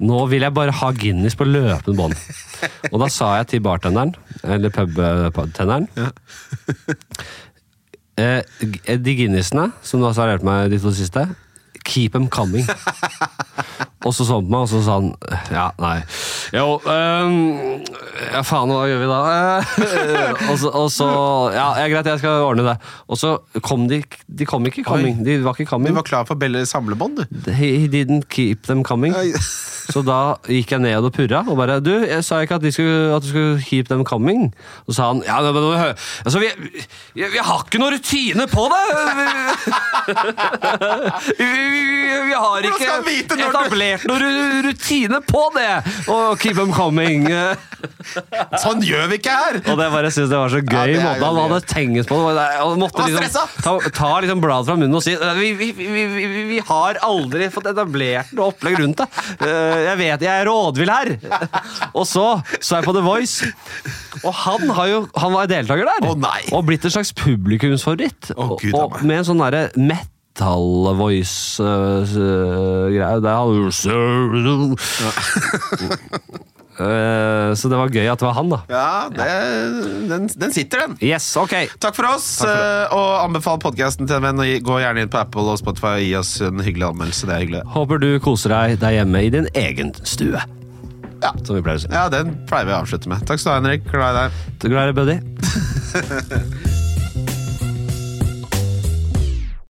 [0.00, 2.14] Nå vil jeg bare ha Guinness på løpende bånd.
[2.92, 5.86] Og da sa jeg til bartenderen, eller pubtenderen
[8.18, 8.42] eh,
[8.98, 11.26] De Guinnessene som du har servert meg de to siste,
[11.84, 12.66] keep them coming.
[14.04, 15.06] Og så så han på meg, og så sa han
[15.52, 15.94] Ja, nei
[16.52, 17.36] Jo, um,
[18.34, 19.20] ja faen, hva gjør vi da?
[19.80, 21.08] Eh, og, så, og så
[21.54, 22.76] Ja, ja, greit, jeg skal ordne det.
[23.08, 25.22] Og så kom de De kom ikke coming.
[25.24, 25.96] De var ikke Du coming.
[25.96, 27.50] var klar for Belle samlebånd, du.
[27.52, 29.14] He, didn't keep them coming.
[29.84, 32.72] Så da gikk jeg ned og purra og bare Du, jeg sa ikke at, de
[32.72, 34.46] skulle, at du skulle keep them coming.
[34.86, 35.92] Og så sa han Ja, men, men
[36.24, 36.48] altså, vi,
[37.16, 38.84] vi, vi har ikke noe rutine på det!
[41.38, 42.88] Vi, vi, har ikke
[43.48, 45.70] etablert noen ru- rutine på det!
[46.10, 47.26] Og keep them coming.
[48.62, 49.58] Sånn gjør vi ikke her!
[49.70, 51.26] Og det bare synes det var så gøy Ja, er måte.
[51.26, 52.46] Han hadde tenkt på det.
[52.60, 56.44] Han måtte liksom ta, ta liksom bladet fra munnen og si vi, vi, vi, vi,
[56.54, 59.08] vi har aldri fått etablert noe opplegg rundt det.
[59.44, 61.12] Eh, Jeg vet jeg er rådvill her!
[61.98, 62.24] Og så
[62.58, 63.46] så jeg på The Voice,
[64.24, 66.06] og han, har jo, han var deltaker der.
[66.08, 66.16] Oh.
[66.56, 68.32] Og blitt en slags publikumsfavoritt.
[68.36, 69.66] Oh, Og- Gud, og a med en sånn derre
[70.34, 73.20] metal-voice-greie.
[73.20, 74.76] det hadde
[76.74, 78.56] Eh, Så det var gøy at det var han, da.
[78.66, 79.22] Ja, det,
[80.10, 80.96] den, den sitter, den.
[81.06, 81.54] Yes, ok.
[81.78, 84.42] Takk for oss, eh, og anbefal podkasten til en venn.
[84.42, 87.30] og Gå gjerne inn på Apple og Spotify og gi oss en hyggelig anmeldelse.
[87.30, 87.62] Det er hyggelig.
[87.76, 90.42] Håper du koser deg der hjemme i din egen stue.
[91.22, 91.30] Ja.
[91.46, 91.94] Som vi pleier å si.
[91.94, 93.22] Ja, den pleier vi å avslutte med.
[93.22, 93.86] Takk skal du ha, Henrik.
[93.94, 94.30] Glad i deg.
[94.66, 95.14] Glad i deg, buddy.